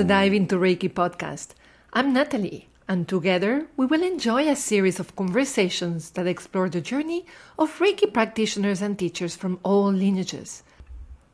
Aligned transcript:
the 0.00 0.06
Dive 0.06 0.32
into 0.32 0.56
Reiki 0.56 0.90
podcast. 0.90 1.48
I'm 1.92 2.14
Natalie, 2.14 2.68
and 2.88 3.06
together 3.06 3.66
we 3.76 3.84
will 3.84 4.02
enjoy 4.02 4.48
a 4.48 4.56
series 4.56 4.98
of 4.98 5.14
conversations 5.14 6.12
that 6.12 6.26
explore 6.26 6.70
the 6.70 6.80
journey 6.80 7.26
of 7.58 7.78
Reiki 7.80 8.10
practitioners 8.10 8.80
and 8.80 8.98
teachers 8.98 9.36
from 9.36 9.60
all 9.62 9.92
lineages. 9.92 10.62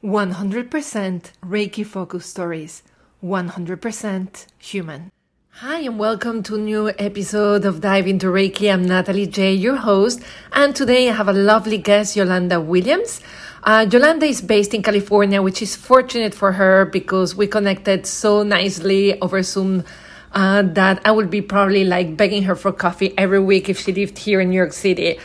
100% 0.02 1.30
Reiki 1.44 1.86
focused 1.86 2.30
stories, 2.30 2.82
100% 3.22 4.46
human. 4.58 5.12
Hi, 5.60 5.78
and 5.78 5.98
welcome 5.98 6.42
to 6.42 6.56
a 6.56 6.58
new 6.58 6.90
episode 6.98 7.64
of 7.64 7.80
Dive 7.80 8.06
into 8.06 8.26
Reiki. 8.26 8.70
I'm 8.70 8.84
Natalie 8.84 9.26
J, 9.26 9.54
your 9.54 9.76
host, 9.76 10.20
and 10.52 10.76
today 10.76 11.08
I 11.08 11.14
have 11.14 11.28
a 11.28 11.32
lovely 11.32 11.78
guest, 11.78 12.14
Yolanda 12.14 12.60
Williams. 12.60 13.22
Uh, 13.64 13.86
Yolanda 13.90 14.26
is 14.26 14.42
based 14.42 14.74
in 14.74 14.82
California, 14.82 15.40
which 15.40 15.62
is 15.62 15.74
fortunate 15.74 16.34
for 16.34 16.52
her 16.52 16.84
because 16.84 17.34
we 17.34 17.46
connected 17.46 18.06
so 18.06 18.42
nicely 18.42 19.18
over 19.22 19.42
Zoom 19.42 19.82
uh, 20.32 20.60
that 20.60 21.00
I 21.06 21.10
would 21.10 21.30
be 21.30 21.40
probably 21.40 21.84
like 21.84 22.18
begging 22.18 22.42
her 22.42 22.54
for 22.54 22.70
coffee 22.70 23.14
every 23.16 23.40
week 23.40 23.70
if 23.70 23.80
she 23.80 23.94
lived 23.94 24.18
here 24.18 24.42
in 24.42 24.50
New 24.50 24.56
York 24.56 24.74
City. 24.74 25.18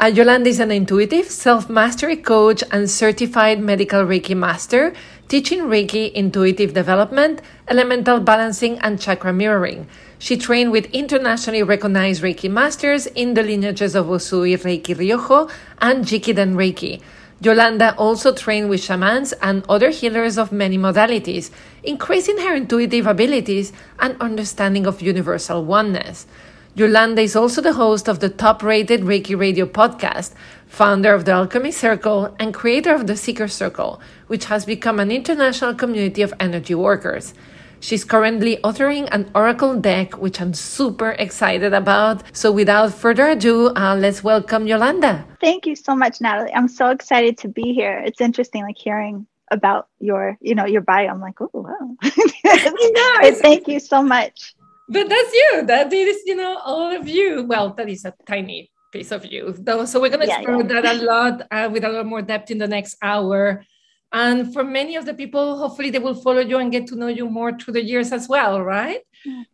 Uh, 0.00 0.06
Yolanda 0.06 0.48
is 0.48 0.60
an 0.60 0.70
intuitive 0.70 1.28
self 1.28 1.68
mastery 1.68 2.14
coach 2.14 2.62
and 2.70 2.88
certified 2.88 3.58
medical 3.58 4.04
Reiki 4.04 4.36
master, 4.36 4.92
teaching 5.26 5.62
Reiki 5.62 6.12
intuitive 6.12 6.72
development, 6.72 7.42
elemental 7.66 8.20
balancing, 8.20 8.78
and 8.78 9.00
chakra 9.00 9.32
mirroring. 9.32 9.88
She 10.20 10.36
trained 10.36 10.70
with 10.70 10.84
internationally 10.92 11.64
recognized 11.64 12.22
Reiki 12.22 12.48
masters 12.48 13.06
in 13.06 13.34
the 13.34 13.42
lineages 13.42 13.96
of 13.96 14.06
Usui 14.06 14.56
Reiki 14.56 14.94
Ryoho 14.94 15.50
and 15.80 16.04
Jikiden 16.04 16.54
Reiki. 16.54 17.02
Yolanda 17.40 17.96
also 17.96 18.32
trained 18.32 18.70
with 18.70 18.80
shamans 18.80 19.32
and 19.42 19.64
other 19.68 19.90
healers 19.90 20.38
of 20.38 20.52
many 20.52 20.78
modalities, 20.78 21.50
increasing 21.82 22.38
her 22.38 22.54
intuitive 22.54 23.08
abilities 23.08 23.72
and 23.98 24.16
understanding 24.20 24.86
of 24.86 25.02
universal 25.02 25.64
oneness. 25.64 26.24
Yolanda 26.74 27.22
is 27.22 27.34
also 27.34 27.60
the 27.60 27.72
host 27.72 28.08
of 28.08 28.20
the 28.20 28.28
top 28.28 28.62
rated 28.62 29.00
Reiki 29.00 29.36
Radio 29.38 29.66
podcast, 29.66 30.32
founder 30.66 31.12
of 31.12 31.24
the 31.24 31.32
Alchemy 31.32 31.72
Circle, 31.72 32.36
and 32.38 32.54
creator 32.54 32.94
of 32.94 33.06
the 33.06 33.16
Seeker 33.16 33.48
Circle, 33.48 34.00
which 34.28 34.44
has 34.44 34.64
become 34.64 35.00
an 35.00 35.10
international 35.10 35.74
community 35.74 36.22
of 36.22 36.32
energy 36.38 36.74
workers. 36.74 37.34
She's 37.80 38.04
currently 38.04 38.56
authoring 38.58 39.08
an 39.12 39.30
Oracle 39.34 39.74
deck, 39.80 40.18
which 40.18 40.40
I'm 40.40 40.52
super 40.52 41.12
excited 41.12 41.72
about. 41.72 42.22
So, 42.36 42.50
without 42.52 42.92
further 42.92 43.28
ado, 43.28 43.68
uh, 43.68 43.96
let's 43.98 44.22
welcome 44.22 44.66
Yolanda. 44.66 45.24
Thank 45.40 45.66
you 45.66 45.76
so 45.76 45.94
much, 45.94 46.20
Natalie. 46.20 46.52
I'm 46.54 46.68
so 46.68 46.90
excited 46.90 47.38
to 47.38 47.48
be 47.48 47.72
here. 47.72 48.02
It's 48.04 48.20
interesting, 48.20 48.62
like 48.62 48.78
hearing 48.78 49.26
about 49.50 49.88
your, 50.00 50.36
you 50.40 50.54
know, 50.54 50.66
your 50.66 50.82
bio. 50.82 51.08
I'm 51.08 51.20
like, 51.20 51.40
oh, 51.40 51.50
wow. 51.54 51.96
Thank 52.02 53.68
you 53.68 53.80
so 53.80 54.02
much. 54.02 54.54
But 54.88 55.08
that's 55.08 55.32
you. 55.32 55.66
That 55.66 55.92
is, 55.92 56.22
you 56.24 56.36
know, 56.36 56.58
all 56.64 56.94
of 56.94 57.06
you. 57.08 57.44
Well, 57.44 57.74
that 57.74 57.88
is 57.88 58.04
a 58.04 58.14
tiny 58.26 58.70
piece 58.92 59.12
of 59.12 59.26
you. 59.26 59.54
So 59.86 60.00
we're 60.00 60.08
going 60.08 60.26
to 60.26 60.34
explore 60.34 60.62
yeah, 60.62 60.72
yeah. 60.74 60.80
that 60.80 60.96
a 60.96 61.04
lot 61.04 61.42
uh, 61.50 61.68
with 61.70 61.84
a 61.84 61.88
lot 61.88 62.06
more 62.06 62.22
depth 62.22 62.50
in 62.50 62.58
the 62.58 62.66
next 62.66 62.96
hour. 63.02 63.64
And 64.10 64.54
for 64.54 64.64
many 64.64 64.96
of 64.96 65.04
the 65.04 65.12
people, 65.12 65.58
hopefully 65.58 65.90
they 65.90 65.98
will 65.98 66.14
follow 66.14 66.40
you 66.40 66.56
and 66.56 66.72
get 66.72 66.86
to 66.86 66.96
know 66.96 67.08
you 67.08 67.28
more 67.28 67.52
through 67.52 67.74
the 67.74 67.84
years 67.84 68.10
as 68.12 68.26
well, 68.26 68.62
right? 68.62 69.00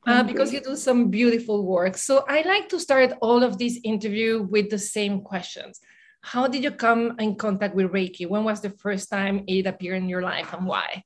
Uh, 0.07 0.23
because 0.23 0.53
you 0.53 0.61
do 0.61 0.77
some 0.77 1.11
beautiful 1.11 1.65
work. 1.67 1.97
So 1.97 2.25
I 2.29 2.43
like 2.43 2.69
to 2.69 2.79
start 2.79 3.15
all 3.21 3.43
of 3.43 3.59
this 3.59 3.81
interview 3.83 4.43
with 4.43 4.71
the 4.71 4.79
same 4.79 5.23
questions. 5.23 5.81
How 6.23 6.47
did 6.47 6.63
you 6.63 6.71
come 6.71 7.17
in 7.19 7.35
contact 7.35 7.75
with 7.75 7.91
Reiki? 7.91 8.29
When 8.29 8.45
was 8.45 8.61
the 8.61 8.71
first 8.71 9.11
time 9.11 9.43
it 9.49 9.67
appeared 9.67 10.03
in 10.03 10.09
your 10.09 10.23
life 10.23 10.53
and 10.53 10.67
why? 10.67 11.03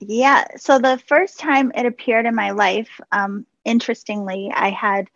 Yeah, 0.00 0.44
so 0.56 0.80
the 0.80 1.00
first 1.06 1.38
time 1.38 1.70
it 1.76 1.86
appeared 1.86 2.26
in 2.26 2.34
my 2.34 2.50
life, 2.50 2.90
um, 3.12 3.46
interestingly, 3.64 4.50
I 4.54 4.70
had 4.70 5.08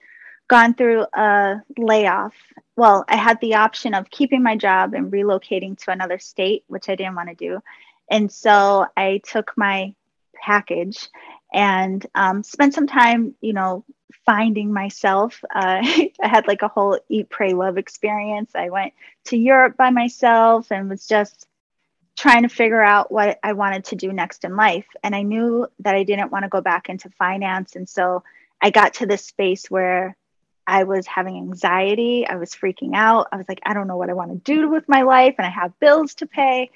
gone 0.48 0.74
through 0.74 1.06
a 1.12 1.62
layoff 1.76 2.34
well, 2.76 3.06
I 3.08 3.16
had 3.16 3.40
the 3.40 3.54
option 3.54 3.94
of 3.94 4.10
keeping 4.10 4.42
my 4.42 4.56
job 4.56 4.92
and 4.92 5.10
relocating 5.10 5.78
to 5.78 5.90
another 5.90 6.18
state, 6.18 6.64
which 6.68 6.88
I 6.88 6.94
didn't 6.94 7.14
want 7.14 7.30
to 7.30 7.34
do. 7.34 7.62
And 8.10 8.30
so 8.30 8.86
I 8.96 9.22
took 9.24 9.52
my 9.56 9.94
package 10.34 11.08
and 11.52 12.06
um, 12.14 12.42
spent 12.42 12.74
some 12.74 12.86
time, 12.86 13.34
you 13.40 13.54
know, 13.54 13.84
finding 14.26 14.72
myself. 14.72 15.42
Uh, 15.54 15.80
I 15.82 16.12
had 16.20 16.46
like 16.46 16.62
a 16.62 16.68
whole 16.68 16.98
eat, 17.08 17.30
pray, 17.30 17.54
love 17.54 17.78
experience. 17.78 18.50
I 18.54 18.68
went 18.68 18.92
to 19.24 19.38
Europe 19.38 19.76
by 19.78 19.88
myself 19.88 20.70
and 20.70 20.90
was 20.90 21.06
just 21.06 21.48
trying 22.16 22.42
to 22.42 22.48
figure 22.48 22.82
out 22.82 23.12
what 23.12 23.38
I 23.42 23.52
wanted 23.52 23.84
to 23.86 23.96
do 23.96 24.12
next 24.12 24.44
in 24.44 24.56
life. 24.56 24.86
And 25.04 25.14
I 25.14 25.22
knew 25.22 25.68
that 25.80 25.94
I 25.94 26.02
didn't 26.02 26.32
want 26.32 26.44
to 26.44 26.48
go 26.48 26.60
back 26.60 26.88
into 26.88 27.10
finance. 27.10 27.76
And 27.76 27.88
so 27.88 28.24
I 28.60 28.70
got 28.70 28.94
to 28.94 29.06
this 29.06 29.24
space 29.24 29.70
where 29.70 30.16
I 30.66 30.84
was 30.84 31.06
having 31.06 31.36
anxiety. 31.36 32.26
I 32.26 32.36
was 32.36 32.54
freaking 32.54 32.94
out. 32.94 33.28
I 33.30 33.36
was 33.36 33.46
like, 33.48 33.60
I 33.64 33.74
don't 33.74 33.86
know 33.86 33.96
what 33.96 34.10
I 34.10 34.14
want 34.14 34.32
to 34.32 34.52
do 34.52 34.68
with 34.68 34.88
my 34.88 35.02
life, 35.02 35.36
and 35.38 35.46
I 35.46 35.50
have 35.50 35.78
bills 35.78 36.14
to 36.16 36.26
pay. 36.26 36.70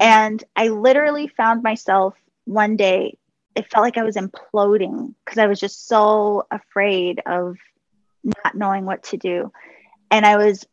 And 0.00 0.44
I 0.54 0.68
literally 0.68 1.26
found 1.26 1.62
myself 1.62 2.14
one 2.44 2.76
day, 2.76 3.18
it 3.56 3.68
felt 3.70 3.82
like 3.82 3.96
I 3.96 4.04
was 4.04 4.16
imploding 4.16 5.14
because 5.24 5.38
I 5.38 5.46
was 5.46 5.58
just 5.58 5.88
so 5.88 6.46
afraid 6.50 7.20
of 7.26 7.56
not 8.22 8.54
knowing 8.54 8.84
what 8.84 9.02
to 9.04 9.16
do. 9.16 9.50
And 10.10 10.24
I 10.24 10.36
was 10.36 10.64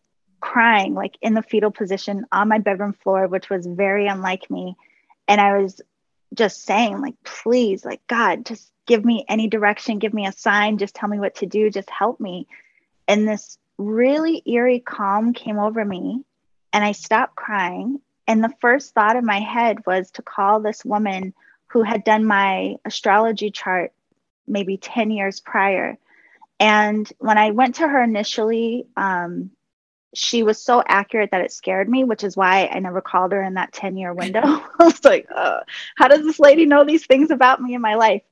crying, 0.43 0.93
like 0.93 1.17
in 1.21 1.33
the 1.33 1.41
fetal 1.41 1.71
position 1.71 2.25
on 2.29 2.49
my 2.49 2.57
bedroom 2.57 2.91
floor, 2.91 3.27
which 3.27 3.49
was 3.49 3.65
very 3.65 4.07
unlike 4.07 4.51
me. 4.51 4.75
And 5.25 5.39
I 5.39 5.57
was 5.57 5.79
just 6.33 6.65
saying, 6.65 6.99
like, 6.99 7.15
please, 7.23 7.85
like, 7.85 8.05
God, 8.07 8.45
just 8.45 8.69
give 8.85 9.05
me 9.05 9.23
any 9.29 9.47
direction, 9.47 9.99
give 9.99 10.13
me 10.13 10.27
a 10.27 10.33
sign, 10.33 10.79
just 10.79 10.95
tell 10.95 11.07
me 11.07 11.17
what 11.17 11.35
to 11.35 11.45
do, 11.45 11.69
just 11.69 11.89
help 11.89 12.19
me. 12.19 12.45
And 13.07 13.25
this 13.25 13.57
really 13.77 14.43
eerie 14.45 14.81
calm 14.81 15.31
came 15.31 15.59
over 15.59 15.85
me, 15.85 16.25
and 16.73 16.83
I 16.83 16.91
stopped 16.91 17.37
crying. 17.37 18.01
And 18.27 18.43
the 18.43 18.53
first 18.59 18.93
thought 18.93 19.15
in 19.15 19.25
my 19.25 19.39
head 19.39 19.85
was 19.85 20.11
to 20.11 20.21
call 20.21 20.59
this 20.59 20.83
woman 20.83 21.33
who 21.67 21.83
had 21.83 22.03
done 22.03 22.25
my 22.25 22.75
astrology 22.83 23.49
chart 23.49 23.93
maybe 24.45 24.75
10 24.75 25.09
years 25.09 25.39
prior. 25.39 25.97
And 26.59 27.09
when 27.19 27.37
I 27.37 27.51
went 27.51 27.75
to 27.75 27.87
her 27.87 28.03
initially, 28.03 28.87
um, 28.97 29.51
she 30.13 30.43
was 30.43 30.61
so 30.61 30.83
accurate 30.87 31.31
that 31.31 31.41
it 31.41 31.51
scared 31.51 31.89
me, 31.89 32.03
which 32.03 32.23
is 32.23 32.37
why 32.37 32.67
I 32.67 32.79
never 32.79 33.01
called 33.01 33.31
her 33.31 33.41
in 33.41 33.55
that 33.55 33.73
10 33.73 33.97
year 33.97 34.13
window. 34.13 34.41
I 34.43 34.83
was 34.83 35.03
like, 35.03 35.27
uh, 35.33 35.61
how 35.95 36.07
does 36.07 36.23
this 36.23 36.39
lady 36.39 36.65
know 36.65 36.83
these 36.83 37.05
things 37.05 37.31
about 37.31 37.61
me 37.61 37.73
in 37.73 37.81
my 37.81 37.95
life? 37.95 38.23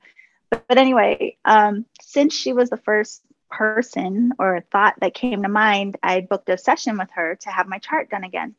But, 0.50 0.78
anyway, 0.78 1.38
um, 1.44 1.86
since 2.00 2.34
she 2.34 2.52
was 2.52 2.70
the 2.70 2.76
first 2.76 3.22
person 3.50 4.32
or 4.38 4.64
thought 4.70 4.94
that 5.00 5.14
came 5.14 5.42
to 5.42 5.48
mind, 5.48 5.96
I 6.02 6.20
booked 6.20 6.50
a 6.50 6.58
session 6.58 6.98
with 6.98 7.08
her 7.14 7.36
to 7.36 7.50
have 7.50 7.66
my 7.66 7.78
chart 7.78 8.10
done 8.10 8.24
again. 8.24 8.54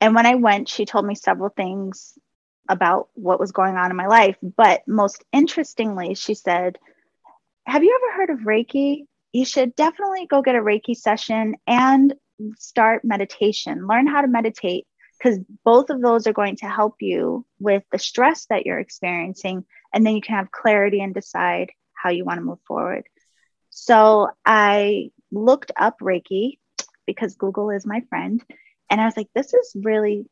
And 0.00 0.14
when 0.14 0.26
I 0.26 0.36
went, 0.36 0.68
she 0.68 0.84
told 0.84 1.06
me 1.06 1.14
several 1.14 1.48
things 1.48 2.18
about 2.68 3.08
what 3.14 3.40
was 3.40 3.52
going 3.52 3.76
on 3.76 3.90
in 3.90 3.96
my 3.96 4.06
life. 4.06 4.36
But 4.42 4.86
most 4.86 5.24
interestingly, 5.32 6.14
she 6.14 6.34
said, 6.34 6.78
Have 7.66 7.82
you 7.82 7.98
ever 8.02 8.16
heard 8.16 8.30
of 8.30 8.46
Reiki? 8.46 9.06
You 9.32 9.44
should 9.44 9.74
definitely 9.74 10.26
go 10.26 10.42
get 10.42 10.54
a 10.54 10.60
Reiki 10.60 10.96
session 10.96 11.56
and 11.66 12.14
start 12.56 13.04
meditation. 13.04 13.86
Learn 13.86 14.06
how 14.06 14.20
to 14.20 14.28
meditate 14.28 14.86
because 15.18 15.38
both 15.64 15.90
of 15.90 16.00
those 16.00 16.26
are 16.26 16.32
going 16.32 16.56
to 16.56 16.66
help 16.66 16.96
you 17.00 17.46
with 17.58 17.82
the 17.92 17.98
stress 17.98 18.46
that 18.50 18.66
you're 18.66 18.80
experiencing 18.80 19.64
and 19.92 20.04
then 20.04 20.14
you 20.14 20.20
can 20.20 20.36
have 20.36 20.50
clarity 20.50 21.00
and 21.00 21.14
decide 21.14 21.70
how 21.94 22.10
you 22.10 22.24
want 22.24 22.38
to 22.38 22.44
move 22.44 22.58
forward. 22.66 23.04
So 23.70 24.28
I 24.44 25.10
looked 25.30 25.72
up 25.76 25.98
Reiki 26.00 26.58
because 27.06 27.36
Google 27.36 27.70
is 27.70 27.86
my 27.86 28.02
friend. 28.08 28.42
And 28.90 29.00
I 29.00 29.04
was 29.04 29.16
like, 29.16 29.28
this 29.34 29.54
is 29.54 29.72
really 29.74 30.26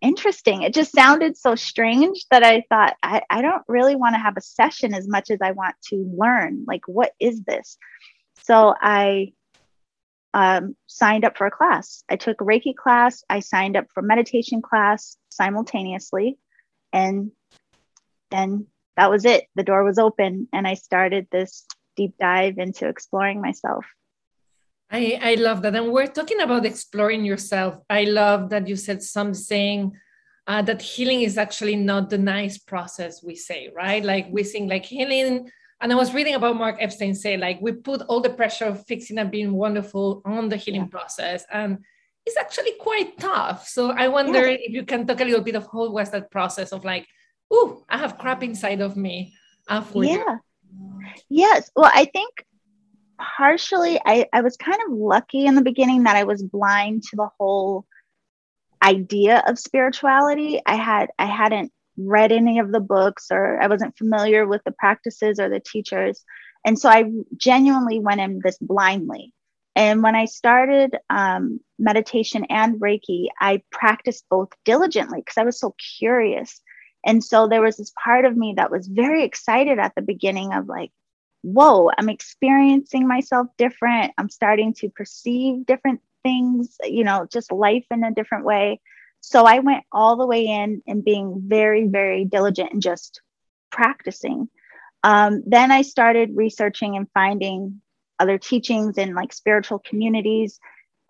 interesting. 0.00 0.62
It 0.62 0.74
just 0.74 0.92
sounded 0.92 1.36
so 1.36 1.54
strange 1.54 2.26
that 2.30 2.42
I 2.42 2.64
thought, 2.68 2.96
I, 3.02 3.22
I 3.30 3.42
don't 3.42 3.62
really 3.68 3.96
want 3.96 4.14
to 4.14 4.20
have 4.20 4.36
a 4.36 4.42
session 4.42 4.94
as 4.94 5.08
much 5.08 5.30
as 5.30 5.38
I 5.42 5.52
want 5.52 5.76
to 5.88 6.10
learn. 6.16 6.64
Like, 6.66 6.86
what 6.86 7.12
is 7.20 7.42
this? 7.42 7.78
So 8.42 8.74
I 8.80 9.32
um, 10.36 10.76
signed 10.86 11.24
up 11.24 11.38
for 11.38 11.46
a 11.46 11.50
class. 11.50 12.04
I 12.10 12.16
took 12.16 12.36
Reiki 12.38 12.76
class. 12.76 13.24
I 13.30 13.40
signed 13.40 13.74
up 13.74 13.86
for 13.94 14.02
meditation 14.02 14.60
class 14.60 15.16
simultaneously. 15.30 16.38
And 16.92 17.30
then 18.30 18.66
that 18.98 19.10
was 19.10 19.24
it. 19.24 19.44
The 19.54 19.62
door 19.62 19.82
was 19.82 19.98
open, 19.98 20.46
and 20.52 20.68
I 20.68 20.74
started 20.74 21.26
this 21.32 21.64
deep 21.96 22.14
dive 22.20 22.58
into 22.58 22.86
exploring 22.86 23.40
myself. 23.40 23.86
I, 24.90 25.18
I 25.22 25.34
love 25.36 25.62
that. 25.62 25.74
And 25.74 25.90
we're 25.90 26.06
talking 26.06 26.42
about 26.42 26.66
exploring 26.66 27.24
yourself. 27.24 27.78
I 27.88 28.04
love 28.04 28.50
that 28.50 28.68
you 28.68 28.76
said 28.76 29.02
something 29.02 29.92
uh, 30.46 30.62
that 30.62 30.82
healing 30.82 31.22
is 31.22 31.38
actually 31.38 31.76
not 31.76 32.10
the 32.10 32.18
nice 32.18 32.58
process 32.58 33.22
we 33.22 33.36
say, 33.36 33.70
right? 33.74 34.04
Like 34.04 34.26
we 34.30 34.44
think 34.44 34.68
like 34.68 34.84
healing. 34.84 35.50
And 35.80 35.92
I 35.92 35.96
was 35.96 36.14
reading 36.14 36.34
about 36.34 36.56
Mark 36.56 36.76
Epstein 36.80 37.14
say 37.14 37.36
like 37.36 37.60
we 37.60 37.72
put 37.72 38.02
all 38.02 38.20
the 38.20 38.30
pressure 38.30 38.64
of 38.64 38.86
fixing 38.86 39.18
and 39.18 39.30
being 39.30 39.52
wonderful 39.52 40.22
on 40.24 40.48
the 40.48 40.56
healing 40.56 40.82
yeah. 40.82 40.96
process. 40.98 41.44
And 41.52 41.78
it's 42.24 42.36
actually 42.36 42.72
quite 42.80 43.18
tough. 43.18 43.68
So 43.68 43.90
I 43.90 44.08
wonder 44.08 44.48
yeah. 44.48 44.56
if 44.60 44.72
you 44.72 44.84
can 44.84 45.06
talk 45.06 45.20
a 45.20 45.24
little 45.24 45.42
bit 45.42 45.54
of 45.54 45.68
how 45.70 45.90
was 45.90 46.10
that 46.10 46.30
process 46.30 46.72
of 46.72 46.84
like 46.84 47.06
oh, 47.50 47.84
I 47.88 47.98
have 47.98 48.18
crap 48.18 48.42
inside 48.42 48.80
of 48.80 48.96
me. 48.96 49.34
for 49.90 50.04
yeah. 50.04 50.38
Yes. 51.28 51.70
Well, 51.74 51.90
I 51.92 52.06
think 52.06 52.44
partially 53.18 54.00
I, 54.04 54.26
I 54.32 54.42
was 54.42 54.56
kind 54.56 54.78
of 54.86 54.96
lucky 54.96 55.46
in 55.46 55.54
the 55.54 55.62
beginning 55.62 56.04
that 56.04 56.16
I 56.16 56.24
was 56.24 56.42
blind 56.42 57.02
to 57.04 57.16
the 57.16 57.28
whole 57.38 57.86
idea 58.82 59.42
of 59.46 59.58
spirituality. 59.58 60.60
I 60.66 60.76
had 60.76 61.10
I 61.18 61.26
hadn't 61.26 61.72
read 61.96 62.32
any 62.32 62.58
of 62.58 62.72
the 62.72 62.80
books 62.80 63.28
or 63.30 63.60
I 63.60 63.68
wasn't 63.68 63.96
familiar 63.96 64.46
with 64.46 64.62
the 64.64 64.72
practices 64.72 65.38
or 65.40 65.48
the 65.48 65.60
teachers. 65.60 66.24
And 66.64 66.78
so 66.78 66.88
I 66.88 67.04
genuinely 67.36 68.00
went 68.00 68.20
in 68.20 68.40
this 68.42 68.58
blindly. 68.58 69.32
And 69.74 70.02
when 70.02 70.16
I 70.16 70.24
started 70.24 70.96
um, 71.10 71.60
meditation 71.78 72.46
and 72.48 72.80
Reiki, 72.80 73.26
I 73.38 73.62
practiced 73.70 74.24
both 74.30 74.48
diligently 74.64 75.20
because 75.20 75.36
I 75.36 75.44
was 75.44 75.60
so 75.60 75.74
curious. 75.98 76.60
And 77.04 77.22
so 77.22 77.46
there 77.46 77.60
was 77.60 77.76
this 77.76 77.92
part 78.02 78.24
of 78.24 78.36
me 78.36 78.54
that 78.56 78.70
was 78.70 78.88
very 78.88 79.22
excited 79.22 79.78
at 79.78 79.94
the 79.94 80.02
beginning 80.02 80.52
of 80.54 80.66
like, 80.66 80.90
whoa, 81.42 81.90
I'm 81.96 82.08
experiencing 82.08 83.06
myself 83.06 83.46
different. 83.58 84.12
I'm 84.18 84.30
starting 84.30 84.74
to 84.78 84.88
perceive 84.88 85.66
different 85.66 86.00
things, 86.24 86.76
you 86.82 87.04
know, 87.04 87.28
just 87.30 87.52
life 87.52 87.84
in 87.90 88.02
a 88.02 88.14
different 88.14 88.44
way. 88.44 88.80
So 89.26 89.42
I 89.44 89.58
went 89.58 89.82
all 89.90 90.14
the 90.14 90.24
way 90.24 90.46
in 90.46 90.84
and 90.86 91.04
being 91.04 91.42
very, 91.46 91.88
very 91.88 92.24
diligent 92.24 92.72
and 92.72 92.80
just 92.80 93.20
practicing. 93.72 94.48
Um, 95.02 95.42
then 95.44 95.72
I 95.72 95.82
started 95.82 96.36
researching 96.36 96.96
and 96.96 97.08
finding 97.12 97.82
other 98.20 98.38
teachings 98.38 98.98
in 98.98 99.16
like 99.16 99.32
spiritual 99.32 99.80
communities. 99.80 100.60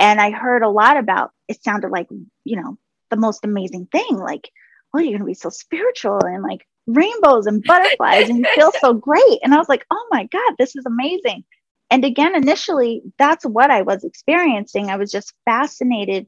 And 0.00 0.18
I 0.18 0.30
heard 0.30 0.62
a 0.62 0.70
lot 0.70 0.96
about 0.96 1.32
it, 1.46 1.62
sounded 1.62 1.90
like, 1.90 2.08
you 2.42 2.56
know, 2.56 2.78
the 3.10 3.18
most 3.18 3.44
amazing 3.44 3.86
thing. 3.92 4.16
Like, 4.16 4.48
oh, 4.94 4.98
you're 4.98 5.10
going 5.10 5.20
to 5.20 5.26
be 5.26 5.34
so 5.34 5.50
spiritual 5.50 6.24
and 6.24 6.42
like 6.42 6.66
rainbows 6.86 7.44
and 7.44 7.62
butterflies 7.62 8.30
and 8.30 8.46
feel 8.54 8.72
so 8.80 8.94
great. 8.94 9.40
And 9.42 9.52
I 9.52 9.58
was 9.58 9.68
like, 9.68 9.84
oh 9.90 10.06
my 10.10 10.24
God, 10.24 10.54
this 10.58 10.74
is 10.74 10.86
amazing. 10.86 11.44
And 11.90 12.02
again, 12.02 12.34
initially, 12.34 13.02
that's 13.18 13.44
what 13.44 13.70
I 13.70 13.82
was 13.82 14.04
experiencing. 14.04 14.88
I 14.88 14.96
was 14.96 15.12
just 15.12 15.34
fascinated 15.44 16.26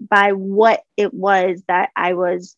by 0.00 0.32
what 0.32 0.82
it 0.96 1.12
was 1.12 1.62
that 1.68 1.90
I 1.96 2.14
was 2.14 2.56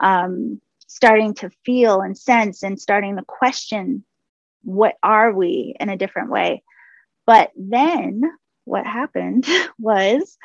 um, 0.00 0.60
starting 0.86 1.34
to 1.34 1.50
feel 1.64 2.00
and 2.00 2.16
sense 2.16 2.62
and 2.62 2.80
starting 2.80 3.16
to 3.16 3.24
question 3.26 4.04
what 4.62 4.94
are 5.02 5.32
we 5.32 5.74
in 5.78 5.88
a 5.88 5.96
different 5.96 6.30
way. 6.30 6.62
But 7.26 7.50
then 7.56 8.22
what 8.64 8.86
happened 8.86 9.46
was 9.78 10.36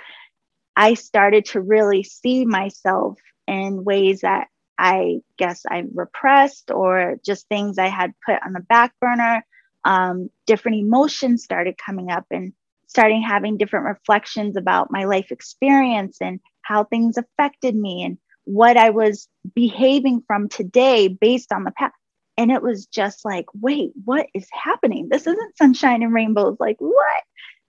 I 0.76 0.94
started 0.94 1.46
to 1.46 1.62
really 1.62 2.04
see 2.04 2.46
myself 2.46 3.20
in 3.48 3.84
ways 3.84 4.22
that 4.22 4.48
I 4.78 5.20
guess 5.38 5.64
I 5.70 5.84
repressed 5.94 6.72
or 6.72 7.18
just 7.26 7.50
things 7.50 7.78
I 7.78 7.88
had 7.88 8.14
put 8.26 8.42
on 8.46 8.54
the 8.54 8.62
back 8.62 8.94
burner. 9.02 9.46
Um, 9.84 10.30
different 10.48 10.78
emotions 10.78 11.44
started 11.44 11.78
coming 11.78 12.12
up 12.12 12.26
and 12.32 12.54
starting 12.90 13.22
having 13.22 13.58
different 13.58 13.86
reflections 13.86 14.58
about 14.58 14.92
my 14.92 15.06
life 15.06 15.32
experience 15.32 16.18
and 16.20 16.40
how 16.64 16.84
things 16.84 17.18
affected 17.18 17.76
me 17.76 18.04
and 18.04 18.18
what 18.44 18.78
I 18.78 18.90
was 18.90 19.28
behaving 19.56 20.24
from 20.26 20.50
today 20.50 21.08
based 21.08 21.54
on 21.54 21.64
the 21.64 21.72
past. 21.72 21.94
And 22.36 22.52
it 22.52 22.64
was 22.64 22.88
just 22.88 23.24
like, 23.24 23.46
wait, 23.54 23.92
what 24.06 24.26
is 24.34 24.48
happening? 24.52 25.08
This 25.10 25.28
isn't 25.28 25.58
sunshine 25.58 26.04
and 26.04 26.14
rainbows. 26.14 26.58
Like, 26.60 26.78
what? 26.80 27.24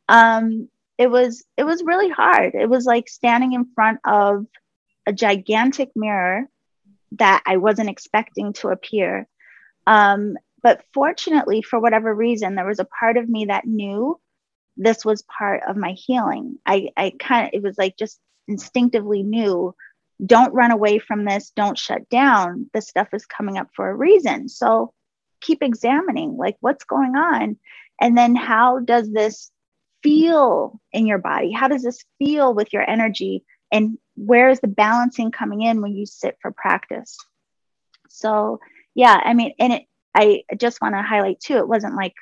Um, 0.08 0.68
it 0.96 1.10
was 1.10 1.44
it 1.56 1.64
was 1.64 1.82
really 1.82 2.08
hard. 2.08 2.54
It 2.54 2.68
was 2.68 2.84
like 2.84 3.08
standing 3.08 3.52
in 3.52 3.66
front 3.74 4.00
of 4.04 4.46
a 5.06 5.12
gigantic 5.12 5.90
mirror 5.94 6.48
that 7.12 7.42
I 7.46 7.56
wasn't 7.56 7.90
expecting 7.90 8.52
to 8.54 8.68
appear. 8.68 9.26
Um, 9.86 10.36
but 10.62 10.84
fortunately, 10.94 11.62
for 11.62 11.80
whatever 11.80 12.14
reason, 12.14 12.54
there 12.54 12.66
was 12.66 12.78
a 12.78 12.84
part 12.84 13.16
of 13.16 13.28
me 13.28 13.46
that 13.46 13.66
knew 13.66 14.20
this 14.80 15.04
was 15.04 15.22
part 15.22 15.62
of 15.68 15.76
my 15.76 15.92
healing. 15.92 16.58
I, 16.64 16.88
I 16.96 17.12
kind 17.18 17.46
of, 17.46 17.50
it 17.52 17.62
was 17.62 17.76
like 17.76 17.98
just 17.98 18.18
instinctively 18.48 19.22
knew 19.22 19.74
don't 20.24 20.54
run 20.54 20.70
away 20.70 20.98
from 20.98 21.24
this, 21.24 21.52
don't 21.54 21.78
shut 21.78 22.08
down. 22.08 22.70
This 22.72 22.88
stuff 22.88 23.08
is 23.12 23.26
coming 23.26 23.58
up 23.58 23.68
for 23.74 23.88
a 23.88 23.94
reason. 23.94 24.48
So 24.48 24.92
keep 25.40 25.62
examining 25.62 26.36
like 26.36 26.56
what's 26.60 26.84
going 26.84 27.14
on. 27.14 27.56
And 28.00 28.16
then 28.16 28.34
how 28.34 28.80
does 28.80 29.10
this 29.10 29.50
feel 30.02 30.80
in 30.92 31.06
your 31.06 31.18
body? 31.18 31.52
How 31.52 31.68
does 31.68 31.82
this 31.82 32.04
feel 32.18 32.54
with 32.54 32.72
your 32.72 32.88
energy? 32.88 33.44
And 33.70 33.98
where 34.16 34.48
is 34.48 34.60
the 34.60 34.68
balancing 34.68 35.30
coming 35.30 35.62
in 35.62 35.82
when 35.82 35.94
you 35.94 36.06
sit 36.06 36.36
for 36.40 36.52
practice? 36.52 37.16
So, 38.08 38.60
yeah, 38.94 39.20
I 39.22 39.34
mean, 39.34 39.54
and 39.58 39.74
it, 39.74 39.82
I 40.14 40.42
just 40.56 40.80
want 40.80 40.94
to 40.94 41.02
highlight 41.02 41.40
too, 41.40 41.58
it 41.58 41.68
wasn't 41.68 41.96
like 41.96 42.14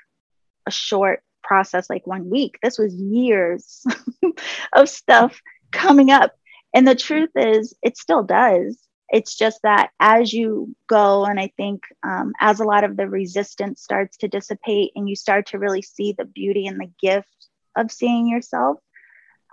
a 0.66 0.70
short 0.70 1.22
process, 1.48 1.88
like 1.88 2.06
one 2.06 2.28
week. 2.28 2.58
This 2.62 2.78
was 2.78 2.94
years 2.94 3.84
of 4.74 4.88
stuff 4.88 5.40
coming 5.72 6.10
up. 6.10 6.32
And 6.74 6.86
the 6.86 6.94
truth 6.94 7.30
is, 7.34 7.74
it 7.82 7.96
still 7.96 8.22
does. 8.22 8.78
It's 9.08 9.34
just 9.34 9.60
that 9.62 9.88
as 9.98 10.34
you 10.34 10.76
go, 10.86 11.24
and 11.24 11.40
I 11.40 11.50
think 11.56 11.82
um, 12.02 12.34
as 12.40 12.60
a 12.60 12.64
lot 12.64 12.84
of 12.84 12.98
the 12.98 13.08
resistance 13.08 13.82
starts 13.82 14.18
to 14.18 14.28
dissipate 14.28 14.92
and 14.94 15.08
you 15.08 15.16
start 15.16 15.46
to 15.46 15.58
really 15.58 15.80
see 15.80 16.12
the 16.12 16.26
beauty 16.26 16.66
and 16.66 16.78
the 16.78 16.90
gift 17.00 17.48
of 17.74 17.90
seeing 17.90 18.28
yourself, 18.28 18.78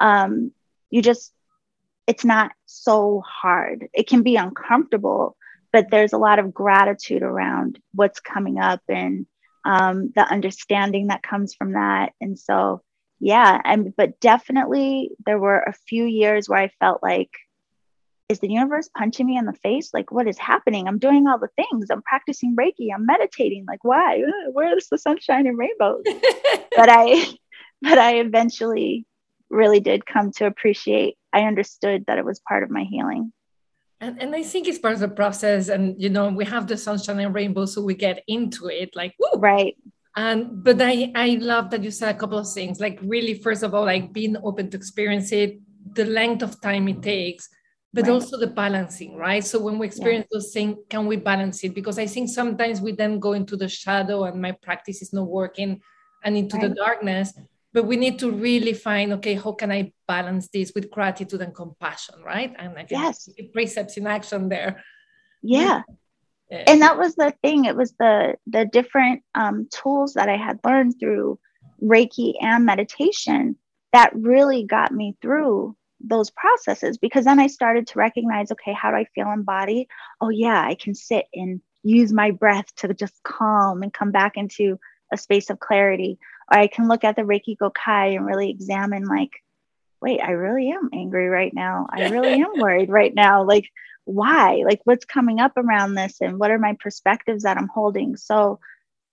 um, 0.01 0.51
you 0.89 1.01
just 1.01 1.31
it's 2.05 2.25
not 2.25 2.51
so 2.65 3.23
hard. 3.25 3.87
It 3.93 4.07
can 4.07 4.21
be 4.21 4.35
uncomfortable, 4.35 5.37
but 5.71 5.89
there's 5.89 6.13
a 6.13 6.17
lot 6.17 6.37
of 6.37 6.53
gratitude 6.53 7.23
around 7.23 7.79
what's 7.93 8.19
coming 8.19 8.59
up 8.59 8.81
and 8.89 9.25
um, 9.65 10.11
the 10.15 10.21
understanding 10.21 11.07
that 11.07 11.23
comes 11.23 11.53
from 11.53 11.73
that. 11.73 12.13
And 12.21 12.37
so, 12.37 12.81
yeah, 13.19 13.59
and 13.63 13.95
but 13.95 14.19
definitely 14.19 15.11
there 15.25 15.39
were 15.39 15.59
a 15.59 15.73
few 15.87 16.05
years 16.05 16.47
where 16.47 16.59
I 16.59 16.69
felt 16.79 17.01
like, 17.01 17.31
is 18.27 18.39
the 18.39 18.49
universe 18.49 18.89
punching 18.97 19.25
me 19.25 19.37
in 19.37 19.45
the 19.45 19.53
face? 19.53 19.91
Like, 19.93 20.11
what 20.11 20.27
is 20.27 20.37
happening? 20.37 20.87
I'm 20.87 20.97
doing 20.97 21.27
all 21.27 21.37
the 21.37 21.49
things. 21.55 21.87
I'm 21.91 22.01
practicing 22.01 22.55
Reiki. 22.55 22.87
I'm 22.93 23.05
meditating. 23.05 23.65
Like, 23.67 23.83
why? 23.83 24.23
Where's 24.51 24.87
the 24.89 24.97
sunshine 24.97 25.45
and 25.45 25.57
rainbows? 25.57 26.03
but 26.75 26.89
I, 26.89 27.25
but 27.81 27.99
I 27.99 28.15
eventually 28.15 29.05
really 29.51 29.79
did 29.79 30.07
come 30.07 30.31
to 30.31 30.47
appreciate 30.47 31.17
I 31.35 31.41
understood 31.41 32.05
that 32.07 32.17
it 32.17 32.23
was 32.23 32.39
part 32.47 32.63
of 32.63 32.71
my 32.71 32.85
healing. 32.85 33.33
And, 34.05 34.21
and 34.21 34.35
I 34.35 34.43
think 34.43 34.67
it's 34.67 34.77
part 34.77 34.93
of 34.93 34.99
the 34.99 35.07
process. 35.07 35.69
And, 35.69 35.99
you 35.99 36.09
know, 36.09 36.29
we 36.29 36.45
have 36.45 36.67
the 36.67 36.77
sunshine 36.77 37.19
and 37.19 37.33
rainbow, 37.33 37.65
so 37.65 37.81
we 37.81 37.95
get 37.95 38.23
into 38.27 38.67
it 38.67 38.95
like, 38.95 39.15
woo. 39.19 39.39
Right. 39.39 39.75
And, 40.15 40.63
but 40.63 40.79
I, 40.79 41.11
I 41.15 41.29
love 41.41 41.71
that 41.71 41.83
you 41.83 41.89
said 41.89 42.15
a 42.15 42.17
couple 42.17 42.37
of 42.37 42.47
things, 42.47 42.79
like 42.79 42.99
really, 43.01 43.33
first 43.33 43.63
of 43.63 43.73
all, 43.73 43.83
like 43.83 44.13
being 44.13 44.37
open 44.43 44.69
to 44.69 44.77
experience 44.77 45.31
it, 45.31 45.59
the 45.93 46.05
length 46.05 46.43
of 46.43 46.61
time 46.61 46.87
it 46.87 47.01
takes, 47.01 47.49
but 47.93 48.03
right. 48.03 48.11
also 48.11 48.37
the 48.37 48.47
balancing, 48.47 49.15
right? 49.15 49.43
So 49.43 49.59
when 49.59 49.79
we 49.79 49.87
experience 49.87 50.27
yeah. 50.31 50.37
those 50.37 50.53
things, 50.53 50.77
can 50.89 51.07
we 51.07 51.15
balance 51.17 51.63
it? 51.63 51.73
Because 51.73 51.97
I 51.97 52.05
think 52.05 52.29
sometimes 52.29 52.81
we 52.81 52.91
then 52.91 53.19
go 53.19 53.33
into 53.33 53.57
the 53.57 53.67
shadow 53.67 54.25
and 54.25 54.39
my 54.39 54.51
practice 54.51 55.01
is 55.01 55.13
not 55.13 55.27
working 55.27 55.81
and 56.23 56.37
into 56.37 56.57
right. 56.57 56.69
the 56.69 56.75
darkness 56.75 57.33
but 57.75 57.85
we 57.85 57.97
need 57.97 58.17
to 58.19 58.31
really 58.31 58.73
find 58.73 59.11
okay 59.11 59.35
how 59.35 59.51
can 59.51 59.69
i 59.69 59.91
balance 60.07 60.47
this 60.47 60.71
with 60.73 60.89
gratitude 60.89 61.41
and 61.41 61.53
compassion 61.53 62.15
right? 62.23 62.55
And 62.57 62.77
I 62.77 62.87
yes. 62.89 63.29
precepts 63.53 63.97
in 63.97 64.07
action 64.07 64.49
there. 64.49 64.83
Yeah. 65.43 65.81
And 66.49 66.81
that 66.81 66.97
was 66.97 67.15
the 67.15 67.33
thing. 67.43 67.65
It 67.65 67.75
was 67.75 67.93
the 67.99 68.35
the 68.47 68.65
different 68.65 69.23
um, 69.35 69.67
tools 69.71 70.13
that 70.13 70.29
i 70.29 70.37
had 70.37 70.59
learned 70.63 70.95
through 70.99 71.37
reiki 71.83 72.33
and 72.39 72.65
meditation 72.65 73.57
that 73.91 74.15
really 74.15 74.63
got 74.63 74.91
me 74.91 75.17
through 75.21 75.75
those 75.99 76.29
processes 76.29 76.97
because 76.97 77.25
then 77.25 77.39
i 77.39 77.47
started 77.47 77.87
to 77.87 77.99
recognize 77.99 78.51
okay 78.51 78.73
how 78.73 78.89
do 78.91 78.97
i 78.97 79.05
feel 79.13 79.31
in 79.31 79.43
body? 79.43 79.87
Oh 80.21 80.29
yeah 80.29 80.61
i 80.61 80.75
can 80.75 80.95
sit 80.95 81.25
and 81.33 81.61
use 81.83 82.13
my 82.13 82.31
breath 82.31 82.73
to 82.77 82.93
just 82.93 83.21
calm 83.23 83.83
and 83.83 83.93
come 83.93 84.11
back 84.11 84.37
into 84.37 84.79
a 85.13 85.17
space 85.17 85.49
of 85.49 85.59
clarity 85.59 86.17
or 86.51 86.57
I 86.57 86.67
can 86.67 86.87
look 86.87 87.03
at 87.03 87.15
the 87.15 87.23
Reiki 87.23 87.57
Gokai 87.57 88.15
and 88.15 88.25
really 88.25 88.49
examine, 88.49 89.05
like, 89.05 89.31
wait, 90.01 90.19
I 90.21 90.31
really 90.31 90.69
am 90.69 90.89
angry 90.93 91.27
right 91.27 91.53
now. 91.53 91.87
I 91.89 92.09
really 92.09 92.39
am 92.39 92.53
worried 92.57 92.89
right 92.89 93.13
now. 93.13 93.43
Like, 93.43 93.69
why? 94.05 94.63
Like, 94.65 94.81
what's 94.83 95.05
coming 95.05 95.39
up 95.39 95.53
around 95.57 95.95
this, 95.95 96.17
and 96.21 96.39
what 96.39 96.51
are 96.51 96.59
my 96.59 96.77
perspectives 96.79 97.43
that 97.43 97.57
I'm 97.57 97.67
holding? 97.67 98.15
So, 98.15 98.59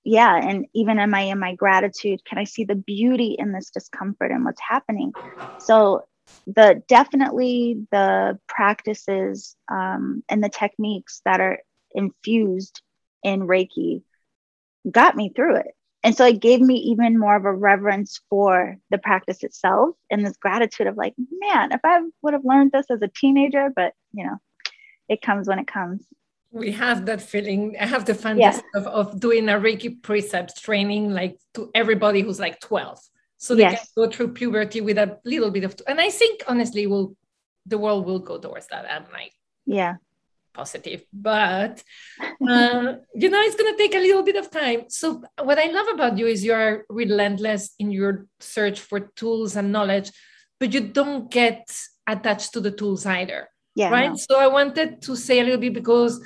yeah, 0.05 0.37
and 0.37 0.67
even 0.75 0.99
am 0.99 1.15
I 1.15 1.23
in 1.23 1.39
my 1.39 1.55
gratitude? 1.55 2.25
Can 2.25 2.39
I 2.39 2.45
see 2.45 2.65
the 2.65 2.75
beauty 2.75 3.37
in 3.39 3.53
this 3.53 3.71
discomfort 3.71 4.31
and 4.31 4.45
what's 4.45 4.61
happening? 4.61 5.13
So, 5.59 6.05
the 6.47 6.83
definitely 6.89 7.87
the 7.91 8.39
practices 8.49 9.57
um, 9.71 10.23
and 10.29 10.43
the 10.43 10.49
techniques 10.49 11.23
that 11.25 11.41
are 11.41 11.59
infused 11.95 12.83
in 13.23 13.47
Reiki 13.47 14.03
got 14.91 15.17
me 15.17 15.31
through 15.35 15.57
it 15.57 15.75
and 16.05 16.17
so 16.17 16.27
it 16.27 16.41
gave 16.41 16.61
me 16.61 16.75
even 16.75 17.19
more 17.19 17.37
of 17.37 17.45
a 17.45 17.53
reverence 17.53 18.21
for 18.29 18.77
the 18.91 18.99
practice 18.99 19.43
itself 19.43 19.95
and 20.11 20.25
this 20.25 20.37
gratitude 20.37 20.87
of 20.87 20.97
like 20.97 21.15
man 21.41 21.73
if 21.73 21.81
i 21.85 22.01
would 22.23 22.35
have 22.35 22.45
learned 22.45 22.73
this 22.73 22.87
as 22.91 23.03
a 23.03 23.09
teenager 23.09 23.71
but 23.75 23.93
you 24.13 24.25
know 24.25 24.37
it 25.09 25.23
comes 25.23 25.49
when 25.49 25.59
it 25.59 25.67
comes 25.67 26.07
we 26.53 26.71
have 26.73 27.07
that 27.07 27.23
feeling. 27.23 27.77
I 27.81 27.87
have 27.87 28.05
the 28.05 28.15
fantasy 28.15 28.63
yeah. 28.75 28.81
of, 28.81 28.87
of 28.87 29.21
doing 29.21 29.49
a 29.49 29.55
Reiki 29.55 30.03
precepts 30.03 30.61
training 30.61 31.11
like 31.11 31.39
to 31.55 31.71
everybody 31.75 32.21
who's 32.21 32.39
like 32.39 32.61
12. 32.61 33.01
So 33.39 33.55
they 33.55 33.63
yes. 33.63 33.91
can 33.95 34.05
go 34.05 34.11
through 34.11 34.35
puberty 34.35 34.83
with 34.83 34.99
a 34.99 35.19
little 35.25 35.51
bit 35.51 35.65
of, 35.65 35.75
and 35.89 36.01
I 36.01 36.11
think 36.11 36.43
honestly, 36.47 36.87
will 36.87 37.17
the 37.67 37.79
world 37.79 38.07
will 38.07 38.19
go 38.19 38.39
towards 38.39 38.67
that. 38.69 38.87
I'm 38.89 39.05
like, 39.13 39.33
yeah, 39.65 39.97
positive, 40.53 41.05
but 41.13 41.83
uh, 42.21 42.95
you 43.15 43.31
know, 43.31 43.41
it's 43.41 43.57
gonna 43.57 43.77
take 43.77 43.95
a 43.95 43.99
little 43.99 44.23
bit 44.23 44.37
of 44.37 44.51
time. 44.51 44.85
So 44.89 45.23
what 45.43 45.59
I 45.59 45.67
love 45.67 45.89
about 45.93 46.19
you 46.19 46.27
is 46.27 46.45
you're 46.45 46.85
relentless 46.89 47.75
in 47.79 47.91
your 47.91 48.27
search 48.41 48.81
for 48.81 49.01
tools 49.17 49.57
and 49.57 49.73
knowledge, 49.73 50.11
but 50.59 50.73
you 50.73 50.81
don't 50.81 51.31
get 51.31 51.71
attached 52.07 52.53
to 52.55 52.61
the 52.61 52.71
tools 52.71 53.07
either. 53.07 53.49
Yeah. 53.75 53.91
Right. 53.91 54.11
No. 54.11 54.17
So 54.17 54.39
I 54.39 54.49
wanted 54.49 55.03
to 55.03 55.17
say 55.17 55.41
a 55.41 55.45
little 55.45 55.61
bit 55.61 55.73
because 55.73 56.21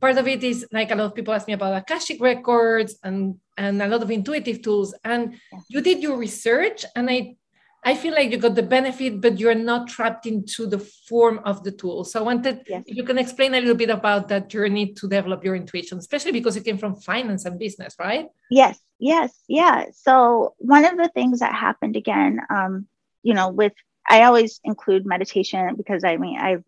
part 0.00 0.16
of 0.16 0.26
it 0.26 0.42
is 0.42 0.66
like 0.72 0.90
a 0.90 0.94
lot 0.94 1.06
of 1.06 1.14
people 1.14 1.34
ask 1.34 1.46
me 1.46 1.54
about 1.54 1.76
akashic 1.76 2.20
records 2.20 2.98
and 3.02 3.36
and 3.56 3.82
a 3.82 3.86
lot 3.86 4.02
of 4.02 4.10
intuitive 4.10 4.62
tools 4.62 4.94
and 5.04 5.34
you 5.68 5.80
did 5.82 6.02
your 6.02 6.16
research 6.16 6.84
and 6.96 7.10
i 7.10 7.36
i 7.84 7.94
feel 7.94 8.14
like 8.14 8.30
you 8.30 8.36
got 8.36 8.54
the 8.54 8.62
benefit 8.62 9.20
but 9.20 9.38
you're 9.38 9.54
not 9.54 9.88
trapped 9.88 10.26
into 10.26 10.66
the 10.66 10.78
form 10.78 11.40
of 11.44 11.62
the 11.64 11.72
tool. 11.72 12.04
So 12.04 12.20
i 12.20 12.22
wanted 12.22 12.62
yes. 12.66 12.84
you 12.86 13.04
can 13.04 13.18
explain 13.18 13.54
a 13.54 13.60
little 13.60 13.74
bit 13.74 13.90
about 13.90 14.28
that 14.28 14.48
journey 14.48 14.92
to 14.94 15.08
develop 15.08 15.44
your 15.44 15.56
intuition 15.56 15.98
especially 15.98 16.32
because 16.32 16.56
you 16.56 16.62
came 16.62 16.78
from 16.78 16.94
finance 16.94 17.44
and 17.44 17.58
business 17.58 17.94
right? 17.98 18.26
Yes 18.50 18.78
yes 18.98 19.32
yeah. 19.48 19.86
So 19.92 20.54
one 20.58 20.84
of 20.84 20.96
the 20.96 21.10
things 21.14 21.40
that 21.40 21.54
happened 21.54 21.96
again 21.96 22.40
um 22.50 22.86
you 23.22 23.34
know 23.34 23.48
with 23.50 23.72
i 24.08 24.22
always 24.24 24.60
include 24.64 25.04
meditation 25.06 25.76
because 25.76 26.04
i 26.04 26.16
mean 26.16 26.38
i 26.38 26.58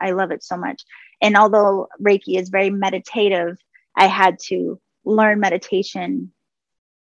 i 0.00 0.10
love 0.12 0.30
it 0.30 0.42
so 0.42 0.56
much. 0.56 0.84
And 1.20 1.36
although 1.36 1.88
Reiki 2.00 2.38
is 2.38 2.48
very 2.48 2.70
meditative, 2.70 3.58
I 3.96 4.06
had 4.06 4.38
to 4.46 4.80
learn 5.04 5.40
meditation 5.40 6.32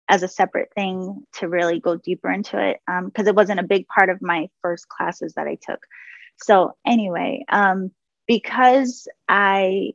as 0.09 0.23
a 0.23 0.27
separate 0.27 0.71
thing 0.73 1.25
to 1.33 1.49
really 1.49 1.79
go 1.79 1.95
deeper 1.95 2.31
into 2.31 2.57
it 2.57 2.79
because 3.05 3.27
um, 3.27 3.27
it 3.27 3.35
wasn't 3.35 3.59
a 3.59 3.63
big 3.63 3.87
part 3.87 4.09
of 4.09 4.21
my 4.21 4.49
first 4.61 4.87
classes 4.87 5.33
that 5.33 5.47
I 5.47 5.57
took. 5.61 5.79
So, 6.37 6.75
anyway, 6.85 7.43
um, 7.49 7.91
because 8.27 9.07
I 9.27 9.93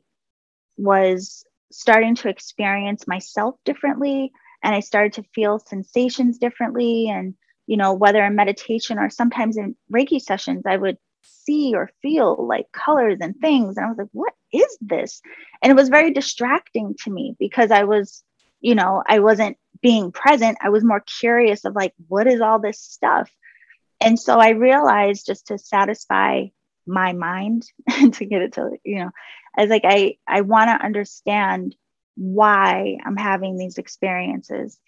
was 0.77 1.45
starting 1.71 2.15
to 2.15 2.29
experience 2.29 3.07
myself 3.07 3.55
differently 3.65 4.31
and 4.61 4.75
I 4.75 4.81
started 4.81 5.13
to 5.13 5.29
feel 5.33 5.59
sensations 5.59 6.37
differently, 6.37 7.09
and 7.09 7.33
you 7.67 7.77
know, 7.77 7.93
whether 7.93 8.23
in 8.23 8.35
meditation 8.35 8.97
or 8.97 9.09
sometimes 9.09 9.57
in 9.57 9.75
Reiki 9.91 10.21
sessions, 10.21 10.63
I 10.65 10.77
would 10.77 10.97
see 11.21 11.73
or 11.75 11.89
feel 12.01 12.47
like 12.47 12.71
colors 12.71 13.17
and 13.21 13.35
things. 13.39 13.77
And 13.77 13.85
I 13.85 13.89
was 13.89 13.97
like, 13.97 14.07
what 14.11 14.33
is 14.53 14.77
this? 14.81 15.21
And 15.61 15.71
it 15.71 15.75
was 15.75 15.89
very 15.89 16.11
distracting 16.11 16.95
to 17.03 17.11
me 17.11 17.35
because 17.39 17.71
I 17.71 17.83
was, 17.83 18.23
you 18.61 18.75
know, 18.75 19.03
I 19.07 19.19
wasn't 19.19 19.57
being 19.83 20.11
present. 20.11 20.57
I 20.61 20.69
was 20.69 20.83
more 20.83 21.01
curious 21.01 21.65
of 21.65 21.75
like, 21.75 21.93
what 22.07 22.25
is 22.25 22.41
all 22.41 22.59
this 22.59 22.79
stuff? 22.79 23.29
And 24.01 24.19
so 24.19 24.39
I 24.39 24.49
realized 24.49 25.27
just 25.27 25.47
to 25.47 25.59
satisfy 25.59 26.45
my 26.87 27.13
mind 27.13 27.63
and 27.89 28.13
to 28.15 28.25
get 28.25 28.41
it 28.41 28.53
to, 28.53 28.71
you 28.83 28.99
know, 28.99 29.11
I 29.55 29.61
was 29.61 29.69
like, 29.69 29.83
I, 29.85 30.15
I 30.27 30.41
want 30.41 30.69
to 30.69 30.83
understand 30.83 31.75
why 32.15 32.97
I'm 33.05 33.17
having 33.17 33.57
these 33.57 33.77
experiences. 33.77 34.79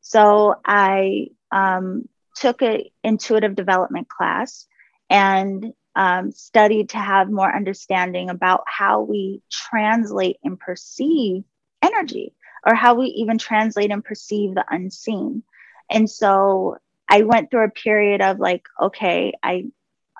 So 0.00 0.54
I 0.64 1.28
um, 1.50 2.08
took 2.36 2.62
an 2.62 2.84
intuitive 3.02 3.56
development 3.56 4.08
class 4.08 4.66
and 5.10 5.72
um, 5.96 6.32
studied 6.32 6.90
to 6.90 6.98
have 6.98 7.30
more 7.30 7.54
understanding 7.54 8.30
about 8.30 8.64
how 8.66 9.02
we 9.02 9.42
translate 9.50 10.36
and 10.42 10.58
perceive 10.58 11.44
energy 11.82 12.34
or 12.66 12.74
how 12.74 12.94
we 12.94 13.06
even 13.06 13.38
translate 13.38 13.90
and 13.90 14.04
perceive 14.04 14.54
the 14.54 14.64
unseen. 14.68 15.42
And 15.90 16.08
so 16.08 16.78
I 17.08 17.22
went 17.22 17.50
through 17.50 17.64
a 17.64 17.70
period 17.70 18.22
of 18.22 18.38
like, 18.38 18.66
okay, 18.80 19.34
I 19.42 19.66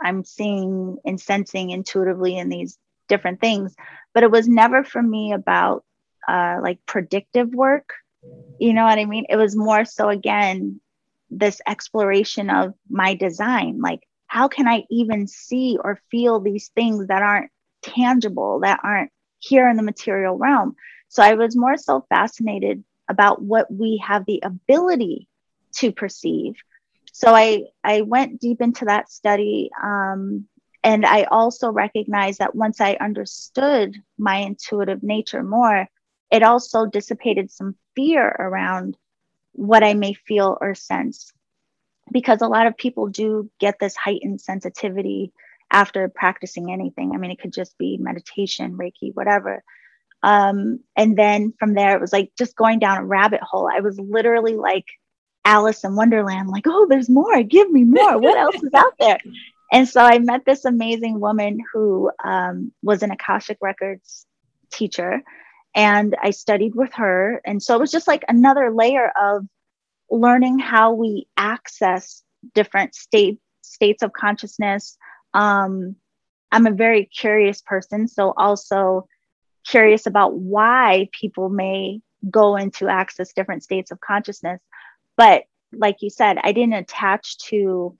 I'm 0.00 0.24
seeing 0.24 0.98
and 1.04 1.20
sensing 1.20 1.70
intuitively 1.70 2.36
in 2.36 2.48
these 2.48 2.78
different 3.08 3.40
things, 3.40 3.74
but 4.12 4.22
it 4.22 4.30
was 4.30 4.48
never 4.48 4.82
for 4.84 5.02
me 5.02 5.32
about 5.32 5.84
uh, 6.28 6.58
like 6.62 6.84
predictive 6.84 7.54
work. 7.54 7.94
You 8.58 8.72
know 8.72 8.84
what 8.84 8.98
I 8.98 9.04
mean? 9.04 9.26
It 9.28 9.36
was 9.36 9.54
more 9.54 9.84
so 9.84 10.08
again 10.08 10.80
this 11.30 11.60
exploration 11.66 12.50
of 12.50 12.74
my 12.88 13.14
design, 13.14 13.80
like 13.80 14.06
how 14.26 14.48
can 14.48 14.66
I 14.66 14.84
even 14.90 15.26
see 15.26 15.78
or 15.82 16.00
feel 16.10 16.40
these 16.40 16.68
things 16.68 17.06
that 17.06 17.22
aren't 17.22 17.50
tangible, 17.82 18.60
that 18.60 18.80
aren't 18.82 19.12
here 19.38 19.68
in 19.68 19.76
the 19.76 19.82
material 19.82 20.36
realm? 20.36 20.76
So 21.08 21.22
I 21.22 21.34
was 21.34 21.56
more 21.56 21.76
so 21.76 22.04
fascinated 22.08 22.84
about 23.08 23.42
what 23.42 23.72
we 23.72 24.02
have 24.04 24.24
the 24.24 24.40
ability 24.42 25.28
to 25.76 25.92
perceive. 25.92 26.54
So 27.12 27.34
I, 27.34 27.66
I 27.82 28.02
went 28.02 28.40
deep 28.40 28.60
into 28.60 28.86
that 28.86 29.10
study. 29.10 29.70
Um, 29.82 30.46
and 30.82 31.06
I 31.06 31.24
also 31.24 31.70
recognized 31.70 32.40
that 32.40 32.54
once 32.54 32.80
I 32.80 32.96
understood 33.00 33.96
my 34.18 34.36
intuitive 34.36 35.02
nature 35.02 35.42
more, 35.42 35.88
it 36.30 36.42
also 36.42 36.86
dissipated 36.86 37.50
some 37.50 37.76
fear 37.94 38.26
around 38.28 38.96
what 39.52 39.84
I 39.84 39.94
may 39.94 40.14
feel 40.14 40.58
or 40.60 40.74
sense 40.74 41.32
because 42.12 42.42
a 42.42 42.48
lot 42.48 42.66
of 42.66 42.76
people 42.76 43.08
do 43.08 43.50
get 43.60 43.78
this 43.78 43.96
heightened 43.96 44.40
sensitivity 44.40 45.32
after 45.70 46.08
practicing 46.08 46.72
anything. 46.72 47.12
I 47.14 47.18
mean, 47.18 47.30
it 47.30 47.40
could 47.40 47.52
just 47.52 47.76
be 47.78 47.96
meditation, 47.98 48.76
Reiki, 48.76 49.14
whatever. 49.14 49.62
Um, 50.24 50.80
and 50.96 51.18
then 51.18 51.52
from 51.58 51.74
there, 51.74 51.94
it 51.94 52.00
was 52.00 52.12
like 52.12 52.32
just 52.38 52.56
going 52.56 52.78
down 52.78 52.96
a 52.96 53.04
rabbit 53.04 53.42
hole. 53.42 53.68
I 53.70 53.80
was 53.80 54.00
literally 54.00 54.54
like 54.56 54.86
Alice 55.44 55.84
in 55.84 55.96
Wonderland, 55.96 56.48
like, 56.48 56.64
oh, 56.66 56.86
there's 56.88 57.10
more, 57.10 57.42
give 57.42 57.70
me 57.70 57.84
more. 57.84 58.18
What 58.18 58.38
else 58.38 58.56
is 58.56 58.72
out 58.74 58.94
there? 58.98 59.18
And 59.72 59.88
so 59.88 60.02
I 60.02 60.20
met 60.20 60.44
this 60.44 60.64
amazing 60.64 61.18
woman 61.18 61.58
who 61.72 62.08
um, 62.22 62.70
was 62.82 63.02
an 63.02 63.10
Akashic 63.10 63.58
Records 63.60 64.24
teacher, 64.70 65.20
and 65.74 66.14
I 66.22 66.30
studied 66.30 66.76
with 66.76 66.92
her. 66.92 67.40
And 67.44 67.60
so 67.60 67.74
it 67.74 67.80
was 67.80 67.90
just 67.90 68.06
like 68.06 68.24
another 68.28 68.70
layer 68.72 69.10
of 69.20 69.44
learning 70.10 70.60
how 70.60 70.92
we 70.92 71.26
access 71.36 72.22
different 72.54 72.94
state 72.94 73.40
states 73.62 74.04
of 74.04 74.12
consciousness. 74.12 74.96
Um, 75.32 75.96
I'm 76.52 76.68
a 76.68 76.70
very 76.70 77.06
curious 77.06 77.60
person, 77.60 78.06
so 78.06 78.32
also 78.36 79.08
curious 79.66 80.06
about 80.06 80.34
why 80.34 81.08
people 81.12 81.48
may 81.48 82.00
go 82.30 82.56
into 82.56 82.88
access 82.88 83.32
different 83.32 83.62
states 83.62 83.90
of 83.90 84.00
consciousness. 84.00 84.60
But 85.16 85.44
like 85.72 85.96
you 86.00 86.10
said, 86.10 86.38
I 86.42 86.52
didn't 86.52 86.74
attach 86.74 87.38
to 87.48 87.96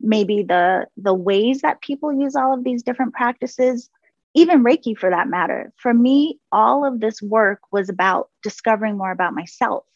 maybe 0.00 0.42
the 0.42 0.86
the 0.96 1.14
ways 1.14 1.62
that 1.62 1.80
people 1.80 2.12
use 2.12 2.36
all 2.36 2.52
of 2.52 2.64
these 2.64 2.82
different 2.82 3.14
practices 3.14 3.88
even 4.34 4.62
reiki 4.62 4.94
for 4.94 5.08
that 5.08 5.26
matter 5.26 5.72
for 5.78 5.94
me 5.94 6.38
all 6.52 6.84
of 6.84 7.00
this 7.00 7.22
work 7.22 7.60
was 7.72 7.88
about 7.88 8.28
discovering 8.42 8.98
more 8.98 9.10
about 9.10 9.32
myself 9.32 9.86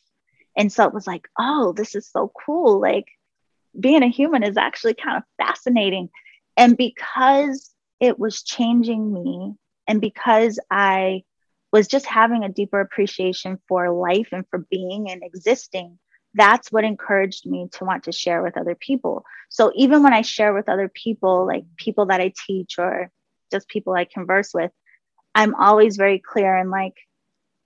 and 0.56 0.72
so 0.72 0.86
it 0.86 0.94
was 0.94 1.06
like, 1.06 1.28
oh, 1.38 1.72
this 1.72 1.94
is 1.94 2.08
so 2.08 2.30
cool. 2.44 2.80
Like 2.80 3.06
being 3.78 4.02
a 4.02 4.08
human 4.08 4.42
is 4.42 4.56
actually 4.56 4.94
kind 4.94 5.16
of 5.16 5.22
fascinating. 5.38 6.10
And 6.56 6.76
because 6.76 7.70
it 8.00 8.18
was 8.18 8.42
changing 8.42 9.12
me, 9.12 9.54
and 9.90 10.00
because 10.00 10.60
I 10.70 11.24
was 11.72 11.88
just 11.88 12.06
having 12.06 12.44
a 12.44 12.48
deeper 12.48 12.80
appreciation 12.80 13.58
for 13.66 13.90
life 13.90 14.28
and 14.30 14.44
for 14.48 14.64
being 14.70 15.10
and 15.10 15.24
existing, 15.24 15.98
that's 16.32 16.70
what 16.70 16.84
encouraged 16.84 17.44
me 17.44 17.66
to 17.72 17.84
want 17.84 18.04
to 18.04 18.12
share 18.12 18.40
with 18.40 18.56
other 18.56 18.76
people. 18.76 19.24
So 19.48 19.72
even 19.74 20.04
when 20.04 20.12
I 20.12 20.22
share 20.22 20.54
with 20.54 20.68
other 20.68 20.88
people, 20.88 21.44
like 21.44 21.64
people 21.76 22.06
that 22.06 22.20
I 22.20 22.32
teach 22.46 22.78
or 22.78 23.10
just 23.50 23.66
people 23.66 23.92
I 23.92 24.04
converse 24.04 24.54
with, 24.54 24.70
I'm 25.34 25.56
always 25.56 25.96
very 25.96 26.20
clear 26.20 26.56
and 26.56 26.70
like, 26.70 26.94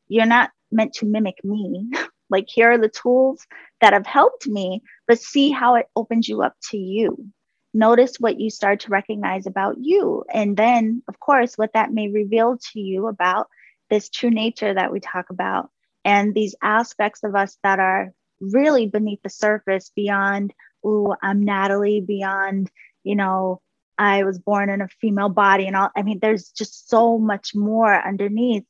you're 0.09 0.25
not 0.25 0.51
meant 0.73 0.95
to 0.95 1.07
mimic 1.07 1.45
me. 1.45 1.91
Like, 2.31 2.47
here 2.49 2.73
are 2.73 2.79
the 2.79 2.89
tools 2.89 3.47
that 3.83 3.93
have 3.93 4.07
helped 4.07 4.49
me, 4.49 4.83
but 5.07 5.21
see 5.21 5.51
how 5.51 5.75
it 5.75 5.87
opens 5.95 6.27
you 6.27 6.41
up 6.43 6.55
to 6.71 6.79
you. 6.79 7.29
Notice 7.75 8.17
what 8.21 8.39
you 8.39 8.51
start 8.51 8.81
to 8.81 8.91
recognize 8.91 9.47
about 9.47 9.77
you. 9.79 10.25
And 10.33 10.57
then, 10.57 11.03
of 11.09 11.19
course, 11.19 11.59
what 11.59 11.73
that 11.75 11.93
may 11.93 12.09
reveal 12.09 12.57
to 12.73 12.81
you 12.81 13.09
about 13.09 13.49
this 13.91 14.09
true 14.09 14.31
nature 14.31 14.73
that 14.73 14.93
we 14.93 15.01
talk 15.01 15.31
about 15.31 15.71
and 16.05 16.35
these 16.35 16.55
aspects 16.63 17.25
of 17.25 17.35
us 17.35 17.59
that 17.63 17.81
are 17.81 18.13
really 18.41 18.87
beneath 18.87 19.23
the 19.23 19.31
surface 19.31 19.91
beyond, 19.95 20.55
oh, 20.85 21.17
I'm 21.23 21.45
Natalie, 21.45 22.01
beyond, 22.01 22.71
you 23.03 23.17
know, 23.17 23.61
I 23.99 24.25
was 24.25 24.39
born 24.39 24.71
in 24.71 24.81
a 24.81 24.89
female 25.01 25.29
body 25.29 25.67
and 25.67 25.77
all. 25.77 25.91
I 25.97 26.03
mean, 26.03 26.19
there's 26.21 26.51
just 26.51 26.89
so 26.89 27.19
much 27.19 27.55
more 27.55 27.95
underneath 27.95 28.65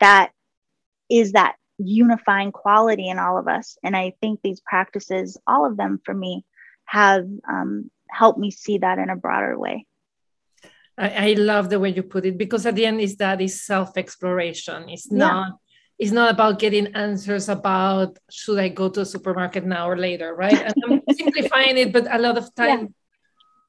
that 0.00 0.32
is 1.10 1.32
that 1.32 1.56
unifying 1.78 2.52
quality 2.52 3.08
in 3.08 3.18
all 3.18 3.38
of 3.38 3.48
us. 3.48 3.78
And 3.82 3.96
I 3.96 4.14
think 4.20 4.40
these 4.42 4.60
practices, 4.60 5.38
all 5.46 5.66
of 5.66 5.76
them 5.76 6.00
for 6.04 6.14
me, 6.14 6.44
have 6.84 7.26
um, 7.48 7.90
helped 8.08 8.38
me 8.38 8.50
see 8.50 8.78
that 8.78 8.98
in 8.98 9.10
a 9.10 9.16
broader 9.16 9.58
way. 9.58 9.86
I, 10.98 11.30
I, 11.30 11.32
love 11.34 11.68
the 11.68 11.78
way 11.78 11.90
you 11.90 12.02
put 12.02 12.24
it 12.24 12.38
because 12.38 12.64
at 12.64 12.74
the 12.74 12.86
end 12.86 13.00
is 13.00 13.16
that 13.16 13.40
is 13.40 13.62
self-exploration. 13.64 14.88
It's 14.88 15.08
yeah. 15.10 15.18
not 15.18 15.52
it's 15.98 16.12
not 16.12 16.30
about 16.30 16.58
getting 16.58 16.88
answers 16.94 17.48
about 17.48 18.18
should 18.30 18.58
I 18.58 18.68
go 18.68 18.88
to 18.90 19.00
a 19.00 19.06
supermarket 19.06 19.64
now 19.64 19.88
or 19.88 19.96
later, 19.96 20.34
right? 20.34 20.52
And 20.52 20.74
I'm 20.84 21.02
simplifying 21.14 21.78
it, 21.78 21.92
but 21.92 22.06
a 22.10 22.18
lot 22.18 22.36
of 22.36 22.54
time 22.54 22.80
yeah. 22.80 22.86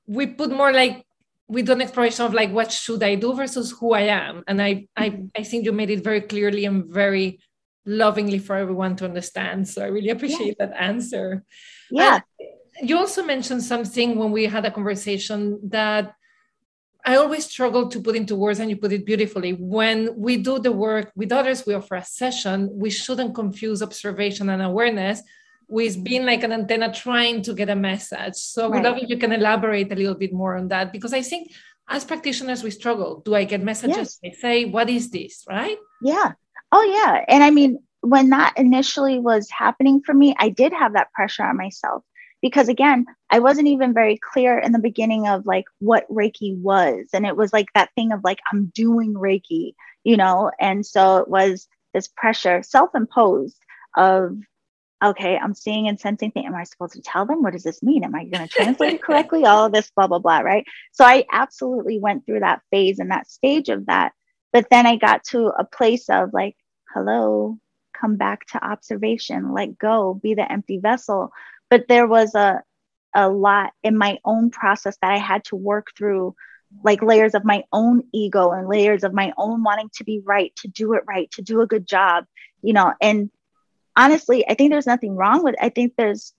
we 0.07 0.27
put 0.27 0.51
more 0.51 0.73
like 0.73 1.05
we 1.47 1.61
do 1.61 1.71
an 1.71 1.81
exploration 1.81 2.25
of 2.25 2.33
like 2.33 2.51
what 2.51 2.71
should 2.71 3.01
I 3.01 3.15
do 3.15 3.33
versus 3.33 3.71
who 3.71 3.93
I 3.93 4.01
am. 4.01 4.43
And 4.47 4.61
I 4.61 4.87
I 4.95 5.09
mm-hmm. 5.09 5.25
I 5.35 5.43
think 5.43 5.65
you 5.65 5.71
made 5.71 5.89
it 5.89 6.03
very 6.03 6.21
clearly 6.21 6.65
and 6.65 6.85
very 6.85 7.39
lovingly 7.85 8.39
for 8.39 8.55
everyone 8.57 8.97
to 8.97 9.05
understand. 9.05 9.67
So 9.67 9.81
I 9.81 9.87
really 9.87 10.09
appreciate 10.09 10.57
yeah. 10.59 10.67
that 10.67 10.81
answer. 10.81 11.43
Yeah. 11.89 12.19
You 12.81 12.97
also 12.97 13.23
mentioned 13.23 13.63
something 13.63 14.17
when 14.17 14.31
we 14.31 14.45
had 14.45 14.65
a 14.65 14.71
conversation 14.71 15.59
that 15.69 16.13
I 17.05 17.15
always 17.15 17.45
struggle 17.45 17.87
to 17.89 18.01
put 18.01 18.15
into 18.15 18.35
words, 18.35 18.59
and 18.59 18.69
you 18.69 18.75
put 18.75 18.91
it 18.91 19.05
beautifully. 19.05 19.53
When 19.53 20.13
we 20.17 20.37
do 20.37 20.59
the 20.59 20.71
work 20.71 21.11
with 21.15 21.31
others, 21.31 21.65
we 21.65 21.73
offer 21.73 21.95
a 21.95 22.03
session, 22.03 22.69
we 22.73 22.89
shouldn't 22.89 23.33
confuse 23.33 23.81
observation 23.81 24.49
and 24.49 24.61
awareness 24.61 25.21
with 25.69 26.03
being 26.03 26.25
like 26.25 26.43
an 26.43 26.51
antenna 26.51 26.93
trying 26.93 27.41
to 27.43 27.53
get 27.53 27.69
a 27.69 27.75
message. 27.75 28.35
So 28.35 28.69
right. 28.69 28.83
love 28.83 28.97
if 28.97 29.09
you 29.09 29.17
can 29.17 29.31
elaborate 29.31 29.91
a 29.91 29.95
little 29.95 30.15
bit 30.15 30.33
more 30.33 30.57
on 30.57 30.67
that, 30.67 30.91
because 30.91 31.13
I 31.13 31.21
think 31.21 31.51
as 31.89 32.03
practitioners, 32.03 32.63
we 32.63 32.71
struggle. 32.71 33.21
Do 33.23 33.35
I 33.35 33.45
get 33.45 33.63
messages? 33.63 34.19
Yes. 34.21 34.35
I 34.35 34.37
say, 34.37 34.65
what 34.65 34.89
is 34.89 35.09
this? 35.09 35.45
Right? 35.47 35.77
Yeah. 36.01 36.33
Oh, 36.73 36.83
yeah. 36.83 37.23
And 37.29 37.43
I 37.43 37.51
mean, 37.51 37.79
when 38.01 38.29
that 38.29 38.53
initially 38.57 39.19
was 39.19 39.49
happening 39.49 40.01
for 40.05 40.13
me, 40.13 40.35
I 40.37 40.49
did 40.49 40.73
have 40.73 40.93
that 40.93 41.11
pressure 41.13 41.43
on 41.43 41.55
myself 41.55 42.03
because 42.41 42.69
again 42.69 43.05
i 43.29 43.39
wasn't 43.39 43.67
even 43.67 43.93
very 43.93 44.17
clear 44.17 44.57
in 44.57 44.71
the 44.71 44.79
beginning 44.79 45.27
of 45.27 45.45
like 45.45 45.65
what 45.79 46.09
reiki 46.09 46.57
was. 46.57 47.07
And 47.13 47.25
it 47.25 47.35
was 47.35 47.53
like 47.53 47.67
that 47.73 47.89
thing 47.95 48.11
of 48.11 48.23
like 48.23 48.39
i'm 48.51 48.71
doing 48.75 49.13
reiki 49.13 49.73
you 50.07 50.15
know? 50.15 50.49
And 50.57 50.85
so 50.85 51.17
it 51.17 51.27
was 51.27 51.67
this 51.93 52.07
pressure 52.07 52.63
self-imposed 52.63 53.57
of 53.97 54.37
okay 55.03 55.37
i'm 55.37 55.53
seeing 55.53 55.87
and 55.87 55.99
sensing 55.99 56.31
things. 56.31 56.45
Am 56.45 56.55
i 56.55 56.63
supposed 56.63 56.93
to 56.93 57.01
tell 57.01 57.25
them? 57.25 57.43
What 57.43 57.53
does 57.53 57.63
this 57.63 57.83
mean? 57.83 58.05
Am 58.05 58.15
i 58.15 58.23
going 58.23 58.47
to 58.47 58.53
translate 58.53 58.93
it 58.93 59.03
correctly? 59.07 59.45
All 59.45 59.65
of 59.65 59.73
this 59.73 59.91
blah 59.95 60.07
blah 60.07 60.19
blah 60.19 60.39
right? 60.39 60.65
So 60.93 61.03
i 61.03 61.25
absolutely 61.31 61.99
went 61.99 62.25
through 62.25 62.39
that 62.39 62.61
phase 62.71 62.99
and 62.99 63.11
that 63.11 63.29
stage 63.29 63.67
of 63.67 63.87
that. 63.87 64.13
But 64.53 64.67
then 64.71 64.87
i 64.87 64.95
got 64.95 65.25
to 65.25 65.47
a 65.47 65.65
place 65.65 66.09
of 66.09 66.33
like 66.33 66.55
hello 66.93 67.59
come 67.99 68.15
back 68.15 68.45
to 68.45 68.63
observation 68.63 69.53
let 69.53 69.77
go 69.77 70.13
be 70.13 70.35
the 70.35 70.49
empty 70.51 70.77
vessel 70.77 71.31
but 71.69 71.87
there 71.87 72.07
was 72.07 72.35
a 72.35 72.61
a 73.13 73.29
lot 73.29 73.73
in 73.83 73.97
my 73.97 74.19
own 74.25 74.51
process 74.51 74.97
that 75.01 75.11
I 75.11 75.17
had 75.17 75.43
to 75.45 75.55
work 75.55 75.87
through 75.97 76.35
like 76.83 77.01
layers 77.01 77.33
of 77.33 77.45
my 77.45 77.63
own 77.71 78.03
ego 78.13 78.51
and 78.51 78.67
layers 78.67 79.03
of 79.03 79.13
my 79.13 79.33
own 79.37 79.63
wanting 79.63 79.89
to 79.95 80.03
be 80.03 80.21
right, 80.23 80.53
to 80.57 80.67
do 80.67 80.93
it 80.93 81.03
right, 81.07 81.29
to 81.31 81.41
do 81.41 81.61
a 81.61 81.67
good 81.67 81.87
job, 81.87 82.25
you 82.61 82.73
know. 82.73 82.93
And 83.01 83.31
honestly, 83.95 84.47
I 84.47 84.53
think 84.53 84.71
there's 84.71 84.85
nothing 84.85 85.15
wrong 85.15 85.43
with 85.43 85.53
it. 85.53 85.59
I 85.61 85.69
think 85.69 85.93
there's 85.97 86.33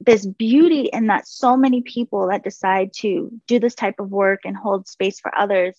this 0.00 0.26
beauty 0.26 0.88
in 0.92 1.06
that 1.06 1.28
so 1.28 1.56
many 1.56 1.82
people 1.82 2.28
that 2.28 2.42
decide 2.42 2.92
to 2.94 3.30
do 3.46 3.60
this 3.60 3.74
type 3.74 4.00
of 4.00 4.10
work 4.10 4.40
and 4.44 4.56
hold 4.56 4.88
space 4.88 5.20
for 5.20 5.32
others, 5.36 5.76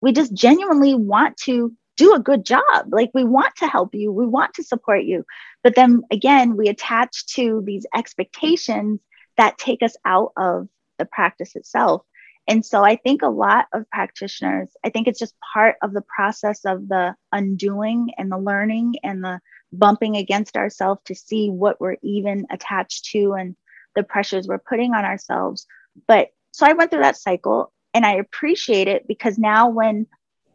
we 0.00 0.12
just 0.12 0.32
genuinely 0.32 0.94
want 0.94 1.36
to 1.38 1.74
do 2.00 2.14
a 2.14 2.18
good 2.18 2.46
job. 2.46 2.86
Like 2.88 3.10
we 3.12 3.24
want 3.24 3.54
to 3.56 3.66
help 3.66 3.94
you, 3.94 4.10
we 4.10 4.26
want 4.26 4.54
to 4.54 4.64
support 4.64 5.04
you. 5.04 5.22
But 5.62 5.74
then 5.74 6.02
again, 6.10 6.56
we 6.56 6.68
attach 6.68 7.26
to 7.34 7.62
these 7.66 7.84
expectations 7.94 9.00
that 9.36 9.58
take 9.58 9.82
us 9.82 9.96
out 10.06 10.32
of 10.38 10.68
the 10.98 11.04
practice 11.04 11.56
itself. 11.56 12.02
And 12.48 12.64
so 12.64 12.82
I 12.82 12.96
think 12.96 13.20
a 13.20 13.28
lot 13.28 13.66
of 13.74 13.88
practitioners, 13.90 14.70
I 14.82 14.88
think 14.88 15.08
it's 15.08 15.18
just 15.18 15.34
part 15.52 15.76
of 15.82 15.92
the 15.92 16.02
process 16.16 16.64
of 16.64 16.88
the 16.88 17.14
undoing 17.32 18.12
and 18.16 18.32
the 18.32 18.38
learning 18.38 18.94
and 19.04 19.22
the 19.22 19.38
bumping 19.70 20.16
against 20.16 20.56
ourselves 20.56 21.02
to 21.04 21.14
see 21.14 21.50
what 21.50 21.82
we're 21.82 21.98
even 22.02 22.46
attached 22.50 23.10
to 23.12 23.34
and 23.34 23.56
the 23.94 24.02
pressures 24.04 24.48
we're 24.48 24.58
putting 24.58 24.94
on 24.94 25.04
ourselves. 25.04 25.66
But 26.08 26.28
so 26.52 26.66
I 26.66 26.72
went 26.72 26.90
through 26.90 27.02
that 27.02 27.18
cycle 27.18 27.74
and 27.92 28.06
I 28.06 28.14
appreciate 28.14 28.88
it 28.88 29.06
because 29.06 29.36
now 29.36 29.68
when 29.68 30.06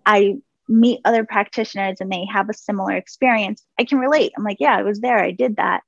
I 0.08 0.38
meet 0.68 1.02
other 1.06 1.24
practitioners 1.26 1.98
and 2.00 2.12
they 2.12 2.26
have 2.32 2.50
a 2.50 2.54
similar 2.54 2.94
experience, 2.94 3.64
I 3.80 3.84
can 3.84 4.00
relate. 4.00 4.34
I'm 4.38 4.44
like, 4.44 4.58
yeah, 4.60 4.76
I 4.76 4.84
was 4.84 5.00
there, 5.00 5.20
I 5.20 5.32
did 5.32 5.58
that. 5.58 5.82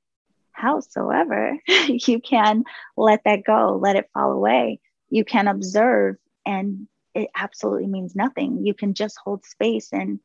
Howsoever, 0.52 1.56
you 1.88 2.20
can 2.20 2.64
let 2.96 3.22
that 3.24 3.44
go, 3.44 3.78
let 3.80 3.96
it 3.96 4.10
fall 4.12 4.32
away. 4.32 4.80
You 5.10 5.24
can 5.24 5.48
observe, 5.48 6.16
and 6.44 6.88
it 7.14 7.30
absolutely 7.34 7.86
means 7.86 8.14
nothing. 8.14 8.66
You 8.66 8.74
can 8.74 8.94
just 8.94 9.18
hold 9.22 9.44
space, 9.44 9.88
and 9.92 10.20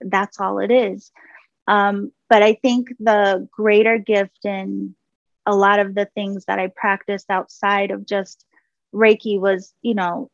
that's 0.00 0.38
all 0.40 0.58
it 0.58 0.70
is. 0.70 1.10
Um, 1.66 2.12
but 2.28 2.42
I 2.42 2.54
think 2.54 2.88
the 2.98 3.48
greater 3.50 3.98
gift 3.98 4.44
in 4.44 4.94
a 5.46 5.54
lot 5.54 5.80
of 5.80 5.94
the 5.94 6.06
things 6.14 6.44
that 6.46 6.58
I 6.58 6.68
practiced 6.68 7.30
outside 7.30 7.90
of 7.90 8.06
just 8.06 8.44
Reiki 8.94 9.40
was, 9.40 9.72
you 9.82 9.94
know, 9.94 10.30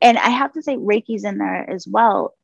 and 0.00 0.18
I 0.18 0.30
have 0.30 0.52
to 0.54 0.62
say 0.62 0.76
Reiki's 0.76 1.24
in 1.24 1.38
there 1.38 1.68
as 1.70 1.86
well 1.86 2.34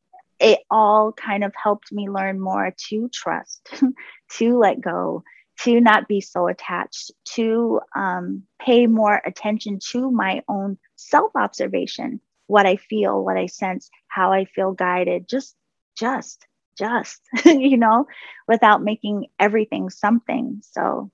it 0.41 0.61
all 0.71 1.13
kind 1.13 1.45
of 1.45 1.53
helped 1.61 1.93
me 1.93 2.09
learn 2.09 2.41
more 2.41 2.75
to 2.89 3.09
trust, 3.13 3.69
to 4.33 4.59
let 4.59 4.81
go, 4.81 5.23
to 5.61 5.81
not 5.81 6.07
be 6.07 6.21
so 6.21 6.47
attached, 6.47 7.11
to 7.35 7.81
um, 7.97 8.45
pay 8.61 8.87
more 8.87 9.21
attention 9.25 9.79
to 9.91 10.11
my 10.11 10.43
own 10.49 10.79
self 10.97 11.33
observation, 11.35 12.21
what 12.47 12.67
I 12.67 12.77
feel, 12.77 13.25
what 13.25 13.37
I 13.37 13.47
sense, 13.47 13.91
how 14.07 14.33
I 14.33 14.45
feel 14.45 14.73
guided, 14.73 15.29
just, 15.29 15.57
just, 15.99 16.47
just, 16.79 17.21
you 17.45 17.77
know, 17.77 18.07
without 18.47 18.83
making 18.83 19.27
everything 19.39 19.91
something. 19.91 20.61
So, 20.63 21.11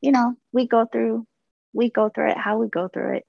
you 0.00 0.10
know, 0.10 0.34
we 0.52 0.66
go 0.66 0.84
through, 0.84 1.26
we 1.72 1.90
go 1.90 2.08
through 2.08 2.30
it 2.30 2.36
how 2.36 2.58
we 2.58 2.68
go 2.68 2.88
through 2.88 3.18
it. 3.18 3.26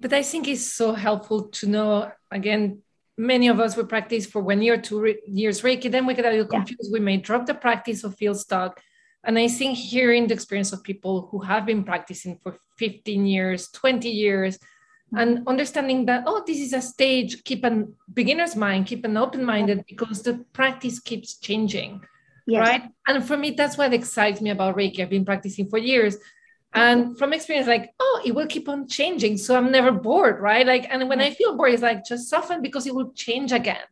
But 0.00 0.12
I 0.12 0.22
think 0.22 0.48
it's 0.48 0.72
so 0.72 0.92
helpful 0.92 1.48
to 1.48 1.66
know 1.66 2.12
again 2.30 2.82
many 3.18 3.48
of 3.48 3.58
us 3.58 3.76
will 3.76 3.86
practice 3.86 4.24
for 4.24 4.40
one 4.40 4.62
year, 4.62 4.80
two 4.80 5.00
re- 5.00 5.20
years 5.26 5.62
Reiki, 5.62 5.90
then 5.90 6.06
we 6.06 6.14
get 6.14 6.24
a 6.24 6.30
little 6.30 6.46
confused. 6.46 6.84
Yeah. 6.84 6.92
We 6.92 7.00
may 7.00 7.16
drop 7.16 7.46
the 7.46 7.54
practice 7.54 8.04
or 8.04 8.12
feel 8.12 8.34
stuck. 8.34 8.80
And 9.24 9.38
I 9.38 9.48
think 9.48 9.76
hearing 9.76 10.28
the 10.28 10.34
experience 10.34 10.72
of 10.72 10.84
people 10.84 11.28
who 11.30 11.40
have 11.40 11.66
been 11.66 11.82
practicing 11.84 12.38
for 12.42 12.56
15 12.78 13.26
years, 13.26 13.68
20 13.72 14.08
years, 14.08 14.56
mm-hmm. 14.56 15.18
and 15.18 15.48
understanding 15.48 16.06
that, 16.06 16.24
oh, 16.26 16.44
this 16.46 16.58
is 16.58 16.72
a 16.72 16.80
stage, 16.80 17.42
keep 17.42 17.64
a 17.64 17.84
beginner's 18.14 18.54
mind, 18.54 18.86
keep 18.86 19.04
an 19.04 19.16
open 19.16 19.44
minded 19.44 19.84
because 19.88 20.22
the 20.22 20.44
practice 20.52 21.00
keeps 21.00 21.38
changing. 21.38 22.00
Yes. 22.46 22.66
Right. 22.66 22.82
And 23.06 23.26
for 23.26 23.36
me, 23.36 23.50
that's 23.50 23.76
what 23.76 23.92
excites 23.92 24.40
me 24.40 24.50
about 24.50 24.76
Reiki. 24.76 25.00
I've 25.00 25.10
been 25.10 25.24
practicing 25.24 25.68
for 25.68 25.78
years 25.78 26.16
and 26.74 27.16
from 27.18 27.32
experience 27.32 27.66
like 27.66 27.90
oh 27.98 28.22
it 28.24 28.34
will 28.34 28.46
keep 28.46 28.68
on 28.68 28.86
changing 28.86 29.36
so 29.36 29.56
i'm 29.56 29.70
never 29.70 29.90
bored 29.90 30.40
right? 30.40 30.66
Like 30.66 30.86
and 30.90 31.08
when 31.08 31.20
i 31.20 31.30
feel 31.30 31.56
bored 31.56 31.72
it's 31.72 31.82
like 31.82 32.04
just 32.04 32.28
soften 32.28 32.62
because 32.62 32.86
it 32.86 32.94
will 32.94 33.12
change 33.12 33.52
again 33.52 33.84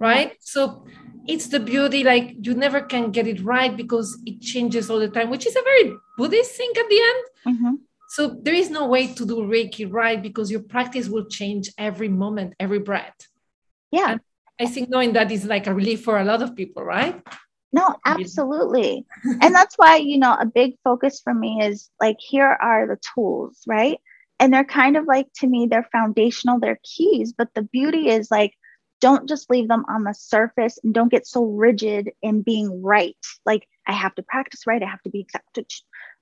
right? 0.00 0.36
So 0.40 0.84
it's 1.26 1.46
the 1.46 1.60
beauty 1.60 2.04
like 2.04 2.36
you 2.40 2.54
never 2.54 2.80
can 2.82 3.10
get 3.10 3.26
it 3.26 3.42
right 3.42 3.74
because 3.74 4.18
it 4.26 4.40
changes 4.40 4.90
all 4.90 4.98
the 4.98 5.08
time 5.08 5.30
which 5.30 5.46
is 5.46 5.56
a 5.56 5.62
very 5.62 5.94
buddhist 6.18 6.52
thing 6.52 6.72
at 6.78 6.88
the 6.88 7.00
end. 7.10 7.56
Mm-hmm. 7.56 7.74
so 8.08 8.38
there 8.42 8.54
is 8.54 8.70
no 8.70 8.86
way 8.86 9.06
to 9.06 9.26
do 9.26 9.36
reiki 9.36 9.90
right 9.90 10.22
because 10.22 10.50
your 10.50 10.62
practice 10.62 11.08
will 11.08 11.26
change 11.26 11.70
every 11.78 12.08
moment 12.08 12.54
every 12.60 12.78
breath. 12.78 13.28
Yeah. 13.90 14.12
And 14.12 14.20
i 14.60 14.66
think 14.66 14.88
knowing 14.88 15.12
that 15.14 15.30
is 15.32 15.44
like 15.44 15.66
a 15.66 15.74
relief 15.74 16.04
for 16.04 16.18
a 16.18 16.24
lot 16.24 16.42
of 16.42 16.54
people 16.54 16.84
right 16.84 17.22
no, 17.74 17.96
absolutely. 18.04 19.04
and 19.24 19.52
that's 19.52 19.74
why, 19.76 19.96
you 19.96 20.16
know, 20.16 20.36
a 20.38 20.46
big 20.46 20.76
focus 20.84 21.20
for 21.22 21.34
me 21.34 21.60
is 21.60 21.90
like, 22.00 22.18
here 22.20 22.46
are 22.46 22.86
the 22.86 23.00
tools, 23.14 23.62
right? 23.66 23.98
And 24.38 24.54
they're 24.54 24.62
kind 24.64 24.96
of 24.96 25.06
like, 25.06 25.26
to 25.40 25.48
me, 25.48 25.66
they're 25.68 25.88
foundational, 25.90 26.60
they're 26.60 26.78
keys. 26.84 27.32
But 27.36 27.48
the 27.52 27.62
beauty 27.62 28.10
is 28.10 28.30
like, 28.30 28.52
don't 29.00 29.28
just 29.28 29.50
leave 29.50 29.66
them 29.66 29.84
on 29.88 30.04
the 30.04 30.14
surface 30.14 30.78
and 30.84 30.94
don't 30.94 31.10
get 31.10 31.26
so 31.26 31.44
rigid 31.44 32.10
in 32.22 32.42
being 32.42 32.80
right. 32.80 33.16
Like, 33.44 33.66
I 33.88 33.92
have 33.92 34.14
to 34.14 34.22
practice 34.22 34.68
right, 34.68 34.82
I 34.82 34.88
have 34.88 35.02
to 35.02 35.10
be 35.10 35.20
exact. 35.20 35.58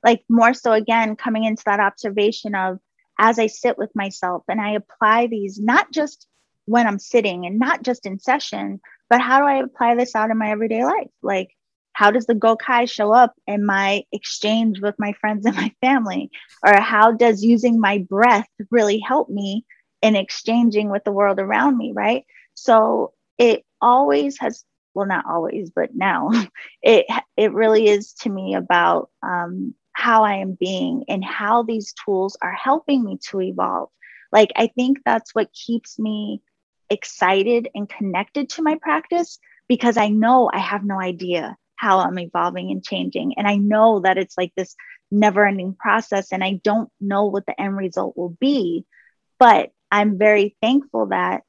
Like, 0.03 0.25
more 0.31 0.55
so, 0.55 0.73
again, 0.73 1.17
coming 1.17 1.45
into 1.45 1.65
that 1.67 1.81
observation 1.81 2.55
of 2.55 2.79
as 3.19 3.39
I 3.39 3.49
sit 3.49 3.77
with 3.77 3.91
myself 3.95 4.45
and 4.49 4.59
I 4.59 4.73
apply 4.73 5.27
these, 5.27 5.61
not 5.61 5.93
just 5.93 6.27
when 6.65 6.87
I'm 6.87 6.99
sitting 6.99 7.45
and 7.45 7.59
not 7.59 7.83
just 7.83 8.07
in 8.07 8.19
session, 8.19 8.81
but 9.13 9.21
how 9.21 9.41
do 9.41 9.45
I 9.47 9.57
apply 9.57 9.97
this 9.97 10.17
out 10.17 10.31
in 10.31 10.39
my 10.39 10.51
everyday 10.53 10.87
life? 10.87 11.11
Like, 11.23 11.51
how 11.93 12.11
does 12.11 12.25
the 12.25 12.35
Gokai 12.35 12.91
show 12.91 13.13
up 13.13 13.35
in 13.47 13.67
my 13.67 14.05
exchange 14.11 14.81
with 14.81 14.95
my 14.99 15.13
friends 15.21 15.45
and 15.45 15.55
my 15.55 15.71
family? 15.83 16.31
Or 16.67 16.81
how 16.81 17.13
does 17.13 17.45
using 17.45 17.79
my 17.79 17.99
breath 18.09 18.49
really 18.71 19.01
help 19.01 19.29
me 19.29 19.67
in 20.01 20.17
exchanging 20.17 20.91
with 20.91 21.05
the 21.05 21.13
world 21.13 21.39
around 21.39 21.77
me? 21.77 21.93
Right. 21.95 22.25
So 22.55 23.13
it 23.37 23.67
always 23.83 24.39
has, 24.39 24.65
well, 24.95 25.07
not 25.07 25.27
always, 25.29 25.71
but 25.71 25.95
now 25.95 26.31
it, 26.83 27.05
it 27.37 27.53
really 27.53 27.89
is 27.89 28.15
to 28.23 28.31
me 28.31 28.55
about 28.55 29.11
um, 29.23 29.75
how 29.93 30.25
I 30.25 30.37
am 30.37 30.57
being 30.59 31.05
and 31.07 31.23
how 31.23 31.65
these 31.65 31.93
tools 32.07 32.35
are 32.41 32.55
helping 32.55 33.05
me 33.05 33.19
to 33.29 33.43
evolve 33.43 33.91
Like, 34.33 34.53
I 34.57 34.69
think 34.69 35.01
that's 35.05 35.35
what 35.35 35.53
keeps 35.53 35.99
me 35.99 36.41
excited 36.93 37.69
and 37.75 37.89
connected 37.89 38.51
to 38.51 38.63
my 38.63 38.77
practice 38.81 39.39
because 39.69 39.97
I 39.97 40.09
know 40.09 40.51
I 40.53 40.59
have 40.59 40.85
no 40.85 41.01
idea 41.01 41.57
how 41.77 41.99
I'm 41.99 42.19
evolving 42.19 42.71
and 42.71 42.85
changing. 42.85 43.35
And 43.37 43.49
I 43.49 43.57
know 43.57 44.01
that 44.01 44.19
it's 44.19 44.37
like 44.39 44.53
this 44.57 44.77
never 45.11 45.45
ending 45.47 45.75
process, 45.75 46.33
and 46.33 46.45
I 46.45 46.61
don't 46.63 46.91
know 47.01 47.27
what 47.27 47.47
the 47.47 47.61
end 47.61 47.77
result 47.77 48.17
will 48.17 48.37
be. 48.41 48.85
But 49.39 49.71
I'm 49.91 50.19
very 50.19 50.57
thankful 50.63 51.07
that 51.07 51.43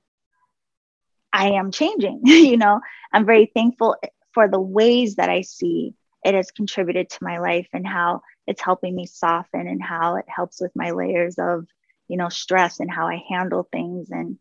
I 1.32 1.52
am 1.52 1.72
changing. 1.72 2.22
you 2.26 2.58
know, 2.58 2.82
I'm 3.12 3.26
very 3.26 3.52
thankful 3.54 3.96
for 4.34 4.48
the 4.48 4.60
ways 4.60 5.16
that 5.16 5.30
I 5.30 5.42
see 5.42 5.94
it 6.24 6.34
has 6.34 6.52
contributed 6.52 7.10
to 7.10 7.24
my 7.24 7.40
life 7.40 7.68
and 7.74 7.86
how 7.86 8.22
it's 8.48 8.62
helping 8.62 8.96
me 8.96 9.06
soften 9.06 9.68
and 9.68 9.84
how 9.84 10.16
it 10.16 10.26
helps 10.28 10.62
with 10.62 10.72
my 10.76 10.92
layers 10.92 11.38
of, 11.38 11.68
you 12.08 12.18
know, 12.18 12.30
stress 12.30 12.80
and 12.80 12.90
how 12.90 13.08
I 13.08 13.24
handle 13.30 13.68
things 13.72 14.10
and 14.10 14.38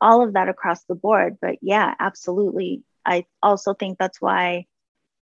all 0.00 0.22
of 0.22 0.34
that 0.34 0.48
across 0.48 0.84
the 0.84 0.94
board. 0.94 1.38
But 1.40 1.56
yeah, 1.62 1.94
absolutely. 1.98 2.82
I 3.04 3.24
also 3.42 3.74
think 3.74 3.98
that's 3.98 4.20
why 4.20 4.66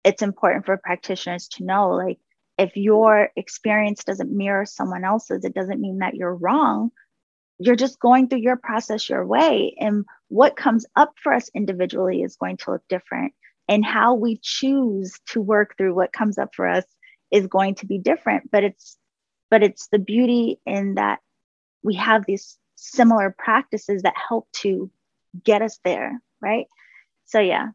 it's 0.04 0.22
important 0.22 0.66
for 0.66 0.76
practitioners 0.76 1.48
to 1.48 1.64
know 1.64 1.90
like 1.90 2.18
if 2.56 2.76
your 2.76 3.30
experience 3.36 4.04
doesn't 4.04 4.36
mirror 4.36 4.66
someone 4.66 5.04
else's, 5.04 5.44
it 5.44 5.54
doesn't 5.54 5.80
mean 5.80 5.98
that 5.98 6.14
you're 6.14 6.34
wrong. 6.34 6.90
You're 7.60 7.76
just 7.76 8.00
going 8.00 8.28
through 8.28 8.40
your 8.40 8.56
process 8.56 9.08
your 9.08 9.24
way. 9.24 9.74
And 9.78 10.04
what 10.28 10.56
comes 10.56 10.84
up 10.96 11.12
for 11.22 11.32
us 11.32 11.50
individually 11.54 12.22
is 12.22 12.36
going 12.36 12.56
to 12.58 12.72
look 12.72 12.82
different. 12.88 13.32
And 13.68 13.84
how 13.84 14.14
we 14.14 14.40
choose 14.42 15.12
to 15.30 15.40
work 15.40 15.76
through 15.76 15.94
what 15.94 16.12
comes 16.12 16.38
up 16.38 16.54
for 16.54 16.66
us 16.66 16.84
is 17.30 17.46
going 17.46 17.76
to 17.76 17.86
be 17.86 17.98
different. 17.98 18.50
But 18.50 18.64
it's 18.64 18.96
but 19.50 19.62
it's 19.62 19.88
the 19.88 19.98
beauty 19.98 20.60
in 20.66 20.94
that 20.94 21.20
we 21.82 21.94
have 21.94 22.26
these 22.26 22.58
similar 22.78 23.34
practices 23.36 24.02
that 24.02 24.14
help 24.28 24.48
to 24.52 24.90
get 25.44 25.62
us 25.62 25.78
there, 25.84 26.20
right? 26.40 26.66
So 27.26 27.40
yeah, 27.40 27.68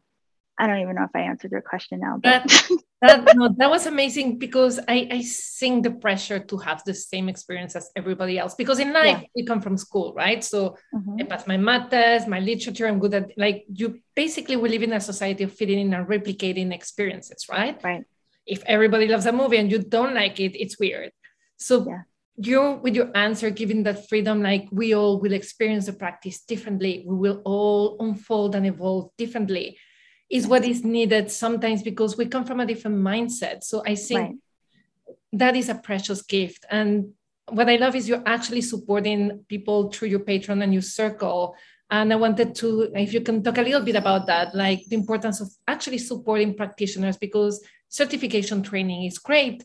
I 0.58 0.66
don't 0.66 0.80
even 0.80 0.96
know 0.96 1.04
if 1.04 1.14
I 1.14 1.20
answered 1.20 1.52
your 1.52 1.60
question 1.60 2.00
now. 2.00 2.18
But 2.22 2.48
that, 3.02 3.24
that, 3.24 3.36
no, 3.36 3.54
that 3.58 3.70
was 3.70 3.86
amazing 3.86 4.38
because 4.38 4.78
I, 4.88 5.08
I 5.10 5.22
think 5.22 5.84
the 5.84 5.90
pressure 5.90 6.38
to 6.38 6.56
have 6.58 6.82
the 6.84 6.94
same 6.94 7.28
experience 7.28 7.76
as 7.76 7.90
everybody 7.94 8.38
else. 8.38 8.54
Because 8.54 8.78
in 8.78 8.92
life, 8.92 9.20
yeah. 9.20 9.26
we 9.36 9.44
come 9.44 9.60
from 9.60 9.76
school, 9.76 10.14
right? 10.14 10.42
So 10.42 10.76
mm-hmm. 10.94 11.16
I 11.20 11.24
pass 11.24 11.46
my 11.46 11.58
math 11.58 11.90
test, 11.90 12.26
my 12.26 12.40
literature, 12.40 12.86
I'm 12.86 12.98
good 12.98 13.14
at 13.14 13.30
like 13.36 13.66
you 13.72 14.00
basically 14.14 14.56
we 14.56 14.70
live 14.70 14.82
in 14.82 14.92
a 14.92 15.00
society 15.00 15.44
of 15.44 15.52
fitting 15.52 15.78
in 15.78 15.92
and 15.92 16.06
replicating 16.06 16.72
experiences, 16.72 17.46
right? 17.50 17.78
Right. 17.84 18.04
If 18.46 18.62
everybody 18.66 19.06
loves 19.08 19.26
a 19.26 19.32
movie 19.32 19.58
and 19.58 19.70
you 19.70 19.78
don't 19.78 20.14
like 20.14 20.40
it, 20.40 20.56
it's 20.60 20.78
weird. 20.78 21.12
So 21.56 21.86
yeah. 21.86 22.02
You 22.36 22.80
with 22.82 22.96
your 22.96 23.16
answer, 23.16 23.50
giving 23.50 23.84
that 23.84 24.08
freedom, 24.08 24.42
like 24.42 24.68
we 24.72 24.94
all 24.94 25.20
will 25.20 25.32
experience 25.32 25.86
the 25.86 25.92
practice 25.92 26.40
differently. 26.40 27.04
We 27.06 27.16
will 27.16 27.42
all 27.44 27.96
unfold 28.00 28.54
and 28.54 28.66
evolve 28.66 29.10
differently 29.16 29.78
is 30.30 30.46
what 30.46 30.64
is 30.64 30.84
needed 30.84 31.30
sometimes 31.30 31.82
because 31.82 32.16
we 32.16 32.26
come 32.26 32.44
from 32.44 32.60
a 32.60 32.66
different 32.66 32.96
mindset. 32.96 33.62
So 33.62 33.82
I 33.86 33.94
think 33.94 34.20
right. 34.20 35.16
that 35.32 35.56
is 35.56 35.68
a 35.68 35.74
precious 35.74 36.22
gift. 36.22 36.64
And 36.70 37.12
what 37.50 37.68
I 37.68 37.76
love 37.76 37.94
is 37.94 38.08
you're 38.08 38.22
actually 38.26 38.62
supporting 38.62 39.44
people 39.48 39.90
through 39.90 40.08
your 40.08 40.20
Patreon 40.20 40.62
and 40.62 40.72
your 40.72 40.82
circle. 40.82 41.54
And 41.90 42.12
I 42.12 42.16
wanted 42.16 42.54
to, 42.56 42.90
if 42.94 43.12
you 43.12 43.20
can 43.20 43.42
talk 43.42 43.58
a 43.58 43.62
little 43.62 43.82
bit 43.82 43.96
about 43.96 44.26
that, 44.26 44.54
like 44.54 44.80
the 44.88 44.96
importance 44.96 45.40
of 45.40 45.48
actually 45.68 45.98
supporting 45.98 46.56
practitioners 46.56 47.16
because 47.16 47.62
certification 47.88 48.62
training 48.62 49.04
is 49.04 49.18
great. 49.18 49.62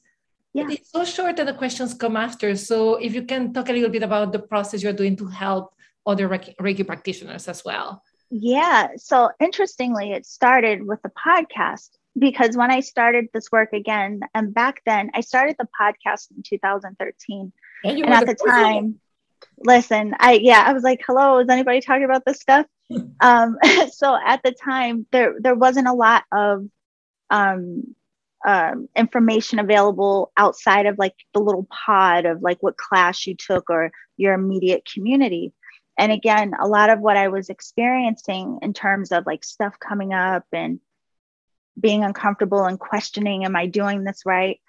Yeah. 0.54 0.64
But 0.64 0.74
it's 0.74 0.92
so 0.92 1.06
short 1.06 1.38
that 1.38 1.46
the 1.46 1.54
questions 1.54 1.94
come 1.94 2.18
after. 2.18 2.56
So 2.56 2.96
if 2.96 3.14
you 3.14 3.24
can 3.24 3.54
talk 3.54 3.70
a 3.70 3.74
little 3.74 3.90
bit 3.90 4.04
about 4.04 4.32
the 4.32 4.40
process 4.40 4.82
you're 4.82 4.94
doing 4.94 5.16
to 5.18 5.28
help 5.28 5.74
other 6.06 6.28
Reiki 6.28 6.86
practitioners 6.86 7.48
as 7.48 7.64
well. 7.64 8.02
Yeah. 8.32 8.90
So 8.98 9.30
interestingly, 9.40 10.12
it 10.12 10.26
started 10.26 10.86
with 10.86 11.02
the 11.02 11.10
podcast 11.10 11.90
because 12.18 12.58
when 12.58 12.72
I 12.72 12.80
started 12.80 13.28
this 13.34 13.52
work 13.52 13.74
again, 13.74 14.22
and 14.34 14.54
back 14.54 14.82
then 14.86 15.12
I 15.14 15.22
started 15.22 15.56
the 15.58 15.68
podcast 15.80 16.32
in 16.36 16.44
2013. 16.44 17.54
And, 17.84 17.98
and 18.00 18.10
at 18.10 18.26
the, 18.26 18.34
the 18.34 18.46
time, 18.50 19.00
listen, 19.60 20.14
I, 20.20 20.34
yeah, 20.34 20.64
I 20.66 20.74
was 20.74 20.84
like, 20.84 21.02
hello, 21.06 21.40
is 21.40 21.50
anybody 21.50 21.82
talking 21.82 22.04
about 22.04 22.26
this 22.26 22.40
stuff? 22.40 22.66
um, 23.22 23.58
so 23.92 24.18
at 24.24 24.42
the 24.44 24.52
time, 24.52 25.06
there, 25.12 25.36
there 25.40 25.56
wasn't 25.56 25.88
a 25.88 25.94
lot 25.94 26.24
of, 26.32 26.68
um, 27.30 27.96
um, 28.46 28.88
information 28.96 29.60
available 29.60 30.32
outside 30.38 30.86
of 30.86 30.98
like 30.98 31.16
the 31.34 31.40
little 31.40 31.68
pod 31.70 32.26
of 32.26 32.42
like 32.42 32.58
what 32.62 32.78
class 32.78 33.28
you 33.28 33.36
took 33.36 33.70
or 33.70 33.92
your 34.18 34.34
immediate 34.34 34.88
community. 34.92 35.54
And 35.98 36.12
again 36.12 36.54
a 36.60 36.68
lot 36.68 36.90
of 36.90 37.02
what 37.02 37.18
i 37.18 37.28
was 37.28 37.50
experiencing 37.50 38.60
in 38.62 38.72
terms 38.74 39.12
of 39.12 39.26
like 39.26 39.44
stuff 39.44 39.78
coming 39.80 40.14
up 40.14 40.46
and 40.54 40.80
being 41.78 42.06
uncomfortable 42.06 42.64
and 42.64 42.80
questioning 42.80 43.44
am 43.44 43.56
i 43.56 43.66
doing 43.66 44.04
this 44.04 44.22
right? 44.26 44.60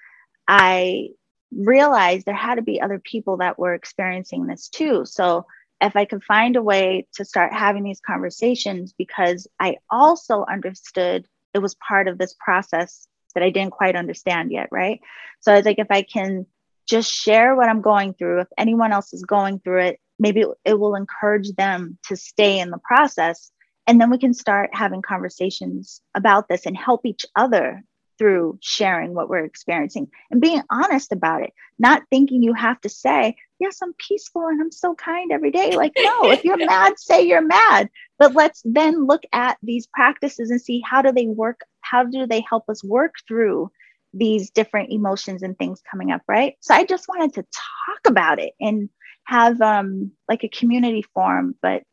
I 0.49 1.11
realized 1.53 2.27
there 2.27 2.35
had 2.35 2.57
to 2.57 2.63
be 2.63 2.81
other 2.81 2.99
people 2.99 3.37
that 3.37 3.59
were 3.59 3.75
experiencing 3.75 4.47
this 4.47 4.69
too. 4.69 5.05
So 5.05 5.47
if 5.81 5.97
i 5.97 6.05
could 6.05 6.23
find 6.25 6.57
a 6.57 6.63
way 6.63 7.07
to 7.15 7.25
start 7.25 7.53
having 7.53 7.85
these 7.85 8.01
conversations 8.01 8.93
because 8.97 9.47
i 9.59 9.77
also 9.91 10.45
understood 10.51 11.27
it 11.55 11.59
was 11.59 11.75
part 11.77 12.09
of 12.09 12.19
this 12.19 12.35
process 12.39 13.09
that 13.35 13.43
i 13.43 13.51
didn't 13.51 13.73
quite 13.73 13.97
understand 13.97 14.53
yet 14.53 14.69
right? 14.71 15.01
So 15.41 15.53
i 15.53 15.57
was 15.57 15.67
like 15.67 15.79
if 15.79 15.91
i 15.91 16.03
can 16.03 16.47
just 16.87 17.13
share 17.13 17.55
what 17.55 17.69
i'm 17.69 17.81
going 17.81 18.15
through 18.15 18.41
if 18.41 18.49
anyone 18.59 18.93
else 18.93 19.13
is 19.13 19.25
going 19.25 19.61
through 19.61 19.81
it 19.81 20.01
maybe 20.21 20.45
it 20.65 20.79
will 20.79 20.95
encourage 20.95 21.51
them 21.55 21.99
to 22.07 22.15
stay 22.15 22.61
in 22.61 22.71
the 22.71 22.79
process. 22.79 23.51
And 23.87 24.01
then 24.01 24.11
we 24.11 24.19
can 24.19 24.35
start 24.35 24.71
having 24.73 25.03
conversations 25.03 26.01
about 26.15 26.47
this 26.49 26.67
and 26.67 26.77
help 26.77 27.07
each 27.07 27.27
other 27.35 27.83
through 28.19 28.59
sharing 28.61 29.15
what 29.15 29.31
we're 29.31 29.47
experiencing 29.47 30.07
and 30.31 30.43
being 30.43 30.61
honest 30.71 31.11
about 31.11 31.43
it 31.43 31.55
not 31.79 32.03
thinking 32.11 32.43
you 32.43 32.53
have 32.53 32.79
to 32.79 32.91
say 32.91 33.35
yes 33.59 33.79
i'm 33.83 33.95
peaceful 33.95 34.47
and 34.47 34.61
i'm 34.61 34.71
so 34.71 34.95
kind 34.95 35.33
every 35.33 35.51
day. 35.51 35.75
Like 35.75 35.95
no 35.97 36.25
if 36.31 36.45
you're 36.45 36.59
mad 36.59 36.99
say 36.99 37.23
you're 37.23 37.41
mad. 37.41 37.89
But 38.19 38.35
let's 38.35 38.61
then 38.67 39.07
look 39.07 39.23
at 39.33 39.57
these 39.63 39.87
practices 39.87 40.51
and 40.51 40.61
see 40.61 40.83
how 40.85 41.01
do 41.01 41.13
they 41.13 41.29
work 41.29 41.63
how 41.81 42.05
do 42.05 42.27
they 42.27 42.45
help 42.49 42.69
us 42.69 42.85
work 42.85 43.15
through 43.27 43.71
these 44.13 44.51
different 44.51 44.91
emotions 44.91 45.43
and 45.43 45.57
things 45.59 45.83
coming 45.89 46.11
up 46.11 46.23
right 46.29 46.55
so 46.61 46.75
i 46.75 46.85
just 46.85 47.09
wanted 47.09 47.33
to 47.35 47.43
talk 47.43 48.01
about 48.07 48.39
it 48.39 48.53
and 48.61 48.89
have 49.31 49.61
um, 49.61 50.11
like 50.29 50.43
a 50.43 50.49
community 50.49 51.03
forum, 51.15 51.55
but 51.63 51.85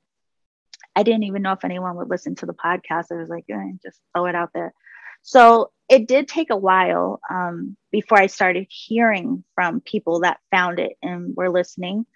I 0.95 1.04
didn't 1.04 1.26
even 1.26 1.43
know 1.43 1.52
if 1.52 1.63
anyone 1.63 1.95
would 1.97 2.10
listen 2.10 2.34
to 2.38 2.47
the 2.47 2.54
podcast. 2.56 3.12
I 3.12 3.15
was 3.15 3.30
like, 3.30 3.45
eh, 3.47 3.71
just 3.84 4.02
throw 4.13 4.26
it 4.26 4.34
out 4.34 4.50
there. 4.56 4.73
So 5.21 5.71
it 5.88 6.08
did 6.08 6.28
take 6.28 6.50
a 6.50 6.58
while 6.58 7.19
um, 7.30 7.78
before 7.91 8.19
I 8.19 8.26
started 8.26 8.65
hearing 8.69 9.43
from 9.54 9.82
people 9.82 10.21
that 10.21 10.39
found 10.50 10.80
it 10.80 10.93
and 11.04 11.36
were 11.36 11.52
listening. 11.52 12.08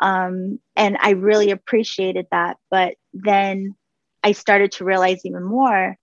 Um, 0.00 0.58
and 0.74 0.96
I 1.00 1.10
really 1.10 1.52
appreciated 1.52 2.26
that. 2.32 2.56
But 2.68 2.96
then 3.12 3.76
I 4.24 4.32
started 4.32 4.72
to 4.72 4.84
realize 4.84 5.24
even 5.24 5.44
more 5.44 5.96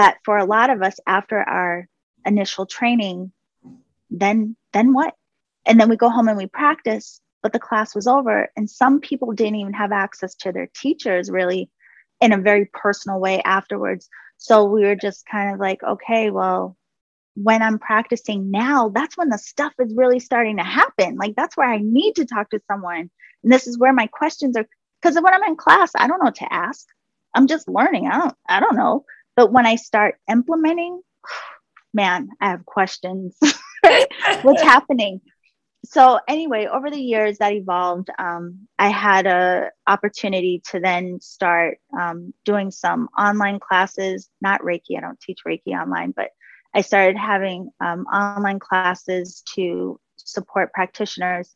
that 0.00 0.16
for 0.24 0.38
a 0.38 0.46
lot 0.46 0.70
of 0.70 0.82
us, 0.82 0.98
after 1.06 1.38
our 1.38 1.86
initial 2.24 2.64
training, 2.64 3.32
then 4.10 4.56
then 4.72 4.94
what? 4.94 5.14
And 5.66 5.78
then 5.78 5.90
we 5.90 5.96
go 5.96 6.08
home 6.08 6.28
and 6.28 6.38
we 6.38 6.46
practice, 6.46 7.20
but 7.42 7.52
the 7.52 7.58
class 7.58 7.94
was 7.94 8.06
over 8.06 8.48
and 8.56 8.68
some 8.68 9.00
people 9.00 9.32
didn't 9.32 9.56
even 9.56 9.74
have 9.74 9.92
access 9.92 10.34
to 10.36 10.52
their 10.52 10.70
teachers 10.74 11.30
really 11.30 11.70
in 12.18 12.32
a 12.32 12.38
very 12.38 12.64
personal 12.72 13.20
way 13.20 13.42
afterwards. 13.42 14.08
So 14.38 14.64
we 14.64 14.84
were 14.84 14.96
just 14.96 15.26
kind 15.26 15.52
of 15.52 15.60
like 15.60 15.82
okay 15.82 16.30
well 16.30 16.76
when 17.34 17.62
i'm 17.62 17.78
practicing 17.78 18.50
now 18.50 18.88
that's 18.88 19.16
when 19.16 19.28
the 19.28 19.38
stuff 19.38 19.72
is 19.78 19.94
really 19.94 20.18
starting 20.18 20.56
to 20.56 20.62
happen. 20.62 21.16
Like 21.16 21.34
that's 21.36 21.58
where 21.58 21.68
i 21.68 21.78
need 21.78 22.14
to 22.16 22.24
talk 22.24 22.48
to 22.50 22.60
someone. 22.66 23.10
And 23.42 23.52
this 23.52 23.66
is 23.66 23.78
where 23.78 23.92
my 23.92 24.06
questions 24.06 24.56
are 24.56 24.66
because 25.00 25.20
when 25.20 25.34
i'm 25.34 25.44
in 25.44 25.56
class 25.56 25.90
i 25.94 26.06
don't 26.06 26.20
know 26.20 26.30
what 26.30 26.36
to 26.36 26.52
ask. 26.52 26.86
I'm 27.34 27.46
just 27.46 27.68
learning. 27.68 28.08
I 28.08 28.18
don't 28.18 28.36
i 28.48 28.60
don't 28.60 28.76
know 28.76 29.04
but 29.40 29.52
when 29.52 29.64
i 29.64 29.76
start 29.76 30.16
implementing 30.30 31.00
man 31.94 32.28
i 32.42 32.50
have 32.50 32.66
questions. 32.66 33.38
What's 34.42 34.62
happening? 34.74 35.22
So 35.86 36.20
anyway 36.28 36.66
over 36.66 36.90
the 36.90 37.00
years 37.00 37.38
that 37.38 37.54
evolved 37.54 38.10
um, 38.18 38.68
i 38.78 38.88
had 38.88 39.26
a 39.26 39.70
opportunity 39.86 40.60
to 40.70 40.78
then 40.78 41.20
start 41.22 41.78
um, 41.98 42.34
doing 42.44 42.70
some 42.70 43.08
online 43.18 43.58
classes 43.60 44.28
not 44.42 44.60
reiki 44.60 44.98
i 44.98 45.00
don't 45.00 45.18
teach 45.20 45.38
reiki 45.48 45.72
online 45.72 46.10
but 46.10 46.28
i 46.74 46.82
started 46.82 47.16
having 47.16 47.70
um, 47.80 48.04
online 48.12 48.58
classes 48.58 49.42
to 49.54 49.98
support 50.16 50.74
practitioners. 50.74 51.54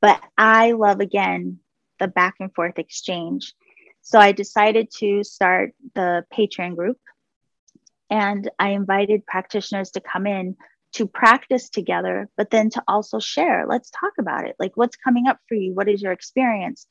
But 0.00 0.22
i 0.38 0.72
love 0.72 1.00
again 1.00 1.58
the 1.98 2.06
back 2.06 2.34
and 2.38 2.54
forth 2.54 2.78
exchange. 2.78 3.52
So 4.02 4.20
i 4.20 4.30
decided 4.30 4.92
to 4.98 5.24
start 5.24 5.72
the 5.96 6.24
patreon 6.32 6.76
group 6.76 6.98
and 8.10 8.50
i 8.58 8.70
invited 8.70 9.26
practitioners 9.26 9.90
to 9.90 10.00
come 10.00 10.26
in 10.26 10.56
to 10.92 11.06
practice 11.06 11.68
together, 11.68 12.26
but 12.38 12.48
then 12.48 12.70
to 12.70 12.82
also 12.88 13.18
share. 13.18 13.66
Let's 13.68 13.90
talk 13.90 14.12
about 14.18 14.46
it. 14.46 14.56
Like, 14.58 14.72
what's 14.76 14.96
coming 14.96 15.26
up 15.26 15.38
for 15.46 15.54
you? 15.54 15.74
What 15.74 15.90
is 15.90 16.00
your 16.00 16.12
experience? 16.12 16.86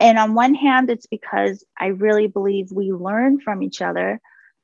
and 0.00 0.18
on 0.18 0.34
one 0.34 0.54
hand, 0.54 0.88
it's 0.90 1.06
because 1.06 1.62
I 1.78 1.88
really 1.88 2.26
believe 2.26 2.72
we 2.72 2.90
learn 2.90 3.38
from 3.38 3.62
each 3.62 3.82
other. 3.82 4.18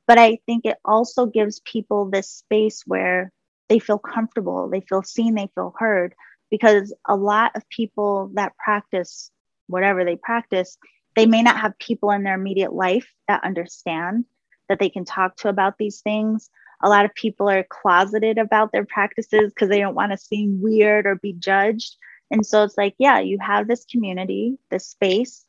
But 0.06 0.18
I 0.18 0.38
think 0.46 0.64
it 0.64 0.78
also 0.82 1.26
gives 1.26 1.60
people 1.60 2.10
this 2.10 2.30
space 2.30 2.82
where 2.86 3.30
they 3.68 3.78
feel 3.78 3.98
comfortable, 3.98 4.70
they 4.70 4.80
feel 4.80 5.02
seen, 5.02 5.34
they 5.34 5.50
feel 5.54 5.74
heard. 5.78 6.14
Because 6.50 6.94
a 7.06 7.16
lot 7.16 7.54
of 7.54 7.68
people 7.68 8.30
that 8.34 8.56
practice 8.56 9.30
whatever 9.66 10.04
they 10.04 10.16
practice, 10.16 10.78
they 11.16 11.26
may 11.26 11.42
not 11.42 11.58
have 11.58 11.78
people 11.78 12.12
in 12.12 12.22
their 12.22 12.36
immediate 12.36 12.72
life 12.72 13.12
that 13.28 13.44
understand 13.44 14.24
that 14.68 14.78
they 14.78 14.90
can 14.90 15.04
talk 15.04 15.36
to 15.36 15.48
about 15.48 15.78
these 15.78 16.00
things. 16.00 16.50
A 16.82 16.88
lot 16.88 17.04
of 17.04 17.14
people 17.14 17.48
are 17.48 17.64
closeted 17.64 18.38
about 18.38 18.72
their 18.72 18.84
practices 18.84 19.52
because 19.52 19.68
they 19.68 19.80
don't 19.80 19.94
want 19.94 20.12
to 20.12 20.18
seem 20.18 20.60
weird 20.60 21.06
or 21.06 21.16
be 21.16 21.32
judged. 21.32 21.96
And 22.30 22.44
so 22.44 22.62
it's 22.64 22.76
like, 22.76 22.94
yeah, 22.98 23.20
you 23.20 23.38
have 23.40 23.68
this 23.68 23.84
community, 23.84 24.58
this 24.70 24.86
space. 24.86 25.44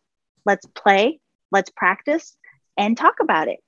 Let's 0.45 0.65
play, 0.67 1.19
let's 1.51 1.69
practice, 1.71 2.37
and 2.77 2.95
talk 2.95 3.15
about 3.19 3.47
it. 3.47 3.59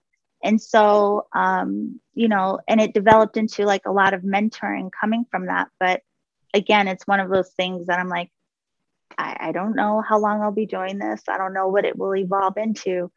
And 0.43 0.61
so, 0.61 1.27
um, 1.33 1.99
you 2.13 2.29
know, 2.29 2.59
and 2.67 2.79
it 2.79 2.93
developed 2.93 3.35
into 3.35 3.65
like 3.65 3.81
a 3.85 3.91
lot 3.91 4.13
of 4.13 4.21
mentoring 4.21 4.89
coming 4.97 5.25
from 5.29 5.47
that. 5.47 5.67
But 5.79 6.01
again, 6.53 6.87
it's 6.87 7.07
one 7.07 7.19
of 7.19 7.29
those 7.29 7.49
things 7.51 7.87
that 7.87 7.99
I'm 7.99 8.07
like, 8.07 8.31
I, 9.17 9.37
I 9.39 9.51
don't 9.51 9.75
know 9.75 10.01
how 10.01 10.19
long 10.19 10.41
I'll 10.41 10.51
be 10.51 10.65
doing 10.65 10.97
this. 10.97 11.23
I 11.27 11.37
don't 11.37 11.53
know 11.53 11.67
what 11.67 11.85
it 11.85 11.97
will 11.97 12.15
evolve 12.15 12.57
into, 12.57 13.11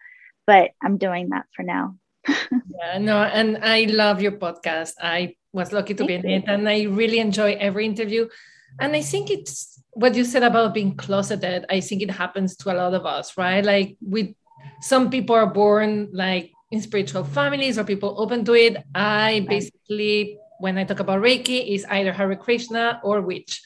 but 0.47 0.71
I'm 0.83 0.99
doing 0.99 1.31
that 1.31 1.47
for 1.55 1.63
now. 1.63 1.97
Yeah, 2.29 2.99
no, 2.99 3.23
and 3.23 3.59
I 3.63 3.85
love 3.85 4.23
your 4.23 4.33
podcast. 4.33 4.95
I 5.01 5.37
was 5.53 5.73
lucky 5.73 5.95
to 5.95 6.07
Thank 6.07 6.23
be 6.23 6.29
in 6.29 6.43
it, 6.43 6.45
and 6.47 6.69
I 6.69 6.85
really 6.85 7.19
enjoy 7.19 7.53
every 7.55 7.87
interview. 7.87 8.29
And 8.81 8.95
I 8.97 9.03
think 9.03 9.31
it's 9.31 9.83
what 9.93 10.15
you 10.15 10.25
said 10.25 10.43
about 10.43 10.75
being 10.75 10.97
closeted. 10.97 11.67
I 11.69 11.81
think 11.81 12.03
it 12.03 12.11
happens 12.11 12.57
to 12.59 12.73
a 12.73 12.77
lot 12.77 12.95
of 12.95 13.05
us, 13.05 13.37
right? 13.37 13.65
Like 13.65 13.97
we, 14.01 14.35
some 14.81 15.11
people 15.11 15.37
are 15.37 15.47
born 15.47 16.09
like 16.13 16.53
in 16.71 16.81
spiritual 16.81 17.25
families, 17.25 17.79
or 17.79 17.85
people 17.85 18.15
open 18.19 18.45
to 18.47 18.55
it. 18.55 18.77
I 18.95 19.45
basically, 19.49 20.39
when 20.59 20.79
I 20.79 20.85
talk 20.85 21.01
about 21.01 21.21
Reiki, 21.21 21.75
is 21.75 21.85
either 21.91 22.13
Hare 22.13 22.37
Krishna 22.37 23.01
or 23.05 23.21
witch 23.21 23.61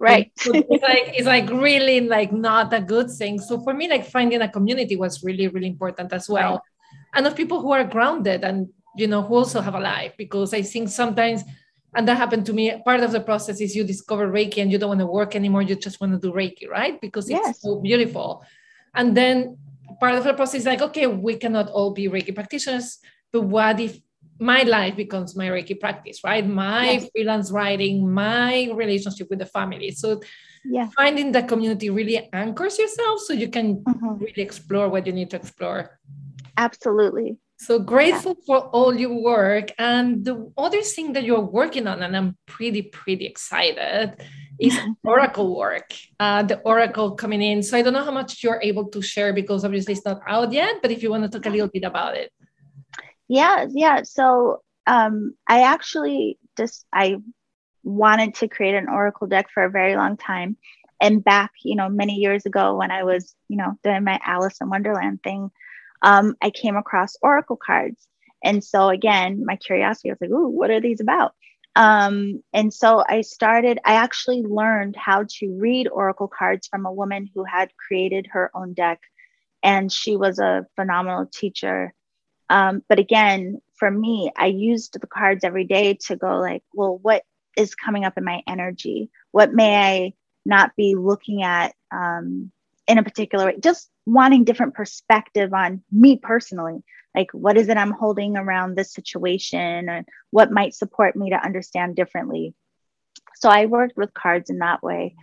right 0.00 0.30
it's 0.44 0.82
like 0.84 1.10
it's 1.18 1.26
like 1.26 1.50
really 1.50 2.00
like 2.00 2.30
not 2.30 2.72
a 2.72 2.80
good 2.80 3.10
thing 3.10 3.36
so 3.36 3.60
for 3.64 3.74
me 3.74 3.88
like 3.88 4.06
finding 4.06 4.40
a 4.42 4.48
community 4.48 4.94
was 4.94 5.24
really 5.24 5.48
really 5.48 5.66
important 5.66 6.12
as 6.12 6.28
well. 6.28 6.62
And 7.18 7.26
of 7.26 7.34
people 7.34 7.60
who 7.60 7.72
are 7.72 7.82
grounded 7.82 8.44
and 8.44 8.68
you 8.96 9.08
know 9.08 9.22
who 9.22 9.34
also 9.34 9.60
have 9.60 9.74
a 9.74 9.80
life 9.80 10.12
because 10.16 10.54
i 10.54 10.62
think 10.62 10.88
sometimes 10.88 11.42
and 11.96 12.06
that 12.06 12.16
happened 12.16 12.46
to 12.46 12.52
me 12.52 12.80
part 12.84 13.00
of 13.00 13.10
the 13.10 13.20
process 13.20 13.60
is 13.60 13.74
you 13.74 13.82
discover 13.82 14.30
reiki 14.30 14.62
and 14.62 14.70
you 14.70 14.78
don't 14.78 14.88
want 14.94 15.00
to 15.00 15.06
work 15.06 15.34
anymore 15.34 15.62
you 15.62 15.74
just 15.74 16.00
want 16.00 16.12
to 16.12 16.18
do 16.18 16.32
reiki 16.32 16.68
right 16.68 17.00
because 17.00 17.28
it's 17.28 17.46
yes. 17.46 17.60
so 17.60 17.80
beautiful 17.80 18.44
and 18.94 19.16
then 19.16 19.58
part 20.00 20.14
of 20.14 20.22
the 20.22 20.32
process 20.32 20.60
is 20.60 20.66
like 20.66 20.80
okay 20.80 21.06
we 21.08 21.34
cannot 21.36 21.68
all 21.70 21.90
be 21.92 22.08
reiki 22.08 22.32
practitioners 22.32 22.98
but 23.32 23.42
what 23.42 23.80
if 23.80 23.98
my 24.40 24.62
life 24.62 24.94
becomes 24.96 25.34
my 25.34 25.46
Reiki 25.48 25.78
practice, 25.78 26.22
right? 26.22 26.46
My 26.46 26.92
yes. 26.92 27.10
freelance 27.10 27.50
writing, 27.50 28.08
my 28.08 28.70
relationship 28.72 29.28
with 29.30 29.40
the 29.40 29.46
family. 29.46 29.90
So 29.90 30.20
yeah. 30.64 30.88
finding 30.96 31.32
the 31.32 31.42
community 31.42 31.90
really 31.90 32.28
anchors 32.32 32.78
yourself 32.78 33.20
so 33.20 33.32
you 33.32 33.48
can 33.48 33.78
mm-hmm. 33.78 34.22
really 34.22 34.42
explore 34.42 34.88
what 34.88 35.06
you 35.06 35.12
need 35.12 35.30
to 35.30 35.36
explore. 35.36 35.98
Absolutely. 36.58 37.38
So 37.60 37.78
grateful 37.78 38.36
yeah. 38.38 38.44
for 38.46 38.68
all 38.68 38.94
your 38.94 39.22
work. 39.22 39.72
And 39.78 40.24
the 40.24 40.52
other 40.58 40.82
thing 40.82 41.12
that 41.14 41.24
you're 41.24 41.40
working 41.40 41.86
on, 41.86 42.02
and 42.02 42.16
I'm 42.16 42.36
pretty, 42.46 42.82
pretty 42.82 43.26
excited, 43.26 44.14
is 44.58 44.76
Oracle 45.04 45.56
work. 45.56 45.92
Uh, 46.20 46.42
the 46.42 46.58
Oracle 46.60 47.12
coming 47.12 47.40
in. 47.40 47.62
So 47.62 47.78
I 47.78 47.82
don't 47.82 47.92
know 47.92 48.04
how 48.04 48.12
much 48.12 48.42
you're 48.42 48.60
able 48.62 48.88
to 48.90 49.00
share 49.00 49.32
because 49.32 49.64
obviously 49.64 49.94
it's 49.94 50.04
not 50.04 50.20
out 50.28 50.52
yet, 50.52 50.76
but 50.82 50.90
if 50.90 51.02
you 51.02 51.10
want 51.10 51.24
to 51.24 51.28
talk 51.28 51.46
a 51.46 51.50
little 51.50 51.68
bit 51.68 51.84
about 51.84 52.16
it. 52.16 52.32
Yeah, 53.28 53.66
yeah. 53.70 54.02
So 54.02 54.62
um, 54.86 55.34
I 55.46 55.62
actually 55.62 56.38
just 56.56 56.86
I 56.92 57.18
wanted 57.84 58.34
to 58.36 58.48
create 58.48 58.74
an 58.74 58.88
Oracle 58.88 59.26
deck 59.26 59.46
for 59.52 59.64
a 59.64 59.70
very 59.70 59.96
long 59.96 60.16
time. 60.16 60.56
And 61.00 61.22
back, 61.22 61.52
you 61.62 61.76
know, 61.76 61.88
many 61.88 62.14
years 62.14 62.44
ago 62.44 62.76
when 62.76 62.90
I 62.90 63.04
was, 63.04 63.34
you 63.48 63.56
know, 63.56 63.78
doing 63.84 64.02
my 64.02 64.18
Alice 64.24 64.56
in 64.60 64.68
Wonderland 64.68 65.22
thing, 65.22 65.50
um, 66.02 66.36
I 66.42 66.50
came 66.50 66.76
across 66.76 67.16
Oracle 67.22 67.58
cards. 67.64 68.06
And 68.42 68.62
so 68.62 68.88
again, 68.88 69.44
my 69.44 69.56
curiosity 69.56 70.10
I 70.10 70.12
was 70.12 70.20
like, 70.20 70.30
ooh, 70.30 70.48
what 70.48 70.70
are 70.70 70.80
these 70.80 71.00
about? 71.00 71.34
Um, 71.76 72.42
and 72.52 72.72
so 72.72 73.04
I 73.06 73.20
started, 73.20 73.78
I 73.84 73.94
actually 73.94 74.42
learned 74.42 74.96
how 74.96 75.24
to 75.38 75.56
read 75.58 75.88
Oracle 75.88 76.28
cards 76.28 76.66
from 76.66 76.86
a 76.86 76.92
woman 76.92 77.28
who 77.34 77.44
had 77.44 77.70
created 77.76 78.28
her 78.32 78.50
own 78.54 78.74
deck. 78.74 79.00
And 79.62 79.92
she 79.92 80.16
was 80.16 80.38
a 80.38 80.66
phenomenal 80.76 81.26
teacher 81.32 81.94
um, 82.50 82.82
but 82.88 82.98
again, 82.98 83.60
for 83.76 83.90
me, 83.90 84.30
I 84.36 84.46
used 84.46 84.98
the 84.98 85.06
cards 85.06 85.44
every 85.44 85.64
day 85.64 85.94
to 86.06 86.16
go 86.16 86.38
like, 86.38 86.62
well, 86.72 86.98
what 86.98 87.22
is 87.56 87.74
coming 87.74 88.04
up 88.04 88.16
in 88.16 88.24
my 88.24 88.42
energy? 88.46 89.10
What 89.32 89.52
may 89.52 89.76
I 89.76 90.12
not 90.46 90.74
be 90.76 90.94
looking 90.94 91.42
at 91.42 91.74
um, 91.92 92.50
in 92.88 92.98
a 92.98 93.04
particular 93.04 93.46
way? 93.46 93.56
Just 93.60 93.88
wanting 94.06 94.44
different 94.44 94.74
perspective 94.74 95.54
on 95.54 95.82
me 95.92 96.16
personally. 96.16 96.82
Like, 97.14 97.28
what 97.32 97.56
is 97.56 97.68
it 97.68 97.76
I'm 97.76 97.92
holding 97.92 98.36
around 98.36 98.74
this 98.74 98.92
situation, 98.92 99.88
and 99.88 100.06
what 100.30 100.50
might 100.50 100.74
support 100.74 101.14
me 101.14 101.30
to 101.30 101.36
understand 101.36 101.94
differently? 101.94 102.54
So 103.36 103.48
I 103.48 103.66
worked 103.66 103.96
with 103.96 104.14
cards 104.14 104.50
in 104.50 104.58
that 104.58 104.82
way. 104.82 105.14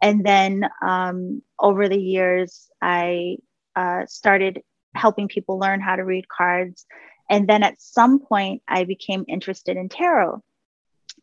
And 0.00 0.24
then 0.24 0.68
um, 0.84 1.42
over 1.58 1.88
the 1.88 2.00
years, 2.00 2.68
I 2.82 3.38
uh, 3.74 4.06
started 4.06 4.62
helping 4.94 5.28
people 5.28 5.58
learn 5.58 5.80
how 5.80 5.96
to 5.96 6.04
read 6.04 6.28
cards. 6.28 6.86
And 7.28 7.48
then 7.48 7.62
at 7.62 7.80
some 7.80 8.20
point, 8.20 8.62
I 8.68 8.84
became 8.84 9.24
interested 9.26 9.76
in 9.76 9.88
tarot. 9.88 10.42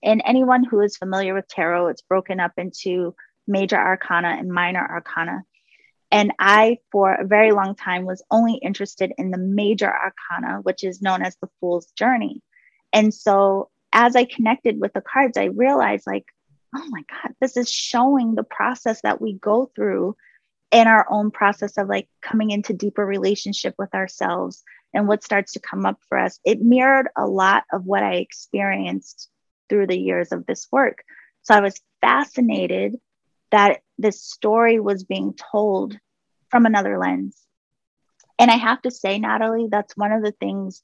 And 0.04 0.22
anyone 0.26 0.64
who 0.64 0.82
is 0.82 0.98
familiar 0.98 1.34
with 1.34 1.48
tarot, 1.48 1.88
it's 1.88 2.02
broken 2.02 2.40
up 2.40 2.54
into 2.58 3.16
major 3.48 3.78
arcana 3.78 4.36
and 4.38 4.52
minor 4.52 4.86
arcana. 4.86 5.44
And 6.14 6.32
I, 6.38 6.78
for 6.92 7.12
a 7.12 7.26
very 7.26 7.52
long 7.52 7.74
time, 7.74 8.06
was 8.06 8.24
only 8.30 8.54
interested 8.54 9.12
in 9.18 9.32
the 9.32 9.40
major 9.40 9.92
arcana, 9.92 10.60
which 10.62 10.84
is 10.84 11.02
known 11.02 11.24
as 11.24 11.36
the 11.38 11.50
Fool's 11.60 11.92
Journey. 11.98 12.44
And 12.94 13.12
so 13.12 13.72
as 13.92 14.16
I 14.16 14.26
connected 14.26 14.80
with 14.80 14.94
the 14.94 15.02
cards, 15.02 15.40
I 15.40 15.46
realized, 15.46 16.06
like, 16.06 16.26
oh 16.76 16.86
my 16.90 17.02
God, 17.10 17.34
this 17.42 17.58
is 17.58 17.68
showing 17.68 18.36
the 18.36 18.44
process 18.44 19.02
that 19.02 19.20
we 19.20 19.34
go 19.34 19.72
through 19.76 20.16
in 20.72 20.88
our 20.88 21.08
own 21.10 21.32
process 21.32 21.78
of 21.78 21.88
like 21.88 22.08
coming 22.22 22.52
into 22.52 22.74
deeper 22.74 23.04
relationship 23.04 23.74
with 23.80 23.94
ourselves 23.96 24.64
and 24.94 25.08
what 25.08 25.24
starts 25.24 25.54
to 25.54 25.60
come 25.60 25.86
up 25.86 26.00
for 26.10 26.18
us 26.18 26.40
it 26.44 26.62
mirrored 26.62 27.08
a 27.16 27.28
lot 27.28 27.64
of 27.72 27.86
what 27.86 28.02
i 28.02 28.16
experienced 28.16 29.30
through 29.70 29.86
the 29.86 30.00
years 30.00 30.32
of 30.32 30.48
this 30.48 30.68
work 30.72 31.04
so 31.44 31.54
i 31.54 31.60
was 31.60 31.80
fascinated 32.02 32.96
that 33.54 33.82
this 34.00 34.22
story 34.22 34.80
was 34.80 35.04
being 35.04 35.36
told 35.52 35.96
from 36.50 36.66
another 36.66 36.98
lens 36.98 37.38
and 38.40 38.52
i 38.52 38.56
have 38.56 38.82
to 38.82 38.92
say 38.92 39.20
natalie 39.20 39.68
that's 39.72 39.96
one 39.96 40.12
of 40.12 40.24
the 40.24 40.34
things 40.34 40.82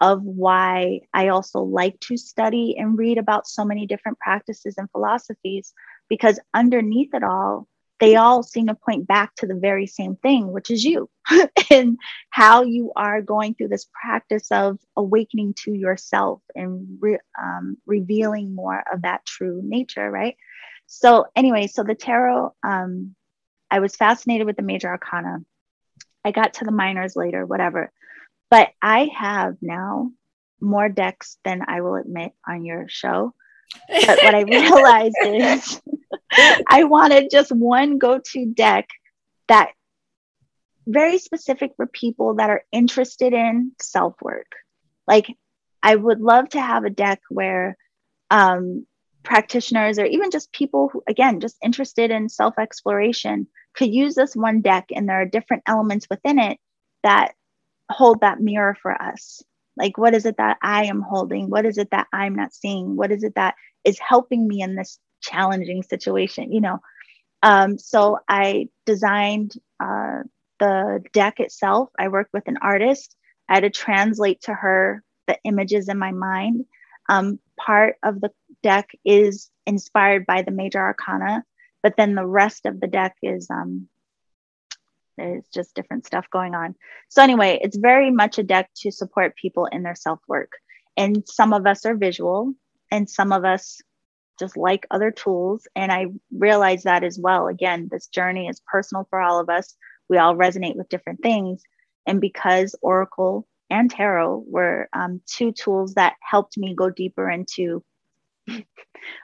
of 0.00 0.22
why 0.22 1.00
i 1.14 1.28
also 1.28 1.60
like 1.60 1.98
to 2.00 2.16
study 2.16 2.76
and 2.78 2.98
read 2.98 3.18
about 3.18 3.48
so 3.48 3.64
many 3.64 3.86
different 3.86 4.18
practices 4.18 4.74
and 4.76 4.90
philosophies 4.90 5.72
because 6.08 6.38
underneath 6.54 7.14
it 7.14 7.24
all 7.24 7.66
they 8.02 8.16
all 8.16 8.42
seem 8.42 8.66
to 8.66 8.74
point 8.74 9.06
back 9.06 9.32
to 9.36 9.46
the 9.46 9.54
very 9.54 9.86
same 9.86 10.16
thing, 10.16 10.50
which 10.50 10.72
is 10.72 10.84
you 10.84 11.08
and 11.70 11.96
how 12.30 12.64
you 12.64 12.90
are 12.96 13.22
going 13.22 13.54
through 13.54 13.68
this 13.68 13.88
practice 13.92 14.50
of 14.50 14.80
awakening 14.96 15.54
to 15.58 15.72
yourself 15.72 16.42
and 16.56 16.98
re- 17.00 17.20
um, 17.40 17.76
revealing 17.86 18.56
more 18.56 18.82
of 18.92 19.02
that 19.02 19.24
true 19.24 19.60
nature, 19.64 20.10
right? 20.10 20.36
So, 20.86 21.26
anyway, 21.34 21.66
so 21.66 21.82
the 21.82 21.94
tarot, 21.94 22.54
um, 22.62 23.14
I 23.70 23.80
was 23.80 23.96
fascinated 23.96 24.46
with 24.46 24.56
the 24.56 24.62
major 24.62 24.88
arcana. 24.88 25.38
I 26.24 26.30
got 26.30 26.54
to 26.54 26.64
the 26.64 26.72
minors 26.72 27.16
later, 27.16 27.44
whatever. 27.46 27.90
But 28.50 28.68
I 28.82 29.10
have 29.16 29.56
now 29.62 30.12
more 30.60 30.88
decks 30.88 31.38
than 31.44 31.62
I 31.66 31.80
will 31.80 31.96
admit 31.96 32.32
on 32.46 32.64
your 32.64 32.86
show. 32.88 33.34
But 33.88 34.22
what 34.22 34.34
I 34.34 34.40
realized 34.42 35.16
is 35.24 35.80
I 36.68 36.84
wanted 36.84 37.30
just 37.30 37.50
one 37.50 37.98
go 37.98 38.20
to 38.32 38.46
deck 38.46 38.88
that 39.48 39.72
very 40.86 41.18
specific 41.18 41.72
for 41.76 41.86
people 41.86 42.34
that 42.34 42.50
are 42.50 42.64
interested 42.72 43.32
in 43.32 43.72
self 43.80 44.14
work. 44.20 44.50
Like, 45.06 45.34
I 45.82 45.94
would 45.96 46.20
love 46.20 46.50
to 46.50 46.60
have 46.60 46.84
a 46.84 46.90
deck 46.90 47.20
where 47.28 47.76
um, 48.30 48.86
practitioners 49.22 49.98
or 49.98 50.04
even 50.04 50.30
just 50.30 50.52
people 50.52 50.88
who, 50.92 51.02
again, 51.08 51.40
just 51.40 51.56
interested 51.62 52.10
in 52.10 52.28
self 52.28 52.58
exploration 52.58 53.46
could 53.74 53.92
use 53.92 54.14
this 54.14 54.36
one 54.36 54.60
deck, 54.60 54.86
and 54.94 55.08
there 55.08 55.20
are 55.20 55.26
different 55.26 55.62
elements 55.66 56.06
within 56.10 56.38
it 56.38 56.58
that 57.02 57.32
hold 57.90 58.20
that 58.20 58.40
mirror 58.40 58.76
for 58.80 59.00
us. 59.00 59.42
Like, 59.76 59.96
what 59.96 60.14
is 60.14 60.26
it 60.26 60.36
that 60.36 60.58
I 60.62 60.84
am 60.84 61.00
holding? 61.00 61.48
What 61.48 61.64
is 61.64 61.78
it 61.78 61.90
that 61.90 62.06
I'm 62.12 62.34
not 62.34 62.54
seeing? 62.54 62.96
What 62.96 63.10
is 63.10 63.22
it 63.24 63.34
that 63.36 63.54
is 63.84 63.98
helping 63.98 64.46
me 64.46 64.60
in 64.60 64.74
this 64.74 64.98
challenging 65.22 65.82
situation, 65.82 66.52
you 66.52 66.60
know. 66.60 66.78
Um, 67.42 67.78
so 67.78 68.18
I 68.28 68.68
designed 68.86 69.54
uh, 69.82 70.22
the 70.60 71.02
deck 71.12 71.40
itself, 71.40 71.90
I 71.98 72.08
worked 72.08 72.32
with 72.32 72.46
an 72.46 72.58
artist. 72.62 73.16
I 73.48 73.54
had 73.54 73.64
to 73.64 73.70
translate 73.70 74.42
to 74.42 74.54
her 74.54 75.02
the 75.26 75.36
images 75.44 75.88
in 75.88 75.98
my 75.98 76.12
mind. 76.12 76.64
Um, 77.08 77.40
part 77.58 77.96
of 78.04 78.20
the 78.20 78.30
deck 78.62 78.90
is 79.04 79.50
inspired 79.66 80.26
by 80.26 80.42
the 80.42 80.50
major 80.50 80.80
arcana, 80.80 81.44
but 81.82 81.96
then 81.96 82.14
the 82.14 82.26
rest 82.26 82.66
of 82.66 82.80
the 82.80 82.86
deck 82.86 83.16
is 83.22 83.48
um, 83.50 83.88
there's 85.16 85.46
just 85.52 85.74
different 85.74 86.06
stuff 86.06 86.26
going 86.30 86.54
on. 86.54 86.74
So 87.08 87.22
anyway, 87.22 87.58
it's 87.62 87.76
very 87.76 88.10
much 88.10 88.38
a 88.38 88.42
deck 88.42 88.70
to 88.78 88.90
support 88.90 89.36
people 89.36 89.66
in 89.66 89.82
their 89.82 89.94
self 89.94 90.20
work. 90.28 90.52
And 90.96 91.26
some 91.26 91.52
of 91.52 91.66
us 91.66 91.86
are 91.86 91.94
visual, 91.94 92.54
and 92.90 93.08
some 93.08 93.32
of 93.32 93.44
us 93.44 93.80
just 94.38 94.56
like 94.56 94.86
other 94.90 95.10
tools. 95.10 95.66
And 95.76 95.92
I 95.92 96.06
realize 96.36 96.84
that 96.84 97.04
as 97.04 97.18
well. 97.18 97.46
Again, 97.46 97.88
this 97.90 98.06
journey 98.06 98.48
is 98.48 98.62
personal 98.66 99.06
for 99.10 99.20
all 99.20 99.40
of 99.40 99.48
us. 99.48 99.74
We 100.08 100.18
all 100.18 100.34
resonate 100.34 100.76
with 100.76 100.88
different 100.88 101.22
things. 101.22 101.62
And 102.06 102.20
because 102.20 102.74
Oracle 102.82 103.46
and 103.70 103.90
Tarot 103.90 104.44
were 104.46 104.88
um, 104.92 105.20
two 105.26 105.52
tools 105.52 105.94
that 105.94 106.16
helped 106.20 106.58
me 106.58 106.74
go 106.74 106.90
deeper 106.90 107.30
into 107.30 107.84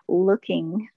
looking 0.08 0.88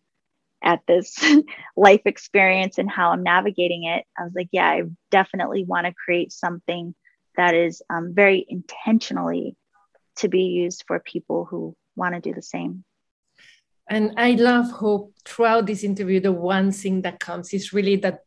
at 0.64 0.82
this 0.88 1.18
life 1.78 2.02
experience 2.06 2.78
and 2.78 2.90
how 2.90 3.12
I'm 3.12 3.24
navigating 3.24 3.84
it, 3.86 4.06
I 4.18 4.24
was 4.24 4.34
like, 4.36 4.50
yeah, 4.52 4.68
I 4.68 4.84
definitely 5.10 5.64
want 5.64 5.88
to 5.88 5.94
create 5.94 6.32
something 6.32 6.94
that 7.38 7.56
is 7.56 7.82
um, 7.90 8.14
very 8.14 8.46
intentionally 8.48 9.56
to 10.18 10.28
be 10.28 10.44
used 10.44 10.84
for 10.88 11.00
people 11.00 11.46
who 11.46 11.76
want 11.96 12.16
to 12.16 12.22
do 12.22 12.34
the 12.34 12.42
same. 12.42 12.84
And 13.90 14.14
I 14.18 14.32
love 14.34 14.72
hope 14.72 15.14
throughout 15.26 15.66
this 15.66 15.84
interview, 15.84 16.20
the 16.20 16.32
one 16.32 16.72
thing 16.72 17.02
that 17.02 17.20
comes 17.20 17.54
is 17.54 17.74
really 17.74 17.98
that 17.98 18.20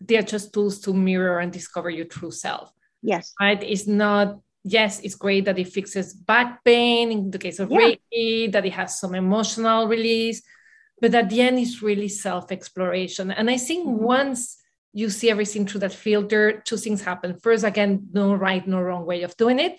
they're 0.00 0.22
just 0.22 0.52
tools 0.52 0.80
to 0.80 0.92
mirror 0.92 1.38
and 1.38 1.52
discover 1.52 1.88
your 1.88 2.04
true 2.04 2.30
self. 2.30 2.70
Yes. 3.02 3.32
Right. 3.40 3.62
It's 3.62 3.86
not, 3.86 4.40
yes, 4.66 5.00
it's 5.00 5.14
great 5.14 5.44
that 5.44 5.58
it 5.58 5.68
fixes 5.68 6.12
back 6.12 6.64
pain 6.64 7.12
in 7.12 7.30
the 7.30 7.38
case 7.38 7.60
of 7.60 7.70
yeah. 7.70 7.92
Reiki, 8.12 8.52
that 8.52 8.66
it 8.66 8.72
has 8.72 8.98
some 8.98 9.14
emotional 9.14 9.86
release, 9.86 10.42
but 11.00 11.14
at 11.14 11.30
the 11.30 11.40
end, 11.40 11.58
it's 11.58 11.82
really 11.82 12.08
self 12.08 12.50
exploration. 12.50 13.30
And 13.30 13.48
I 13.48 13.58
think 13.58 13.86
mm-hmm. 13.86 14.02
once 14.02 14.58
you 14.92 15.08
see 15.08 15.30
everything 15.30 15.66
through 15.66 15.80
that 15.80 15.92
filter, 15.92 16.62
two 16.64 16.76
things 16.76 17.02
happen. 17.02 17.38
First, 17.38 17.64
again, 17.64 18.08
no 18.12 18.34
right, 18.34 18.66
no 18.66 18.80
wrong 18.80 19.06
way 19.06 19.22
of 19.22 19.36
doing 19.36 19.60
it. 19.60 19.76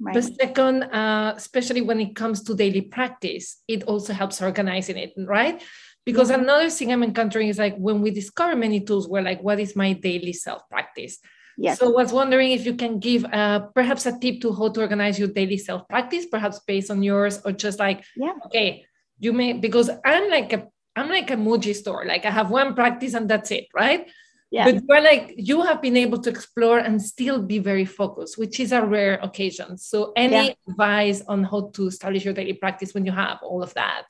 Right. 0.00 0.14
But 0.14 0.24
second, 0.24 0.84
uh, 0.84 1.34
especially 1.36 1.80
when 1.80 1.98
it 1.98 2.14
comes 2.14 2.42
to 2.44 2.54
daily 2.54 2.82
practice, 2.82 3.60
it 3.66 3.82
also 3.84 4.12
helps 4.12 4.40
organizing 4.40 4.96
it, 4.96 5.14
right? 5.16 5.60
Because 6.04 6.30
mm-hmm. 6.30 6.42
another 6.42 6.70
thing 6.70 6.92
I'm 6.92 7.02
encountering 7.02 7.48
is 7.48 7.58
like 7.58 7.76
when 7.76 8.02
we 8.02 8.12
discover 8.12 8.54
many 8.54 8.80
tools, 8.80 9.08
we're 9.08 9.22
like, 9.22 9.42
what 9.42 9.58
is 9.58 9.74
my 9.74 9.94
daily 9.94 10.32
self 10.32 10.68
practice? 10.68 11.18
Yes. 11.60 11.80
So 11.80 11.86
I 11.86 12.02
was 12.02 12.12
wondering 12.12 12.52
if 12.52 12.64
you 12.64 12.74
can 12.74 13.00
give 13.00 13.24
uh, 13.24 13.66
perhaps 13.74 14.06
a 14.06 14.16
tip 14.16 14.40
to 14.42 14.54
how 14.54 14.68
to 14.68 14.80
organize 14.80 15.18
your 15.18 15.26
daily 15.26 15.58
self 15.58 15.88
practice, 15.88 16.24
perhaps 16.24 16.60
based 16.60 16.88
on 16.88 17.02
yours, 17.02 17.40
or 17.44 17.50
just 17.50 17.80
like, 17.80 18.04
yeah. 18.16 18.34
okay, 18.46 18.86
you 19.18 19.32
may 19.32 19.54
because 19.54 19.90
I'm 20.04 20.30
like 20.30 20.52
a 20.52 20.68
I'm 20.94 21.08
like 21.08 21.32
a 21.32 21.34
Muji 21.34 21.74
store. 21.74 22.04
Like 22.06 22.24
I 22.24 22.30
have 22.30 22.50
one 22.50 22.74
practice 22.74 23.14
and 23.14 23.28
that's 23.28 23.50
it, 23.50 23.66
right? 23.74 24.08
Yeah. 24.52 24.64
But 24.64 24.84
you're 24.88 25.02
like 25.02 25.34
you 25.36 25.62
have 25.62 25.82
been 25.82 25.96
able 25.96 26.22
to 26.22 26.30
explore 26.30 26.78
and 26.78 27.02
still 27.02 27.42
be 27.42 27.58
very 27.58 27.84
focused, 27.84 28.38
which 28.38 28.60
is 28.60 28.70
a 28.70 28.80
rare 28.80 29.14
occasion. 29.14 29.78
So 29.78 30.12
any 30.14 30.46
yeah. 30.46 30.52
advice 30.68 31.22
on 31.26 31.42
how 31.42 31.70
to 31.74 31.88
establish 31.88 32.24
your 32.24 32.34
daily 32.34 32.54
practice 32.54 32.94
when 32.94 33.04
you 33.04 33.12
have 33.12 33.38
all 33.42 33.64
of 33.64 33.74
that? 33.74 34.04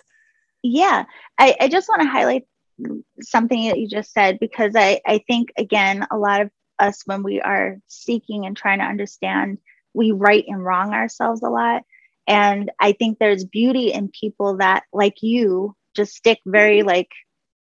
Yeah. 0.63 1.05
I, 1.39 1.57
I 1.61 1.69
just 1.69 1.89
want 1.89 2.03
to 2.03 2.09
highlight 2.09 2.45
something 3.23 3.69
that 3.69 3.79
you 3.79 3.89
just 3.89 4.13
said 4.13 4.39
because 4.39 4.77
I, 4.77 5.01
I 5.07 5.25
think 5.27 5.49
again 5.57 6.07
a 6.13 6.17
lot 6.17 6.43
of 6.43 6.51
us 6.79 7.03
when 7.07 7.23
we 7.23 7.41
are 7.41 7.79
seeking 7.89 8.47
and 8.47 8.57
trying 8.57 8.79
to 8.79 8.85
understand, 8.85 9.59
we 9.95 10.13
right 10.13 10.45
and 10.47 10.65
wrong 10.65 10.93
ourselves 10.93 11.43
a 11.43 11.49
lot. 11.49 11.83
And 12.27 12.71
I 12.79 12.93
think 12.93 13.19
there's 13.19 13.45
beauty 13.45 13.93
in 13.93 14.09
people 14.09 14.59
that, 14.59 14.85
like 14.93 15.23
you, 15.23 15.75
just 15.97 16.15
stick 16.15 16.39
very 16.47 16.83
like 16.83 17.09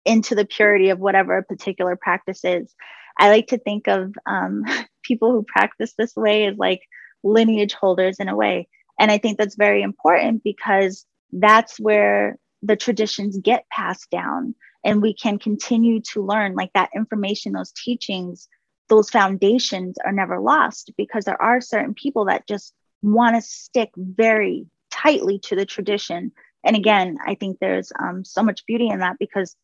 into 0.06 0.36
the 0.36 0.46
purity 0.46 0.90
of 0.90 1.00
whatever 1.00 1.38
a 1.38 1.44
particular 1.44 1.96
practice 1.96 2.42
is. 2.44 2.74
I 3.18 3.30
like 3.30 3.48
to 3.48 3.58
think 3.58 3.88
of 3.88 4.14
um, 4.26 4.64
people 5.04 5.32
who 5.32 5.44
practice 5.44 5.94
this 5.98 6.16
way 6.16 6.46
as 6.46 6.58
like 6.58 6.82
lineage 7.24 7.74
holders 7.74 8.18
in 8.20 8.30
a 8.30 8.36
way. 8.36 8.68
And 9.00 9.12
I 9.12 9.18
think 9.18 9.38
that's 9.38 9.56
very 9.56 9.82
important 9.82 10.44
because 10.44 11.06
that's 11.32 11.80
where 11.80 12.38
the 12.62 12.76
traditions 12.76 13.40
get 13.42 13.66
passed 13.70 14.10
down 14.12 14.54
and 14.84 15.02
we 15.02 15.14
can 15.14 15.40
continue 15.40 16.02
to 16.14 16.26
learn 16.26 16.56
like 16.56 16.72
that 16.74 16.90
information, 16.96 17.54
those 17.54 17.72
teachings, 17.72 18.48
those 18.90 19.10
foundations 19.10 19.98
are 20.04 20.12
never 20.12 20.40
lost 20.40 20.92
because 20.98 21.26
there 21.26 21.42
are 21.42 21.62
certain 21.62 21.94
people 21.94 22.26
that 22.26 22.48
just 22.48 22.74
want 23.02 23.36
to 23.36 23.42
stick 23.42 23.90
very 23.96 24.68
tightly 24.92 25.40
to 25.40 25.56
the 25.56 25.66
tradition. 25.66 26.32
And 26.64 26.76
again, 26.76 27.18
I 27.26 27.36
think 27.36 27.60
there's 27.60 27.92
um, 27.98 28.24
so 28.26 28.44
much 28.44 28.66
beauty 28.66 28.90
in 28.90 29.00
that 29.00 29.18
because 29.20 29.56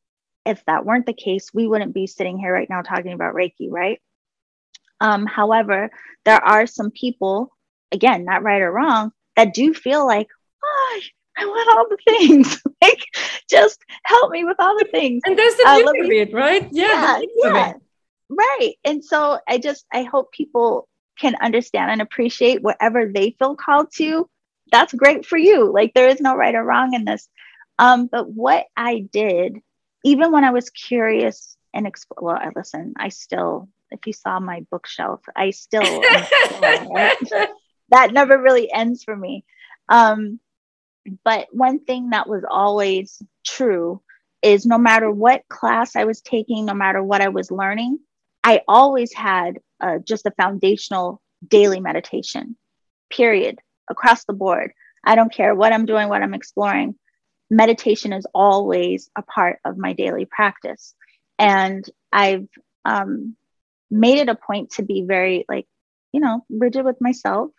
if 0.46 0.64
that 0.66 0.86
weren't 0.86 1.06
the 1.06 1.14
case, 1.14 1.54
we 1.54 1.68
wouldn't 1.68 1.94
be 1.94 2.08
sitting 2.08 2.40
here 2.40 2.54
right 2.54 2.70
now 2.70 2.82
talking 2.82 3.12
about 3.12 3.36
Reiki, 3.36 3.70
right? 3.70 4.02
Um, 5.00 5.26
however, 5.26 5.92
there 6.26 6.44
are 6.44 6.66
some 6.66 6.90
people, 6.90 7.52
again, 7.92 8.26
not 8.26 8.44
right 8.44 8.62
or 8.62 8.72
wrong, 8.72 9.12
that 9.36 9.54
do 9.54 9.74
feel 9.74 10.08
like, 10.08 10.28
oh, 10.64 11.00
I 11.38 11.46
want 11.46 11.78
all 11.78 11.88
the 11.90 12.18
things. 12.18 12.62
like, 12.82 13.04
just 13.50 13.80
help 14.04 14.32
me 14.32 14.44
with 14.44 14.58
all 14.60 14.78
the 14.78 14.88
things. 14.90 15.22
And 15.26 15.38
there's 15.38 15.56
the 15.56 15.64
beauty 15.76 16.00
uh, 16.00 16.06
of 16.06 16.30
it, 16.30 16.34
right? 16.34 16.68
Yeah, 16.72 17.20
yeah, 17.20 17.26
yeah. 17.44 17.74
Right. 18.30 18.74
And 18.84 19.04
so 19.04 19.40
I 19.48 19.58
just, 19.58 19.86
I 19.92 20.04
hope 20.04 20.32
people 20.32 20.88
can 21.20 21.36
understand 21.42 21.92
and 21.92 22.02
appreciate 22.02 22.62
whatever 22.62 23.10
they 23.12 23.36
feel 23.40 23.56
called 23.56 23.88
to, 23.96 24.30
that's 24.72 24.94
great 24.94 25.26
for 25.26 25.38
you. 25.38 25.72
Like 25.72 25.94
there 25.94 26.08
is 26.08 26.22
no 26.22 26.36
right 26.36 26.56
or 26.56 26.64
wrong 26.64 26.94
in 26.94 27.06
this. 27.06 27.28
Um, 27.80 28.08
but 28.08 28.30
what 28.30 28.66
I 28.76 29.00
did, 29.12 29.60
even 30.04 30.32
when 30.32 30.44
I 30.44 30.52
was 30.52 30.70
curious 30.70 31.58
and 31.74 31.86
exp- 31.86 32.22
well, 32.22 32.38
I 32.40 32.50
listen, 32.56 32.94
I 32.98 33.10
still, 33.10 33.70
if 33.92 34.06
you 34.06 34.14
saw 34.14 34.40
my 34.40 34.66
bookshelf, 34.72 35.22
I 35.36 35.52
still, 35.52 35.82
that 37.90 38.12
never 38.12 38.42
really 38.42 38.72
ends 38.72 39.04
for 39.04 39.16
me. 39.16 39.46
Um, 39.90 40.40
but 41.24 41.48
one 41.52 41.80
thing 41.80 42.10
that 42.10 42.28
was 42.28 42.44
always 42.50 43.22
true 43.46 44.02
is 44.42 44.66
no 44.66 44.78
matter 44.78 45.10
what 45.10 45.48
class 45.48 45.96
I 45.96 46.04
was 46.04 46.22
taking, 46.22 46.66
no 46.66 46.74
matter 46.74 47.02
what 47.02 47.22
I 47.22 47.30
was 47.30 47.50
learning, 47.50 48.00
I 48.44 48.62
always 48.68 49.14
had 49.14 49.60
uh, 49.80 50.00
just 50.00 50.26
a 50.26 50.32
foundational 50.32 51.22
daily 51.46 51.80
meditation, 51.80 52.56
period, 53.10 53.60
across 53.90 54.26
the 54.26 54.34
board. 54.34 54.72
I 55.04 55.16
don't 55.16 55.34
care 55.34 55.56
what 55.56 55.74
I'm 55.74 55.86
doing, 55.86 56.10
what 56.10 56.22
I'm 56.22 56.34
exploring. 56.34 56.96
Meditation 57.50 58.14
is 58.14 58.28
always 58.34 59.10
a 59.16 59.22
part 59.22 59.60
of 59.64 59.78
my 59.78 59.94
daily 59.94 60.26
practice. 60.26 60.94
And 61.40 61.88
I've 62.12 62.48
um, 62.84 63.36
made 63.92 64.20
it 64.20 64.30
a 64.30 64.36
point 64.36 64.72
to 64.72 64.84
be 64.84 65.04
very, 65.04 65.46
like, 65.48 65.68
you 66.12 66.20
know, 66.20 66.46
rigid 66.50 66.84
with 66.84 67.00
myself, 67.00 67.52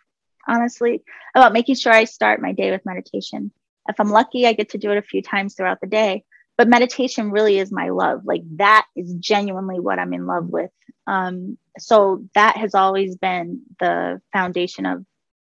honestly, 0.47 1.01
about 1.33 1.53
making 1.53 1.75
sure 1.75 1.93
I 1.93 2.03
start 2.03 2.41
my 2.41 2.51
day 2.51 2.71
with 2.71 2.85
meditation. 2.85 3.51
If 3.87 3.99
I'm 3.99 4.09
lucky, 4.09 4.45
I 4.45 4.53
get 4.53 4.69
to 4.69 4.77
do 4.77 4.91
it 4.91 4.97
a 4.97 5.03
few 5.03 5.21
times 5.21 5.55
throughout 5.55 5.81
the 5.81 5.87
day 5.87 6.23
but 6.59 6.67
meditation 6.67 7.31
really 7.31 7.57
is 7.57 7.71
my 7.71 7.87
love. 7.87 8.25
Like 8.25 8.41
that 8.57 8.85
is 8.93 9.13
genuinely 9.13 9.79
what 9.79 9.97
i'm 9.97 10.13
in 10.13 10.25
love 10.27 10.49
with. 10.49 10.71
Um, 11.07 11.57
so 11.77 12.25
that 12.35 12.57
has 12.57 12.75
always 12.75 13.15
been 13.15 13.61
the 13.79 14.21
foundation 14.33 14.85
of 14.85 15.05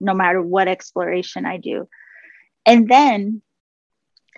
no 0.01 0.15
matter 0.15 0.41
what 0.41 0.67
exploration 0.67 1.45
i 1.45 1.59
do. 1.59 1.87
And 2.65 2.89
then 2.89 3.43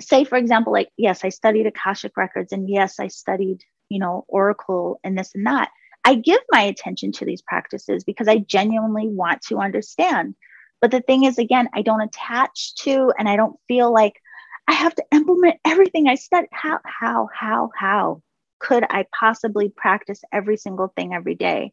say 0.00 0.24
for 0.24 0.36
example 0.36 0.72
like 0.72 0.88
yes 0.96 1.24
i 1.24 1.28
studied 1.28 1.68
akashic 1.68 2.16
records 2.16 2.52
and 2.52 2.68
yes 2.68 3.00
i 3.00 3.06
studied 3.06 3.62
you 3.88 3.98
know 4.00 4.24
oracle 4.26 4.98
and 5.04 5.16
this 5.16 5.36
and 5.36 5.46
that. 5.46 5.70
I 6.04 6.16
give 6.16 6.40
my 6.50 6.62
attention 6.62 7.12
to 7.12 7.24
these 7.24 7.42
practices 7.42 8.02
because 8.02 8.26
i 8.26 8.38
genuinely 8.38 9.06
want 9.06 9.40
to 9.42 9.58
understand. 9.58 10.34
But 10.80 10.90
the 10.90 11.00
thing 11.00 11.22
is 11.22 11.38
again 11.38 11.68
i 11.74 11.82
don't 11.82 12.00
attach 12.00 12.74
to 12.82 13.12
and 13.16 13.28
i 13.28 13.36
don't 13.36 13.56
feel 13.68 13.92
like 13.92 14.20
I 14.68 14.72
have 14.72 14.94
to 14.96 15.04
implement 15.12 15.56
everything 15.64 16.08
I 16.08 16.16
studied. 16.16 16.48
How, 16.52 16.80
how, 16.84 17.28
how, 17.32 17.70
how 17.76 18.22
could 18.58 18.84
I 18.88 19.06
possibly 19.18 19.68
practice 19.68 20.22
every 20.32 20.56
single 20.56 20.92
thing 20.96 21.14
every 21.14 21.34
day? 21.34 21.72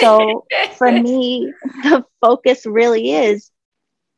So 0.00 0.46
for 0.76 0.90
me, 0.90 1.52
the 1.82 2.04
focus 2.20 2.66
really 2.66 3.12
is 3.12 3.50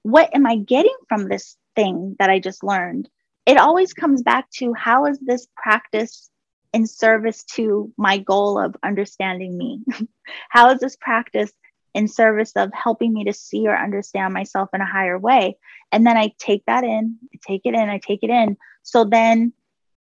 what 0.02 0.34
am 0.34 0.46
I 0.46 0.56
getting 0.56 0.96
from 1.08 1.28
this 1.28 1.56
thing 1.76 2.16
that 2.18 2.30
I 2.30 2.38
just 2.38 2.64
learned? 2.64 3.08
It 3.46 3.58
always 3.58 3.92
comes 3.92 4.22
back 4.22 4.50
to 4.56 4.74
how 4.74 5.06
is 5.06 5.18
this 5.20 5.46
practice 5.56 6.28
in 6.72 6.86
service 6.86 7.44
to 7.44 7.92
my 7.96 8.18
goal 8.18 8.58
of 8.58 8.76
understanding 8.82 9.56
me? 9.56 9.80
how 10.50 10.70
is 10.70 10.80
this 10.80 10.96
practice 10.96 11.52
in 11.98 12.06
service 12.06 12.52
of 12.54 12.70
helping 12.72 13.12
me 13.12 13.24
to 13.24 13.32
see 13.32 13.66
or 13.66 13.76
understand 13.76 14.32
myself 14.32 14.68
in 14.72 14.80
a 14.80 14.86
higher 14.86 15.18
way. 15.18 15.56
And 15.90 16.06
then 16.06 16.16
I 16.16 16.32
take 16.38 16.64
that 16.66 16.84
in, 16.84 17.18
I 17.34 17.38
take 17.44 17.62
it 17.64 17.74
in, 17.74 17.88
I 17.88 17.98
take 17.98 18.20
it 18.22 18.30
in. 18.30 18.56
So 18.84 19.04
then 19.04 19.52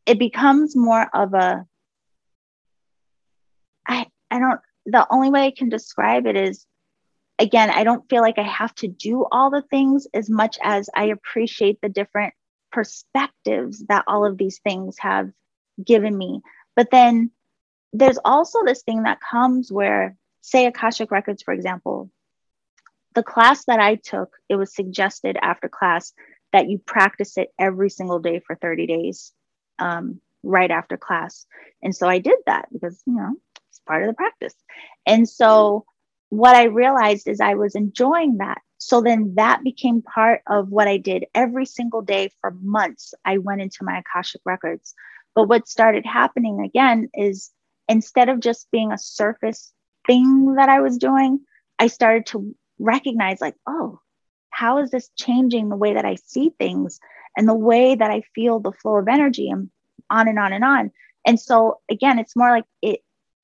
it 0.08 0.18
becomes 0.18 0.76
more 0.76 1.08
of 1.14 1.36
a 1.36 1.66
I 3.88 4.08
I 4.32 4.40
don't 4.40 4.60
the 4.88 5.06
only 5.12 5.30
way 5.30 5.46
I 5.46 5.52
can 5.52 5.70
describe 5.70 6.26
it 6.26 6.36
is 6.36 6.66
again, 7.38 7.70
I 7.70 7.84
don't 7.84 8.10
feel 8.10 8.22
like 8.22 8.40
I 8.40 8.44
have 8.44 8.74
to 8.76 8.88
do 8.88 9.26
all 9.32 9.52
the 9.52 9.64
things 9.70 10.08
as 10.16 10.30
much 10.30 10.58
as 10.64 10.90
I 10.96 11.06
appreciate 11.06 11.80
the 11.82 11.90
different 11.90 12.34
perspectives 12.72 13.86
that 13.90 14.06
all 14.08 14.26
of 14.26 14.38
these 14.38 14.60
things 14.64 14.96
have 15.00 15.30
given 15.84 16.18
me. 16.18 16.42
But 16.76 16.90
then 16.90 17.30
there's 17.92 18.20
also 18.26 18.64
this 18.66 18.82
thing 18.82 19.04
that 19.04 19.20
comes 19.22 19.72
where, 19.72 20.16
say, 20.44 20.68
Akashic 20.68 21.10
Records, 21.10 21.42
for 21.42 21.54
example, 21.54 22.12
the 23.16 23.24
class 23.24 23.66
that 23.66 23.80
I 23.80 23.96
took, 23.96 24.36
it 24.50 24.56
was 24.56 24.76
suggested 24.76 25.38
after 25.42 25.70
class 25.70 26.14
that 26.52 26.70
you 26.70 26.80
practice 26.80 27.38
it 27.38 27.50
every 27.58 27.90
single 27.90 28.20
day 28.20 28.42
for 28.46 28.56
30 28.56 28.86
days 28.86 29.32
um, 29.80 30.20
right 30.44 30.70
after 30.70 30.98
class. 30.98 31.46
And 31.82 31.96
so 31.96 32.08
I 32.08 32.20
did 32.20 32.38
that 32.46 32.68
because, 32.72 33.02
you 33.06 33.16
know, 33.16 33.36
it's 33.70 33.80
part 33.88 34.04
of 34.04 34.10
the 34.10 34.14
practice. 34.14 34.54
And 35.06 35.28
so 35.28 35.86
what 36.30 36.56
I 36.56 36.66
realized 36.66 37.28
is 37.28 37.40
I 37.40 37.56
was 37.56 37.76
enjoying 37.76 38.38
that. 38.38 38.62
So 38.80 39.02
then 39.02 39.36
that 39.36 39.64
became 39.64 40.02
part 40.02 40.42
of 40.48 40.70
what 40.70 40.88
I 40.88 40.98
did 40.98 41.26
every 41.34 41.66
single 41.66 42.02
day 42.02 42.32
for 42.42 42.52
months. 42.62 43.14
I 43.24 43.38
went 43.38 43.62
into 43.62 43.84
my 43.84 44.00
Akashic 44.00 44.42
records. 44.46 44.94
But 45.36 45.48
what 45.48 45.68
started 45.68 46.06
happening 46.06 46.60
again 46.60 47.10
is 47.14 47.52
instead 47.88 48.30
of 48.30 48.40
just 48.40 48.70
being 48.72 48.92
a 48.92 48.98
surface 48.98 49.72
thing 50.06 50.56
that 50.56 50.70
I 50.70 50.82
was 50.82 50.98
doing, 50.98 51.40
I 51.80 51.88
started 51.88 52.26
to 52.28 52.56
recognize, 52.80 53.42
like, 53.42 53.56
oh, 53.68 54.00
how 54.50 54.80
is 54.80 54.92
this 54.92 55.10
changing 55.18 55.70
the 55.70 55.76
way 55.76 55.94
that 55.96 56.06
I 56.06 56.16
see 56.16 56.54
things 56.58 57.00
and 57.36 57.48
the 57.48 57.56
way 57.56 57.96
that 57.96 58.12
I 58.12 58.22
feel 58.36 58.60
the 58.60 58.72
flow 58.72 58.98
of 58.98 59.08
energy 59.08 59.50
and 59.50 59.70
on 60.10 60.28
and 60.28 60.38
on 60.38 60.54
and 60.54 60.64
on. 60.64 60.92
And 61.26 61.40
so, 61.40 61.80
again, 61.90 62.20
it's 62.20 62.36
more 62.36 62.52
like 62.52 62.66
it 62.82 63.02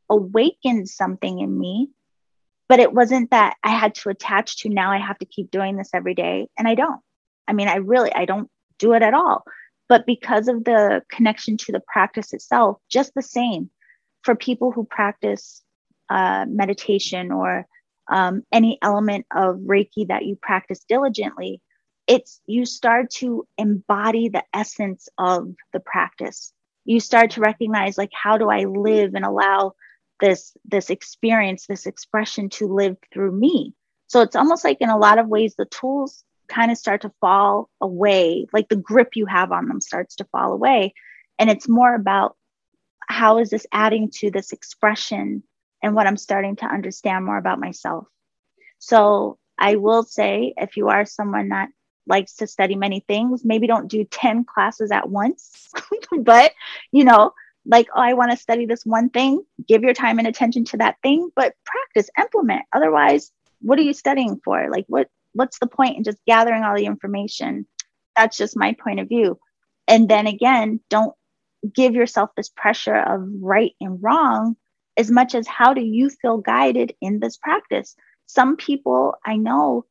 awakened 0.09 0.89
something 0.89 1.39
in 1.39 1.57
me, 1.57 1.89
but 2.67 2.79
it 2.79 2.93
wasn't 2.93 3.31
that 3.31 3.55
I 3.63 3.71
had 3.71 3.95
to 3.95 4.09
attach 4.09 4.57
to 4.59 4.69
now 4.69 4.91
I 4.91 4.97
have 4.97 5.17
to 5.19 5.25
keep 5.25 5.51
doing 5.51 5.77
this 5.77 5.89
every 5.93 6.13
day. 6.13 6.49
And 6.57 6.67
I 6.67 6.75
don't. 6.75 7.01
I 7.47 7.53
mean, 7.53 7.67
I 7.67 7.77
really, 7.77 8.13
I 8.13 8.25
don't 8.25 8.49
do 8.77 8.93
it 8.93 9.01
at 9.01 9.13
all. 9.13 9.43
But 9.87 10.05
because 10.05 10.47
of 10.47 10.65
the 10.65 11.01
connection 11.09 11.57
to 11.57 11.71
the 11.71 11.79
practice 11.79 12.33
itself, 12.33 12.77
just 12.89 13.13
the 13.15 13.23
same 13.23 13.71
for 14.21 14.35
people 14.35 14.71
who 14.71 14.83
practice 14.83 15.63
uh, 16.09 16.45
meditation 16.47 17.31
or 17.31 17.65
um, 18.11 18.43
any 18.51 18.77
element 18.81 19.25
of 19.33 19.57
Reiki 19.57 20.07
that 20.07 20.25
you 20.25 20.35
practice 20.35 20.83
diligently, 20.87 21.61
it's 22.07 22.41
you 22.47 22.65
start 22.65 23.11
to 23.11 23.47
embody 23.57 24.29
the 24.29 24.43
essence 24.53 25.07
of 25.17 25.53
the 25.73 25.79
practice. 25.79 26.51
You 26.85 26.99
start 26.99 27.31
to 27.31 27.41
recognize 27.41 27.97
like 27.97 28.11
how 28.13 28.37
do 28.37 28.49
I 28.49 28.63
live 28.63 29.13
and 29.13 29.25
allow 29.25 29.73
this 30.19 30.57
this 30.65 30.89
experience, 30.89 31.67
this 31.67 31.85
expression 31.85 32.49
to 32.49 32.67
live 32.67 32.97
through 33.13 33.31
me. 33.31 33.73
So 34.07 34.21
it's 34.21 34.35
almost 34.35 34.63
like 34.63 34.77
in 34.81 34.89
a 34.89 34.97
lot 34.97 35.19
of 35.19 35.27
ways 35.27 35.55
the 35.55 35.65
tools 35.65 36.23
kind 36.47 36.71
of 36.71 36.77
start 36.77 37.01
to 37.01 37.13
fall 37.21 37.69
away, 37.79 38.47
like 38.51 38.69
the 38.69 38.75
grip 38.75 39.09
you 39.15 39.27
have 39.27 39.51
on 39.51 39.67
them 39.67 39.79
starts 39.79 40.15
to 40.15 40.25
fall 40.31 40.51
away. 40.51 40.93
And 41.37 41.49
it's 41.49 41.69
more 41.69 41.93
about 41.93 42.35
how 43.07 43.37
is 43.37 43.51
this 43.51 43.67
adding 43.71 44.09
to 44.15 44.31
this 44.31 44.51
expression 44.51 45.43
and 45.81 45.95
what 45.95 46.07
I'm 46.07 46.17
starting 46.17 46.55
to 46.57 46.65
understand 46.65 47.25
more 47.25 47.37
about 47.37 47.59
myself. 47.59 48.07
So 48.79 49.37
I 49.57 49.75
will 49.75 50.03
say, 50.03 50.53
if 50.57 50.77
you 50.77 50.89
are 50.89 51.05
someone 51.05 51.49
that 51.49 51.69
likes 52.07 52.35
to 52.37 52.47
study 52.47 52.75
many 52.75 53.01
things, 53.01 53.45
maybe 53.45 53.67
don't 53.67 53.89
do 53.89 54.03
10 54.03 54.45
classes 54.45 54.91
at 54.91 55.09
once, 55.09 55.69
but 56.21 56.53
you 56.91 57.03
know, 57.03 57.33
like, 57.65 57.87
oh, 57.93 58.01
I 58.01 58.13
want 58.13 58.31
to 58.31 58.37
study 58.37 58.65
this 58.65 58.85
one 58.85 59.09
thing, 59.09 59.43
give 59.67 59.83
your 59.83 59.93
time 59.93 60.17
and 60.17 60.27
attention 60.27 60.65
to 60.65 60.77
that 60.77 60.97
thing, 61.03 61.29
but 61.35 61.53
practice, 61.65 62.09
implement. 62.17 62.63
Otherwise, 62.73 63.31
what 63.61 63.77
are 63.77 63.83
you 63.83 63.93
studying 63.93 64.39
for? 64.43 64.69
Like, 64.71 64.85
what 64.87 65.07
what's 65.33 65.59
the 65.59 65.67
point 65.67 65.97
in 65.97 66.03
just 66.03 66.17
gathering 66.25 66.63
all 66.63 66.75
the 66.75 66.85
information? 66.85 67.67
That's 68.15 68.37
just 68.37 68.57
my 68.57 68.73
point 68.73 68.99
of 68.99 69.09
view. 69.09 69.39
And 69.87 70.09
then 70.09 70.25
again, 70.25 70.79
don't 70.89 71.13
give 71.73 71.93
yourself 71.93 72.31
this 72.35 72.49
pressure 72.49 72.95
of 72.95 73.27
right 73.41 73.73
and 73.81 74.01
wrong 74.01 74.55
as 74.99 75.09
much 75.09 75.33
as 75.33 75.47
how 75.47 75.73
do 75.73 75.81
you 75.81 76.09
feel 76.09 76.37
guided 76.37 76.93
in 77.01 77.19
this 77.19 77.37
practice 77.37 77.95
some 78.29 78.57
people 78.57 79.15
I 79.25 79.37
know, 79.37 79.85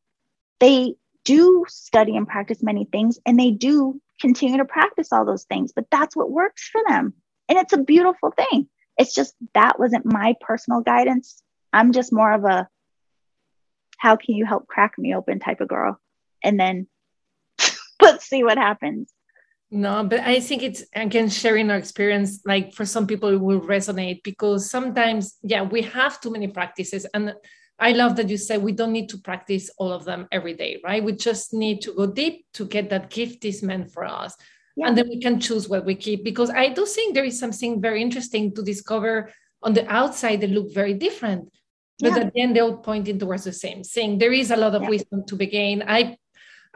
they 0.61 0.94
do 1.24 1.64
study 1.68 2.16
and 2.16 2.26
practice 2.26 2.62
many 2.62 2.84
things 2.84 3.18
and 3.26 3.38
they 3.38 3.50
do 3.50 4.00
continue 4.20 4.59
to 4.59 4.64
practice 4.64 5.12
all 5.12 5.24
those 5.24 5.44
things, 5.44 5.72
but 5.74 5.86
that's 5.90 6.14
what 6.14 6.30
works 6.30 6.68
for 6.68 6.80
them. 6.86 7.14
And 7.48 7.59
it's 7.59 7.72
a 7.72 7.78
beautiful 7.78 8.30
thing. 8.30 8.68
It's 8.96 9.14
just 9.14 9.34
that 9.54 9.80
wasn't 9.80 10.06
my 10.06 10.36
personal 10.40 10.82
guidance. 10.82 11.42
I'm 11.72 11.92
just 11.92 12.12
more 12.12 12.32
of 12.32 12.44
a 12.44 12.68
how 13.96 14.14
can 14.14 14.36
you 14.36 14.46
help 14.46 14.68
crack 14.68 14.96
me 14.96 15.16
open 15.16 15.40
type 15.40 15.61
of 15.61 15.68
girl. 15.68 16.00
And 16.42 16.61
then 16.61 16.86
let's 18.00 18.24
see 18.24 18.44
what 18.44 18.56
happens. 18.56 19.12
No, 19.70 20.02
but 20.02 20.20
I 20.20 20.40
think 20.40 20.62
it's 20.62 20.82
again 20.94 21.28
sharing 21.28 21.70
our 21.70 21.76
experience. 21.76 22.40
Like 22.46 22.72
for 22.72 22.86
some 22.86 23.06
people, 23.06 23.28
it 23.28 23.40
will 23.40 23.60
resonate 23.60 24.22
because 24.22 24.70
sometimes, 24.70 25.36
yeah, 25.42 25.62
we 25.62 25.82
have 25.82 26.20
too 26.20 26.30
many 26.30 26.48
practices, 26.48 27.06
and 27.12 27.34
I 27.78 27.92
love 27.92 28.16
that 28.16 28.28
you 28.28 28.38
said 28.38 28.62
we 28.62 28.72
don't 28.72 28.92
need 28.92 29.08
to 29.10 29.18
practice 29.18 29.70
all 29.78 29.92
of 29.92 30.04
them 30.04 30.26
every 30.32 30.54
day, 30.54 30.80
right? 30.82 31.04
We 31.04 31.12
just 31.12 31.52
need 31.52 31.82
to 31.82 31.92
go 31.94 32.06
deep 32.06 32.46
to 32.54 32.66
get 32.66 32.90
that 32.90 33.10
gift 33.10 33.44
is 33.44 33.62
meant 33.62 33.92
for 33.92 34.04
us. 34.04 34.34
Yeah. 34.76 34.88
And 34.88 34.98
then 34.98 35.08
we 35.08 35.20
can 35.20 35.38
choose 35.38 35.68
what 35.68 35.84
we 35.84 35.94
keep. 35.94 36.24
Because 36.24 36.50
I 36.50 36.70
do 36.70 36.86
think 36.86 37.14
there 37.14 37.24
is 37.24 37.38
something 37.38 37.80
very 37.80 38.00
interesting 38.00 38.54
to 38.54 38.62
discover 38.62 39.32
on 39.62 39.74
the 39.74 39.86
outside, 39.92 40.40
that 40.40 40.50
look 40.50 40.72
very 40.72 40.94
different. 40.94 41.50
But 42.00 42.12
yeah. 42.12 42.18
at 42.18 42.32
the 42.32 42.40
end, 42.40 42.54
they're 42.54 42.62
all 42.62 42.78
pointing 42.78 43.18
towards 43.18 43.44
the 43.44 43.52
same 43.52 43.82
thing. 43.82 44.18
There 44.18 44.32
is 44.32 44.50
a 44.50 44.56
lot 44.56 44.74
of 44.74 44.82
yeah. 44.82 44.88
wisdom 44.88 45.24
to 45.26 45.36
be 45.36 45.46
gained. 45.46 45.84
I 45.86 46.16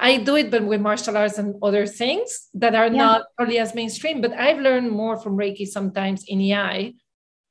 I 0.03 0.17
do 0.17 0.35
it, 0.37 0.51
but 0.51 0.65
with 0.65 0.81
martial 0.81 1.17
arts 1.17 1.39
and 1.39 1.55
other 1.63 1.87
things 1.87 2.49
that 2.55 2.75
are 2.75 2.89
yeah. 2.89 3.03
not 3.05 3.23
probably 3.37 3.59
as 3.59 3.73
mainstream. 3.73 4.21
But 4.21 4.33
I've 4.33 4.59
learned 4.59 4.91
more 4.91 5.17
from 5.17 5.37
Reiki 5.37 5.65
sometimes 5.65 6.25
in 6.27 6.41
EI, 6.41 6.95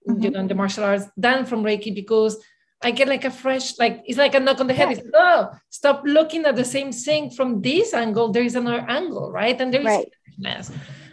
mm-hmm. 0.08 0.22
you 0.22 0.30
know, 0.30 0.42
in 0.42 0.48
the 0.50 0.56
martial 0.56 0.84
arts 0.84 1.06
than 1.16 1.46
from 1.46 1.64
Reiki 1.64 1.96
because 1.96 2.38
I 2.84 2.92
get 2.92 3.08
like 3.08 3.24
a 3.24 3.32
fresh, 3.32 3.80
like 3.80 4.04
it's 4.06 4.18
like 4.18 4.36
a 4.36 4.40
knock 4.40 4.60
on 4.60 4.68
the 4.68 4.74
head. 4.74 4.92
It's 4.92 5.02
like, 5.02 5.14
oh, 5.16 5.52
stop 5.70 6.02
looking 6.04 6.46
at 6.46 6.58
the 6.58 6.66
same 6.66 6.92
thing 6.92 7.30
from 7.30 7.62
this 7.62 7.94
angle. 7.94 8.34
There 8.34 8.44
is 8.44 8.56
another 8.56 8.86
angle, 8.88 9.32
right? 9.32 9.60
And 9.62 9.74
there 9.74 9.82
is 9.82 9.88
right. 9.88 10.12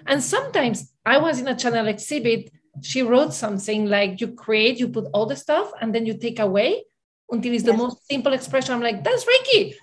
And 0.09 0.23
sometimes 0.23 0.93
I 1.07 1.19
was 1.19 1.39
in 1.39 1.47
a 1.47 1.57
Chanel 1.57 1.87
exhibit. 1.87 2.51
She 2.83 3.03
wrote 3.03 3.33
something 3.33 3.87
like 3.87 4.21
you 4.21 4.29
create, 4.29 4.81
you 4.81 4.89
put 4.89 5.07
all 5.13 5.27
the 5.27 5.37
stuff, 5.37 5.71
and 5.81 5.95
then 5.95 6.05
you 6.05 6.19
take 6.19 6.41
away 6.41 6.85
until 7.31 7.53
it's 7.53 7.65
yes. 7.65 7.71
the 7.71 7.77
most 7.77 8.07
simple 8.09 8.33
expression. 8.33 8.75
I'm 8.75 8.81
like, 8.81 9.05
that's 9.05 9.25
Reiki. 9.25 9.75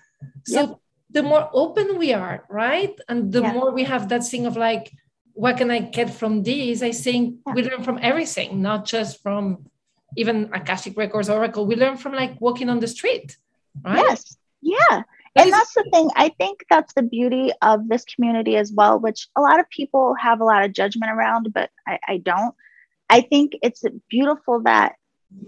So 0.46 0.60
yep. 0.62 0.80
The 1.16 1.24
more 1.24 1.50
open 1.54 1.98
we 1.98 2.12
are, 2.12 2.44
right? 2.50 2.94
And 3.08 3.32
the 3.32 3.42
more 3.42 3.72
we 3.72 3.86
have 3.86 4.10
that 4.10 4.24
thing 4.26 4.46
of 4.46 4.58
like, 4.58 4.92
what 5.32 5.56
can 5.58 5.72
I 5.72 5.80
get 5.80 6.10
from 6.14 6.44
this? 6.44 6.84
I 6.84 6.92
think 6.92 7.40
we 7.56 7.64
learn 7.64 7.84
from 7.84 8.00
everything, 8.02 8.62
not 8.62 8.86
just 8.86 9.24
from 9.24 9.66
even 10.18 10.50
Akashic 10.54 10.98
Records, 10.98 11.30
Oracle, 11.30 11.66
we 11.66 11.78
learn 11.78 11.96
from 11.96 12.14
like 12.14 12.40
walking 12.42 12.70
on 12.70 12.80
the 12.82 12.88
street, 12.88 13.38
right? 13.86 14.04
Yes. 14.06 14.38
Yeah. 14.62 15.04
and 15.38 15.54
that's 15.54 15.74
the 15.74 15.88
thing. 15.94 16.10
I 16.18 16.28
think 16.38 16.66
that's 16.70 16.94
the 16.94 17.04
beauty 17.04 17.54
of 17.62 17.88
this 17.88 18.04
community 18.04 18.58
as 18.58 18.74
well, 18.74 19.00
which 19.00 19.30
a 19.38 19.42
lot 19.42 19.62
of 19.62 19.70
people 19.70 20.16
have 20.20 20.42
a 20.42 20.46
lot 20.46 20.66
of 20.66 20.74
judgment 20.74 21.14
around, 21.14 21.54
but 21.54 21.70
I, 21.88 21.98
I 22.10 22.18
don't. 22.18 22.54
I 23.10 23.22
think 23.22 23.54
it's 23.62 23.84
beautiful 24.10 24.64
that 24.64 24.96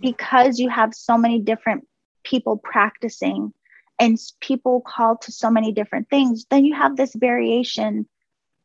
because 0.01 0.59
you 0.59 0.69
have 0.69 0.93
so 0.93 1.17
many 1.17 1.39
different 1.39 1.85
people 2.23 2.55
practicing 2.57 3.53
and 3.99 4.17
people 4.41 4.81
called 4.81 5.21
to 5.21 5.31
so 5.31 5.49
many 5.49 5.71
different 5.71 6.09
things, 6.09 6.45
then 6.49 6.65
you 6.65 6.75
have 6.75 6.95
this 6.95 7.13
variation 7.15 8.07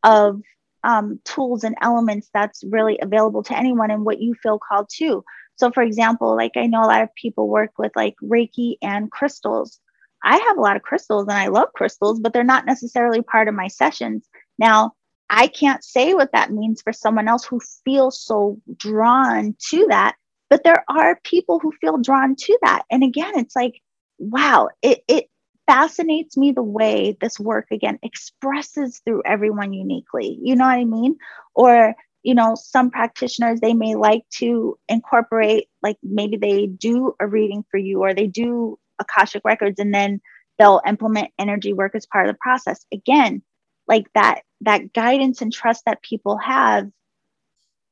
of 0.03 0.43
um, 0.85 1.21
tools 1.25 1.65
and 1.65 1.77
elements 1.81 2.29
that's 2.35 2.65
really 2.65 2.99
available 3.01 3.43
to 3.45 3.57
anyone 3.57 3.91
and 3.91 4.05
what 4.05 4.21
you 4.21 4.35
feel 4.35 4.59
called 4.59 4.89
to. 4.97 5.25
So, 5.57 5.71
for 5.71 5.83
example, 5.83 6.37
like 6.37 6.53
I 6.57 6.67
know 6.67 6.83
a 6.83 6.87
lot 6.87 7.03
of 7.03 7.15
people 7.15 7.49
work 7.49 7.79
with 7.79 7.93
like 7.95 8.17
Reiki 8.23 8.77
and 8.83 9.11
crystals. 9.11 9.79
I 10.25 10.37
have 10.37 10.57
a 10.57 10.61
lot 10.61 10.77
of 10.77 10.83
crystals 10.83 11.27
and 11.29 11.37
I 11.37 11.49
love 11.49 11.73
crystals, 11.75 12.21
but 12.21 12.33
they're 12.33 12.45
not 12.45 12.67
necessarily 12.67 13.23
part 13.23 13.49
of 13.49 13.55
my 13.55 13.69
sessions. 13.69 14.27
Now, 14.59 14.93
I 15.29 15.47
can't 15.47 15.83
say 15.83 16.15
what 16.15 16.33
that 16.33 16.53
means 16.53 16.83
for 16.83 16.93
someone 16.93 17.27
else 17.27 17.45
who 17.45 17.61
feels 17.85 18.21
so 18.21 18.61
drawn 18.77 19.57
to 19.71 19.87
that, 19.89 20.17
but 20.51 20.63
there 20.63 20.85
are 20.89 21.19
people 21.25 21.59
who 21.59 21.73
feel 21.81 21.99
drawn 21.99 22.37
to 22.37 22.59
that. 22.63 22.83
And 22.91 23.03
again, 23.03 23.33
it's 23.37 23.57
like, 23.57 23.81
wow, 24.19 24.69
it, 24.83 25.03
it 25.09 25.29
fascinates 25.67 26.37
me 26.37 26.53
the 26.53 26.63
way 26.63 27.17
this 27.21 27.39
work 27.39 27.67
again 27.71 27.99
expresses 28.03 29.01
through 29.05 29.23
everyone 29.25 29.73
uniquely. 29.73 30.39
You 30.43 30.57
know 30.57 30.65
what 30.65 30.73
I 30.73 30.85
mean? 30.85 31.17
Or 31.55 31.95
you 32.23 32.35
know 32.35 32.55
some 32.55 32.91
practitioners 32.91 33.61
they 33.61 33.75
may 33.75 33.97
like 33.97 34.23
to 34.31 34.79
incorporate 34.89 35.69
like 35.83 35.97
maybe 36.05 36.37
they 36.37 36.67
do 36.67 37.15
a 37.19 37.27
reading 37.27 37.65
for 37.69 37.79
you 37.79 38.01
or 38.01 38.15
they 38.15 38.29
do 38.29 38.79
akashic 39.01 39.43
records 39.45 39.81
and 39.81 39.93
then 39.93 40.21
they'll 40.57 40.81
implement 40.87 41.33
energy 41.37 41.73
work 41.73 41.97
as 41.97 42.07
part 42.07 42.29
of 42.29 42.33
the 42.33 42.39
process 42.41 42.87
again 42.93 43.43
like 43.89 44.07
that 44.15 44.43
that 44.61 44.93
guidance 44.93 45.43
and 45.43 45.53
trust 45.53 45.83
that 45.85 46.01
people 46.01 46.39
have 46.39 46.87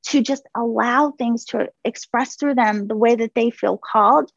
to 0.07 0.23
just 0.23 0.43
allow 0.57 1.11
things 1.13 1.45
to 1.47 1.69
express 1.85 2.37
through 2.37 2.55
them 2.55 2.87
the 2.87 2.97
way 2.97 3.15
that 3.15 3.35
they 3.35 3.51
feel 3.51 3.79
called, 3.79 4.31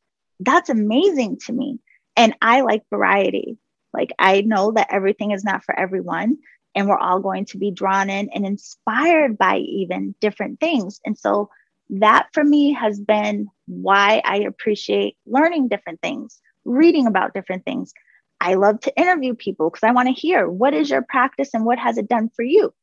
that's 0.45 0.69
amazing 0.69 1.39
to 1.45 1.53
me. 1.53 1.79
And 2.15 2.35
I 2.41 2.61
like 2.61 2.83
variety. 2.89 3.57
Like 3.93 4.11
I 4.19 4.41
know 4.41 4.71
that 4.71 4.87
everything 4.91 5.31
is 5.31 5.43
not 5.43 5.63
for 5.63 5.77
everyone, 5.77 6.37
and 6.75 6.87
we're 6.87 6.97
all 6.97 7.19
going 7.19 7.45
to 7.45 7.57
be 7.57 7.71
drawn 7.71 8.09
in 8.09 8.29
and 8.29 8.45
inspired 8.45 9.37
by 9.37 9.57
even 9.57 10.15
different 10.19 10.59
things. 10.59 10.99
And 11.05 11.17
so 11.17 11.49
that 11.89 12.27
for 12.33 12.43
me 12.43 12.73
has 12.73 12.99
been 12.99 13.47
why 13.67 14.21
I 14.25 14.37
appreciate 14.37 15.17
learning 15.25 15.67
different 15.67 16.01
things, 16.01 16.39
reading 16.65 17.05
about 17.07 17.33
different 17.33 17.65
things. 17.65 17.93
I 18.41 18.55
love 18.55 18.79
to 18.81 18.99
interview 18.99 19.35
people 19.35 19.69
because 19.69 19.83
I 19.83 19.91
want 19.91 20.07
to 20.07 20.19
hear 20.19 20.49
what 20.49 20.73
is 20.73 20.89
your 20.89 21.03
practice 21.03 21.51
and 21.53 21.65
what 21.65 21.79
has 21.79 21.97
it 21.97 22.09
done 22.09 22.29
for 22.35 22.43
you. 22.43 22.73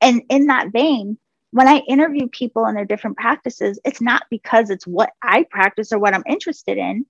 And 0.00 0.22
in 0.28 0.46
that 0.46 0.72
vein, 0.72 1.18
when 1.52 1.68
I 1.68 1.78
interview 1.88 2.28
people 2.28 2.64
and 2.64 2.76
their 2.76 2.84
different 2.84 3.16
practices, 3.16 3.78
it's 3.84 4.00
not 4.00 4.22
because 4.30 4.70
it's 4.70 4.86
what 4.86 5.10
I 5.22 5.44
practice 5.50 5.92
or 5.92 5.98
what 5.98 6.14
I'm 6.14 6.22
interested 6.28 6.78
in, 6.78 7.06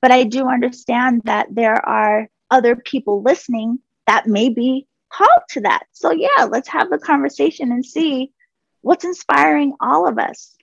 but 0.00 0.10
I 0.10 0.24
do 0.24 0.48
understand 0.48 1.22
that 1.24 1.48
there 1.50 1.86
are 1.86 2.28
other 2.50 2.76
people 2.76 3.22
listening 3.22 3.80
that 4.06 4.26
may 4.26 4.48
be 4.48 4.86
called 5.12 5.42
to 5.50 5.60
that. 5.62 5.84
So, 5.92 6.10
yeah, 6.10 6.44
let's 6.48 6.68
have 6.68 6.90
the 6.90 6.98
conversation 6.98 7.70
and 7.72 7.84
see 7.84 8.32
what's 8.80 9.04
inspiring 9.04 9.74
all 9.80 10.08
of 10.08 10.18
us. 10.18 10.54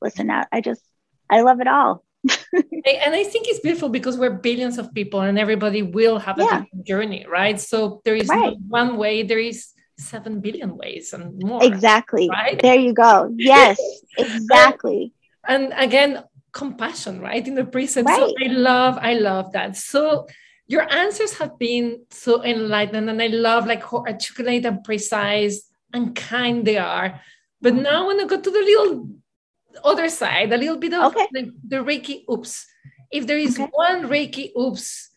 Listen, 0.00 0.30
I, 0.30 0.46
I 0.52 0.60
just, 0.60 0.82
I 1.28 1.40
love 1.40 1.60
it 1.60 1.66
all. 1.66 2.04
and 2.52 3.14
I 3.14 3.24
think 3.24 3.48
it's 3.48 3.60
beautiful 3.60 3.88
because 3.88 4.18
we're 4.18 4.30
billions 4.30 4.78
of 4.78 4.92
people 4.92 5.20
and 5.22 5.38
everybody 5.38 5.82
will 5.82 6.18
have 6.18 6.38
a 6.38 6.42
yeah. 6.42 6.60
different 6.60 6.86
journey, 6.86 7.26
right? 7.28 7.58
So 7.58 8.02
there 8.04 8.14
is 8.14 8.28
right. 8.28 8.56
one 8.68 8.96
way, 8.98 9.22
there 9.22 9.38
is 9.38 9.68
seven 10.00 10.40
billion 10.40 10.76
ways 10.76 11.12
and 11.12 11.38
more. 11.42 11.64
Exactly. 11.64 12.28
Right? 12.28 12.60
There 12.60 12.78
you 12.78 12.92
go. 12.92 13.32
Yes, 13.36 13.78
exactly. 14.18 15.12
and, 15.46 15.72
and, 15.72 15.82
again, 15.82 16.24
compassion, 16.52 17.20
right? 17.20 17.46
In 17.46 17.54
the 17.54 17.64
present. 17.64 18.06
Right. 18.06 18.18
So 18.18 18.34
I 18.44 18.48
love, 18.48 18.98
I 19.00 19.14
love 19.14 19.52
that. 19.52 19.76
So 19.76 20.26
your 20.66 20.90
answers 20.92 21.36
have 21.38 21.58
been 21.58 22.04
so 22.10 22.44
enlightened 22.44 23.10
and 23.10 23.20
I 23.20 23.28
love 23.28 23.66
like 23.66 23.82
how 23.82 24.04
articulate 24.06 24.64
and 24.64 24.82
precise 24.84 25.68
and 25.92 26.14
kind 26.14 26.64
they 26.64 26.78
are. 26.78 27.20
But 27.60 27.74
now 27.74 28.02
I 28.02 28.06
want 28.06 28.20
to 28.20 28.26
go 28.26 28.40
to 28.40 28.50
the 28.50 28.58
little 28.58 29.08
other 29.84 30.08
side, 30.08 30.52
a 30.52 30.56
little 30.56 30.78
bit 30.78 30.94
of 30.94 31.14
okay. 31.14 31.28
the, 31.32 31.52
the 31.66 31.76
Reiki 31.76 32.22
oops. 32.30 32.66
If 33.10 33.26
there 33.26 33.38
is 33.38 33.58
okay. 33.58 33.68
one 33.72 34.04
Reiki 34.04 34.50
oops 34.56 35.09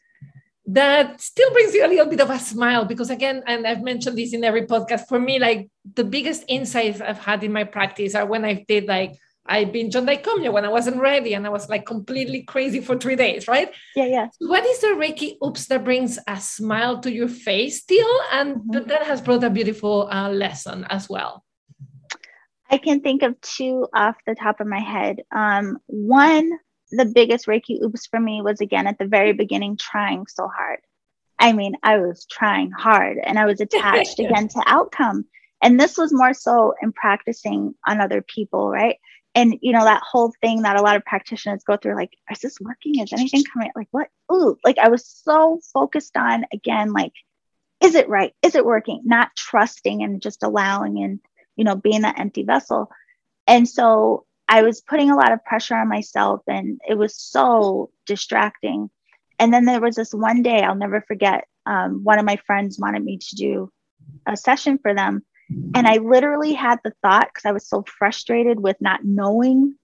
that 0.65 1.19
still 1.19 1.51
brings 1.51 1.73
you 1.73 1.85
a 1.85 1.87
little 1.87 2.05
bit 2.05 2.21
of 2.21 2.29
a 2.29 2.39
smile 2.39 2.85
because 2.85 3.09
again 3.09 3.43
and 3.47 3.67
i've 3.67 3.81
mentioned 3.81 4.17
this 4.17 4.33
in 4.33 4.43
every 4.43 4.65
podcast 4.65 5.07
for 5.07 5.19
me 5.19 5.37
like 5.37 5.69
the 5.95 6.03
biggest 6.03 6.43
insights 6.47 7.01
i've 7.01 7.19
had 7.19 7.43
in 7.43 7.51
my 7.51 7.63
practice 7.63 8.15
are 8.15 8.25
when 8.25 8.45
i 8.45 8.63
did 8.67 8.85
like 8.85 9.13
i 9.45 9.65
binged 9.65 9.97
on 9.97 10.05
Dai 10.05 10.15
Komyo 10.15 10.53
when 10.53 10.63
i 10.63 10.69
wasn't 10.69 11.01
ready 11.01 11.33
and 11.33 11.45
i 11.45 11.49
was 11.49 11.67
like 11.67 11.85
completely 11.85 12.43
crazy 12.43 12.79
for 12.79 12.97
three 12.97 13.17
days 13.17 13.45
right? 13.47 13.73
Yeah 13.95 14.05
yeah. 14.05 14.27
What 14.39 14.65
is 14.65 14.79
the 14.79 14.87
reiki 14.87 15.35
oops 15.45 15.67
that 15.67 15.83
brings 15.83 16.17
a 16.27 16.39
smile 16.39 17.01
to 17.01 17.11
your 17.11 17.27
face 17.27 17.81
still? 17.81 18.19
And 18.31 18.55
mm-hmm. 18.55 18.87
that 18.87 19.03
has 19.03 19.21
brought 19.21 19.43
a 19.43 19.49
beautiful 19.49 20.07
uh, 20.09 20.29
lesson 20.29 20.85
as 20.89 21.09
well. 21.09 21.43
I 22.69 22.77
can 22.77 23.01
think 23.01 23.21
of 23.21 23.39
two 23.41 23.87
off 23.93 24.15
the 24.25 24.35
top 24.35 24.59
of 24.59 24.67
my 24.67 24.79
head. 24.79 25.21
Um, 25.31 25.77
one 25.87 26.49
the 26.95 27.05
biggest 27.05 27.47
Reiki 27.47 27.81
oops 27.81 28.07
for 28.07 28.19
me 28.19 28.41
was 28.41 28.61
again 28.61 28.87
at 28.87 28.97
the 28.97 29.07
very 29.07 29.33
beginning, 29.33 29.77
trying 29.77 30.25
so 30.27 30.47
hard. 30.47 30.79
I 31.39 31.53
mean, 31.53 31.75
I 31.83 31.97
was 31.97 32.25
trying 32.29 32.71
hard 32.71 33.17
and 33.21 33.37
I 33.39 33.45
was 33.45 33.59
attached 33.59 34.19
again 34.19 34.47
to 34.49 34.63
outcome. 34.65 35.25
And 35.61 35.79
this 35.79 35.97
was 35.97 36.13
more 36.13 36.33
so 36.33 36.73
in 36.81 36.91
practicing 36.91 37.73
on 37.87 38.01
other 38.01 38.21
people, 38.21 38.69
right? 38.69 38.97
And 39.35 39.57
you 39.61 39.71
know, 39.71 39.83
that 39.83 40.03
whole 40.03 40.33
thing 40.41 40.61
that 40.61 40.75
a 40.75 40.81
lot 40.81 40.95
of 40.95 41.05
practitioners 41.05 41.63
go 41.63 41.77
through, 41.77 41.95
like, 41.95 42.11
is 42.31 42.39
this 42.39 42.59
working? 42.61 42.99
Is 42.99 43.11
anything 43.13 43.43
coming? 43.51 43.71
Like, 43.75 43.87
what? 43.91 44.09
Ooh, 44.31 44.57
like 44.63 44.77
I 44.77 44.89
was 44.89 45.07
so 45.07 45.59
focused 45.73 46.15
on 46.15 46.45
again, 46.53 46.93
like, 46.93 47.13
is 47.81 47.95
it 47.95 48.09
right? 48.09 48.33
Is 48.43 48.55
it 48.55 48.65
working? 48.65 49.01
Not 49.03 49.35
trusting 49.35 50.03
and 50.03 50.21
just 50.21 50.43
allowing 50.43 51.03
and, 51.03 51.19
you 51.55 51.63
know, 51.63 51.75
being 51.75 52.01
that 52.01 52.19
empty 52.19 52.43
vessel. 52.43 52.89
And 53.47 53.67
so 53.67 54.25
I 54.47 54.61
was 54.61 54.81
putting 54.81 55.09
a 55.09 55.15
lot 55.15 55.31
of 55.31 55.43
pressure 55.45 55.75
on 55.75 55.87
myself 55.87 56.41
and 56.47 56.79
it 56.87 56.95
was 56.95 57.15
so 57.15 57.89
distracting. 58.05 58.89
And 59.39 59.53
then 59.53 59.65
there 59.65 59.81
was 59.81 59.95
this 59.95 60.13
one 60.13 60.43
day 60.43 60.61
I'll 60.61 60.75
never 60.75 61.01
forget. 61.01 61.47
Um, 61.65 62.03
one 62.03 62.19
of 62.19 62.25
my 62.25 62.35
friends 62.45 62.79
wanted 62.79 63.03
me 63.03 63.17
to 63.17 63.35
do 63.35 63.71
a 64.27 64.35
session 64.35 64.77
for 64.77 64.93
them. 64.93 65.23
And 65.75 65.87
I 65.87 65.97
literally 65.97 66.53
had 66.53 66.79
the 66.83 66.93
thought 67.01 67.29
because 67.33 67.45
I 67.45 67.51
was 67.51 67.67
so 67.67 67.83
frustrated 67.83 68.59
with 68.59 68.77
not 68.79 69.03
knowing 69.03 69.75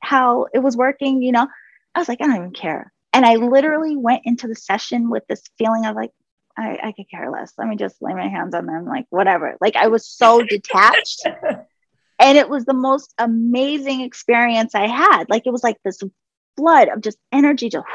how 0.00 0.46
it 0.52 0.60
was 0.60 0.76
working, 0.76 1.22
you 1.22 1.32
know, 1.32 1.46
I 1.94 1.98
was 1.98 2.08
like, 2.08 2.20
I 2.20 2.26
don't 2.26 2.36
even 2.36 2.52
care. 2.52 2.92
And 3.12 3.24
I 3.24 3.34
literally 3.34 3.96
went 3.96 4.22
into 4.24 4.48
the 4.48 4.54
session 4.54 5.10
with 5.10 5.26
this 5.28 5.42
feeling 5.58 5.86
of 5.86 5.96
like, 5.96 6.12
I, 6.56 6.78
I 6.82 6.92
could 6.92 7.08
care 7.10 7.30
less. 7.30 7.52
Let 7.56 7.68
me 7.68 7.76
just 7.76 8.02
lay 8.02 8.14
my 8.14 8.28
hands 8.28 8.54
on 8.54 8.66
them, 8.66 8.84
like 8.86 9.06
whatever. 9.10 9.56
Like 9.60 9.76
I 9.76 9.88
was 9.88 10.08
so 10.08 10.42
detached 10.48 11.26
and 12.18 12.36
it 12.36 12.48
was 12.48 12.64
the 12.64 12.74
most 12.74 13.14
amazing 13.18 14.00
experience 14.00 14.74
I 14.74 14.86
had. 14.86 15.24
Like 15.28 15.46
it 15.46 15.52
was 15.52 15.62
like 15.62 15.78
this 15.84 16.00
flood 16.56 16.88
of 16.88 17.00
just 17.00 17.18
energy, 17.32 17.68
just 17.68 17.86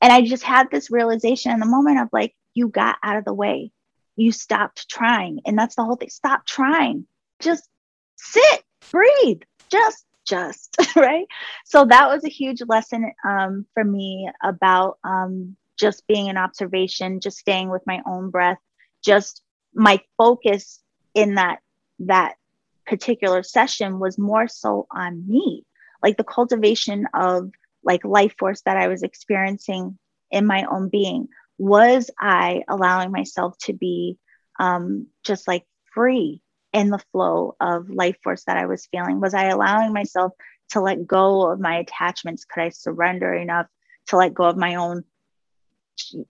and 0.00 0.12
I 0.12 0.22
just 0.22 0.42
had 0.42 0.70
this 0.70 0.90
realization 0.90 1.52
in 1.52 1.60
the 1.60 1.66
moment 1.66 2.00
of 2.00 2.08
like, 2.12 2.34
you 2.54 2.68
got 2.68 2.96
out 3.02 3.16
of 3.16 3.24
the 3.24 3.34
way, 3.34 3.70
you 4.16 4.32
stopped 4.32 4.88
trying, 4.88 5.40
and 5.46 5.58
that's 5.58 5.76
the 5.76 5.84
whole 5.84 5.96
thing. 5.96 6.10
Stop 6.10 6.46
trying, 6.46 7.06
just 7.40 7.68
sit, 8.16 8.62
breathe, 8.90 9.42
just 9.68 10.06
just 10.26 10.76
right. 10.96 11.26
So 11.64 11.84
that 11.84 12.08
was 12.08 12.24
a 12.24 12.28
huge 12.28 12.60
lesson 12.66 13.12
um, 13.26 13.64
for 13.74 13.84
me 13.84 14.28
about 14.42 14.98
um, 15.04 15.56
just 15.78 16.06
being 16.06 16.28
an 16.28 16.36
observation, 16.36 17.20
just 17.20 17.38
staying 17.38 17.70
with 17.70 17.82
my 17.86 18.00
own 18.06 18.30
breath, 18.30 18.58
just 19.04 19.42
my 19.72 20.00
focus 20.18 20.80
in 21.14 21.36
that 21.36 21.60
that 22.00 22.34
particular 22.86 23.42
session 23.42 23.98
was 23.98 24.18
more 24.18 24.48
so 24.48 24.86
on 24.90 25.26
me, 25.26 25.64
like 26.02 26.16
the 26.16 26.24
cultivation 26.24 27.06
of 27.14 27.50
like 27.84 28.04
life 28.04 28.34
force 28.38 28.62
that 28.62 28.76
I 28.76 28.88
was 28.88 29.02
experiencing 29.02 29.98
in 30.30 30.46
my 30.46 30.64
own 30.64 30.88
being. 30.88 31.28
Was 31.58 32.10
I 32.18 32.62
allowing 32.68 33.12
myself 33.12 33.56
to 33.62 33.72
be 33.72 34.18
um, 34.58 35.06
just 35.24 35.48
like 35.48 35.64
free 35.94 36.42
in 36.72 36.90
the 36.90 37.02
flow 37.12 37.56
of 37.60 37.88
life 37.88 38.16
force 38.22 38.44
that 38.44 38.56
I 38.56 38.66
was 38.66 38.86
feeling? 38.86 39.20
Was 39.20 39.34
I 39.34 39.46
allowing 39.46 39.92
myself 39.92 40.32
to 40.70 40.80
let 40.80 41.06
go 41.06 41.50
of 41.50 41.60
my 41.60 41.78
attachments? 41.78 42.44
Could 42.44 42.62
I 42.62 42.68
surrender 42.70 43.32
enough 43.32 43.66
to 44.08 44.16
let 44.16 44.34
go 44.34 44.44
of 44.44 44.56
my 44.56 44.74
own 44.74 45.04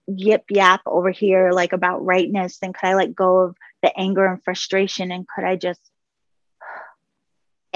yip 0.07 0.45
yap 0.49 0.81
over 0.85 1.11
here, 1.11 1.51
like 1.51 1.73
about 1.73 2.05
rightness? 2.05 2.59
And 2.61 2.73
could 2.73 2.87
I 2.87 2.95
let 2.95 3.15
go 3.15 3.39
of 3.39 3.57
the 3.81 3.91
anger 3.97 4.25
and 4.25 4.43
frustration? 4.43 5.11
And 5.11 5.27
could 5.27 5.43
I 5.43 5.55
just 5.55 5.81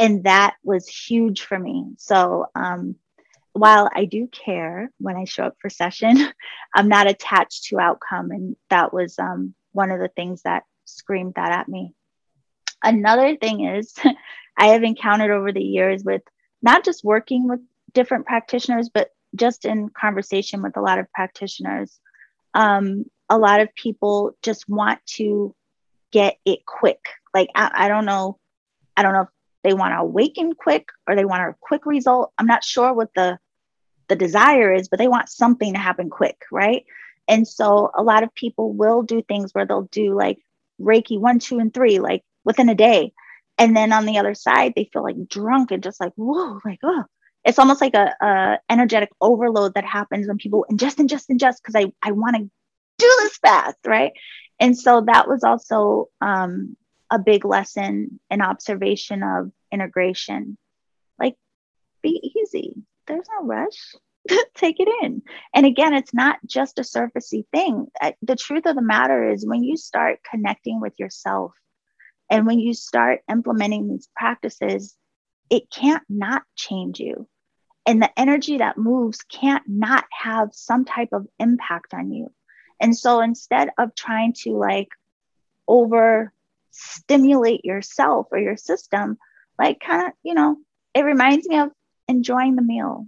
and 0.01 0.23
that 0.23 0.55
was 0.63 0.87
huge 0.87 1.43
for 1.43 1.59
me. 1.59 1.85
So, 1.97 2.47
um, 2.55 2.95
while 3.53 3.87
I 3.93 4.05
do 4.05 4.27
care 4.27 4.89
when 4.97 5.15
I 5.15 5.25
show 5.25 5.43
up 5.43 5.57
for 5.61 5.69
session, 5.69 6.17
I'm 6.75 6.87
not 6.87 7.07
attached 7.07 7.65
to 7.65 7.79
outcome. 7.79 8.31
And 8.31 8.55
that 8.69 8.93
was 8.93 9.19
um, 9.19 9.53
one 9.73 9.91
of 9.91 9.99
the 9.99 10.07
things 10.07 10.41
that 10.41 10.63
screamed 10.85 11.33
that 11.35 11.51
at 11.51 11.69
me. 11.69 11.93
Another 12.83 13.35
thing 13.37 13.63
is, 13.65 13.93
I 14.57 14.67
have 14.67 14.83
encountered 14.83 15.29
over 15.29 15.51
the 15.51 15.61
years 15.61 16.03
with 16.03 16.23
not 16.63 16.83
just 16.83 17.03
working 17.03 17.47
with 17.47 17.59
different 17.93 18.25
practitioners, 18.25 18.89
but 18.91 19.09
just 19.35 19.65
in 19.65 19.89
conversation 19.89 20.63
with 20.63 20.77
a 20.77 20.81
lot 20.81 20.97
of 20.97 21.11
practitioners. 21.11 21.99
Um, 22.55 23.05
a 23.29 23.37
lot 23.37 23.59
of 23.59 23.73
people 23.75 24.35
just 24.41 24.67
want 24.67 24.99
to 25.17 25.53
get 26.11 26.37
it 26.43 26.65
quick. 26.65 27.01
Like, 27.35 27.49
I, 27.53 27.69
I 27.71 27.87
don't 27.87 28.05
know. 28.05 28.39
I 28.97 29.03
don't 29.03 29.13
know 29.13 29.21
if 29.21 29.29
they 29.63 29.73
want 29.73 29.93
to 29.93 29.99
awaken 29.99 30.53
quick 30.53 30.87
or 31.07 31.15
they 31.15 31.25
want 31.25 31.43
a 31.43 31.55
quick 31.59 31.85
result. 31.85 32.31
I'm 32.37 32.47
not 32.47 32.63
sure 32.63 32.93
what 32.93 33.13
the 33.15 33.37
the 34.07 34.15
desire 34.15 34.73
is, 34.73 34.89
but 34.89 34.99
they 34.99 35.07
want 35.07 35.29
something 35.29 35.73
to 35.73 35.79
happen 35.79 36.09
quick, 36.09 36.43
right? 36.51 36.83
And 37.27 37.47
so 37.47 37.91
a 37.95 38.03
lot 38.03 38.23
of 38.23 38.35
people 38.35 38.73
will 38.73 39.03
do 39.03 39.21
things 39.21 39.53
where 39.53 39.65
they'll 39.65 39.83
do 39.83 40.13
like 40.15 40.39
Reiki 40.81 41.17
one, 41.19 41.39
two, 41.39 41.59
and 41.59 41.73
three, 41.73 41.99
like 41.99 42.23
within 42.43 42.67
a 42.67 42.75
day. 42.75 43.13
And 43.57 43.75
then 43.75 43.93
on 43.93 44.05
the 44.05 44.17
other 44.17 44.33
side, 44.33 44.73
they 44.75 44.89
feel 44.91 45.03
like 45.03 45.27
drunk 45.29 45.71
and 45.71 45.83
just 45.83 46.01
like, 46.01 46.13
whoa, 46.15 46.59
like, 46.65 46.79
oh, 46.83 47.05
it's 47.45 47.59
almost 47.59 47.79
like 47.79 47.93
a, 47.93 48.13
a 48.21 48.59
energetic 48.69 49.09
overload 49.21 49.75
that 49.75 49.85
happens 49.85 50.27
when 50.27 50.37
people 50.37 50.65
ingest, 50.69 50.99
and 50.99 51.09
ingest, 51.09 51.29
ingest, 51.29 51.57
because 51.63 51.75
I, 51.75 51.91
I 52.01 52.11
want 52.11 52.35
to 52.35 52.49
do 52.97 53.15
this 53.19 53.37
fast, 53.37 53.77
right? 53.85 54.11
And 54.59 54.77
so 54.77 55.01
that 55.07 55.27
was 55.27 55.43
also 55.43 56.09
um, 56.21 56.75
a 57.11 57.19
big 57.19 57.45
lesson 57.45 58.19
and 58.29 58.41
observation 58.41 59.21
of 59.21 59.51
integration. 59.71 60.57
Like, 61.19 61.35
be 62.01 62.33
easy. 62.39 62.73
There's 63.05 63.27
no 63.37 63.45
rush. 63.45 63.95
Take 64.55 64.79
it 64.79 64.87
in. 65.03 65.21
And 65.53 65.65
again, 65.65 65.93
it's 65.93 66.13
not 66.13 66.39
just 66.45 66.79
a 66.79 66.83
surfacey 66.83 67.45
thing. 67.51 67.87
The 68.21 68.35
truth 68.35 68.65
of 68.65 68.75
the 68.75 68.81
matter 68.81 69.29
is 69.29 69.45
when 69.45 69.63
you 69.63 69.75
start 69.75 70.19
connecting 70.29 70.79
with 70.79 70.93
yourself 70.97 71.51
and 72.29 72.45
when 72.45 72.59
you 72.59 72.73
start 72.73 73.21
implementing 73.29 73.89
these 73.89 74.07
practices, 74.15 74.95
it 75.49 75.63
can't 75.69 76.03
not 76.07 76.43
change 76.55 76.99
you. 76.99 77.27
And 77.85 78.01
the 78.01 78.17
energy 78.17 78.59
that 78.59 78.77
moves 78.77 79.23
can't 79.23 79.63
not 79.67 80.05
have 80.11 80.49
some 80.53 80.85
type 80.85 81.09
of 81.11 81.27
impact 81.39 81.93
on 81.93 82.11
you. 82.11 82.31
And 82.79 82.97
so 82.97 83.19
instead 83.21 83.69
of 83.77 83.95
trying 83.95 84.33
to 84.43 84.51
like 84.51 84.87
over 85.67 86.31
stimulate 86.71 87.65
yourself 87.65 88.27
or 88.31 88.39
your 88.39 88.57
system, 88.57 89.17
like 89.59 89.79
kind 89.79 90.07
of, 90.07 90.13
you 90.23 90.33
know, 90.33 90.57
it 90.93 91.01
reminds 91.01 91.47
me 91.47 91.59
of 91.59 91.69
enjoying 92.07 92.55
the 92.55 92.61
meal. 92.61 93.07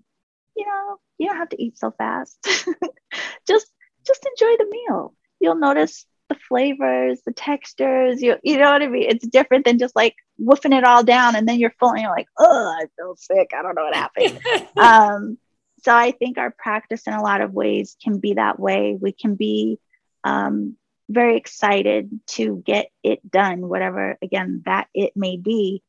You 0.56 0.66
know, 0.66 1.00
you 1.18 1.28
don't 1.28 1.38
have 1.38 1.50
to 1.50 1.62
eat 1.62 1.78
so 1.78 1.92
fast. 1.92 2.38
just 3.48 3.68
just 4.06 4.26
enjoy 4.26 4.56
the 4.58 4.70
meal. 4.70 5.14
You'll 5.40 5.56
notice 5.56 6.06
the 6.30 6.36
flavors, 6.48 7.22
the 7.26 7.34
textures, 7.34 8.22
you 8.22 8.36
you 8.44 8.58
know 8.58 8.72
what 8.72 8.82
I 8.82 8.88
mean? 8.88 9.10
It's 9.10 9.28
different 9.28 9.66
than 9.66 9.80
just 9.80 9.96
like 9.96 10.16
woofing 10.40 10.78
it 10.78 10.84
all 10.84 11.04
down 11.04 11.36
and 11.36 11.48
then 11.48 11.60
you're 11.60 11.74
full 11.80 11.92
and 11.92 12.02
you're 12.02 12.12
like, 12.12 12.28
oh, 12.38 12.78
I 12.82 12.86
feel 12.98 13.16
sick. 13.16 13.52
I 13.58 13.62
don't 13.62 13.76
know 13.76 13.84
what 13.84 13.96
happened. 13.96 14.40
um, 14.78 15.38
so 15.84 15.94
I 15.94 16.12
think 16.12 16.38
our 16.38 16.52
practice 16.52 17.08
in 17.08 17.14
a 17.14 17.22
lot 17.22 17.42
of 17.42 17.54
ways 17.54 17.98
can 18.02 18.20
be 18.20 18.36
that 18.36 18.60
way. 18.60 18.98
We 19.00 19.12
can 19.12 19.36
be 19.36 19.80
um, 20.24 20.78
very 21.10 21.38
excited 21.38 22.20
to 22.28 22.62
get 22.66 22.90
it 23.04 23.30
done, 23.30 23.68
whatever 23.68 24.18
again 24.22 24.64
that 24.66 24.88
it 24.94 25.14
may 25.16 25.38
be. 25.38 25.84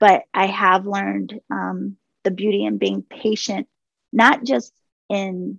But 0.00 0.24
I 0.32 0.46
have 0.46 0.86
learned 0.86 1.40
um, 1.50 1.96
the 2.24 2.30
beauty 2.30 2.64
in 2.64 2.78
being 2.78 3.02
patient, 3.02 3.68
not 4.12 4.44
just 4.44 4.72
in 5.08 5.58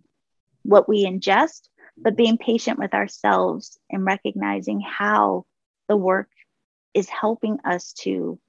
what 0.64 0.90
we 0.90 1.06
ingest, 1.06 1.70
but 1.98 2.18
being 2.18 2.38
patient 2.38 2.80
with 2.80 2.94
ourselves 2.94 3.80
and 3.90 4.06
recognizing 4.06 4.82
how 4.82 5.46
the 5.88 5.96
work 5.96 6.30
is 6.94 7.08
helping 7.10 7.60
us 7.64 7.94
to 7.94 8.40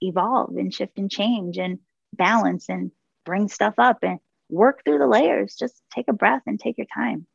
evolve 0.00 0.56
and 0.56 0.74
shift 0.74 0.98
and 0.98 1.10
change 1.10 1.56
and 1.56 1.78
balance 2.12 2.68
and 2.68 2.90
bring 3.24 3.48
stuff 3.48 3.74
up 3.78 3.98
and 4.02 4.18
work 4.48 4.82
through 4.84 4.98
the 4.98 5.06
layers. 5.06 5.54
Just 5.54 5.80
take 5.92 6.08
a 6.08 6.12
breath 6.12 6.42
and 6.46 6.60
take 6.60 6.78
your 6.78 6.86
time. 6.92 7.26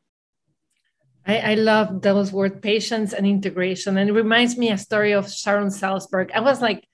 I, 1.25 1.51
I 1.51 1.53
love 1.55 2.01
those 2.01 2.31
words, 2.31 2.59
patience 2.61 3.13
and 3.13 3.25
integration. 3.25 3.97
And 3.97 4.09
it 4.09 4.13
reminds 4.13 4.57
me 4.57 4.71
a 4.71 4.77
story 4.77 5.13
of 5.13 5.31
Sharon 5.31 5.67
Salzberg. 5.67 6.31
I 6.33 6.39
was 6.39 6.61
like, 6.61 6.87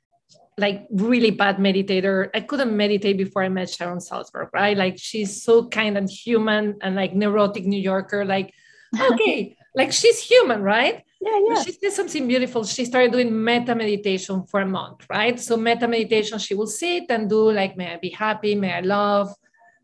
like 0.57 0.88
really 0.91 1.32
bad 1.32 1.57
meditator. 1.57 2.30
I 2.34 2.41
couldn't 2.41 2.76
meditate 2.76 3.17
before 3.17 3.43
I 3.43 3.49
met 3.49 3.69
Sharon 3.69 3.99
Salzberg, 3.99 4.49
right? 4.53 4.78
Like 4.78 4.97
she's 4.97 5.43
so 5.43 5.67
kind 5.67 5.97
and 5.97 6.09
human 6.09 6.78
and 6.82 6.95
like 6.95 7.13
neurotic 7.13 7.65
New 7.65 7.80
Yorker. 7.80 8.26
Like, 8.26 8.53
okay, 9.11 9.55
like 9.76 9.91
she's 9.91 10.19
human, 10.19 10.61
right? 10.61 11.03
Yeah, 11.21 11.38
yeah. 11.38 11.53
But 11.55 11.65
she 11.65 11.71
did 11.73 11.93
something 11.93 12.28
beautiful. 12.28 12.63
She 12.63 12.86
started 12.86 13.11
doing 13.11 13.43
metta 13.43 13.76
meditation 13.76 14.45
for 14.45 14.61
a 14.61 14.65
month, 14.65 15.05
right? 15.09 15.39
So 15.39 15.57
metta 15.57 15.88
meditation, 15.88 16.39
she 16.39 16.53
will 16.53 16.67
sit 16.67 17.05
and 17.09 17.30
do 17.30 17.51
like, 17.51 17.76
may 17.76 17.93
I 17.93 17.97
be 17.97 18.09
happy, 18.09 18.55
may 18.55 18.73
I 18.73 18.82
love, 18.82 19.34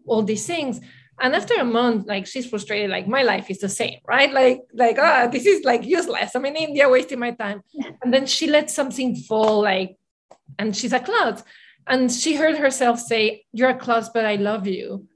all 0.05 0.23
these 0.23 0.45
things. 0.45 0.79
And 1.21 1.35
after 1.35 1.53
a 1.53 1.63
month, 1.63 2.07
like 2.07 2.25
she's 2.25 2.49
frustrated, 2.49 2.89
like 2.89 3.07
my 3.07 3.21
life 3.21 3.49
is 3.51 3.59
the 3.59 3.69
same, 3.69 3.99
right? 4.07 4.33
Like, 4.33 4.61
like, 4.73 4.97
ah, 4.99 5.23
oh, 5.23 5.31
this 5.31 5.45
is 5.45 5.63
like 5.63 5.85
useless. 5.85 6.33
I'm 6.35 6.45
in 6.45 6.55
India 6.55 6.89
wasting 6.89 7.19
my 7.19 7.31
time. 7.31 7.61
And 8.01 8.13
then 8.13 8.25
she 8.25 8.47
let 8.47 8.71
something 8.71 9.15
fall, 9.15 9.61
like 9.61 9.97
and 10.59 10.75
she's 10.75 10.93
a 10.93 10.99
cloud 10.99 11.41
and 11.87 12.11
she 12.11 12.35
heard 12.35 12.57
herself 12.57 12.99
say 12.99 13.43
you're 13.51 13.69
a 13.69 13.77
cloud 13.77 14.05
but 14.13 14.25
i 14.25 14.35
love 14.35 14.67
you 14.67 15.07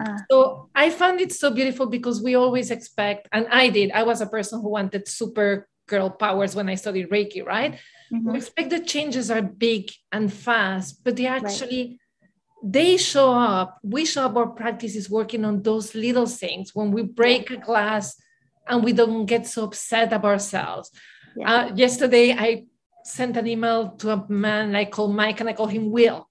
uh. 0.00 0.18
so 0.30 0.68
i 0.74 0.90
found 0.90 1.20
it 1.20 1.32
so 1.32 1.50
beautiful 1.50 1.86
because 1.86 2.22
we 2.22 2.34
always 2.34 2.70
expect 2.70 3.28
and 3.32 3.46
i 3.50 3.68
did 3.68 3.90
i 3.92 4.02
was 4.02 4.20
a 4.20 4.26
person 4.26 4.60
who 4.60 4.68
wanted 4.68 5.06
super 5.08 5.68
girl 5.86 6.10
powers 6.10 6.54
when 6.54 6.68
i 6.68 6.74
studied 6.74 7.10
reiki 7.10 7.44
right 7.44 7.78
mm-hmm. 8.12 8.32
we 8.32 8.38
expect 8.38 8.70
the 8.70 8.80
changes 8.80 9.30
are 9.30 9.42
big 9.42 9.90
and 10.12 10.32
fast 10.32 11.02
but 11.04 11.16
they 11.16 11.26
actually 11.26 11.82
right. 11.88 11.98
They 12.66 12.96
show 12.96 13.32
up 13.32 13.78
we 13.82 14.04
show 14.06 14.24
up 14.24 14.36
our 14.36 14.46
practice 14.46 14.96
is 14.96 15.10
working 15.10 15.44
on 15.44 15.62
those 15.62 15.94
little 15.94 16.26
things 16.26 16.74
when 16.74 16.90
we 16.90 17.02
break 17.02 17.50
a 17.50 17.56
glass 17.56 18.16
and 18.66 18.82
we 18.82 18.92
don't 18.92 19.26
get 19.26 19.46
so 19.46 19.64
upset 19.64 20.12
about 20.12 20.32
ourselves 20.32 20.90
yeah. 21.36 21.52
uh, 21.52 21.74
yesterday 21.74 22.32
i 22.32 22.64
sent 23.04 23.36
an 23.36 23.46
email 23.46 23.90
to 23.90 24.10
a 24.10 24.28
man 24.28 24.74
I 24.74 24.86
call 24.86 25.08
Mike 25.08 25.40
and 25.40 25.48
I 25.48 25.52
call 25.52 25.66
him 25.66 25.90
Will, 25.90 26.28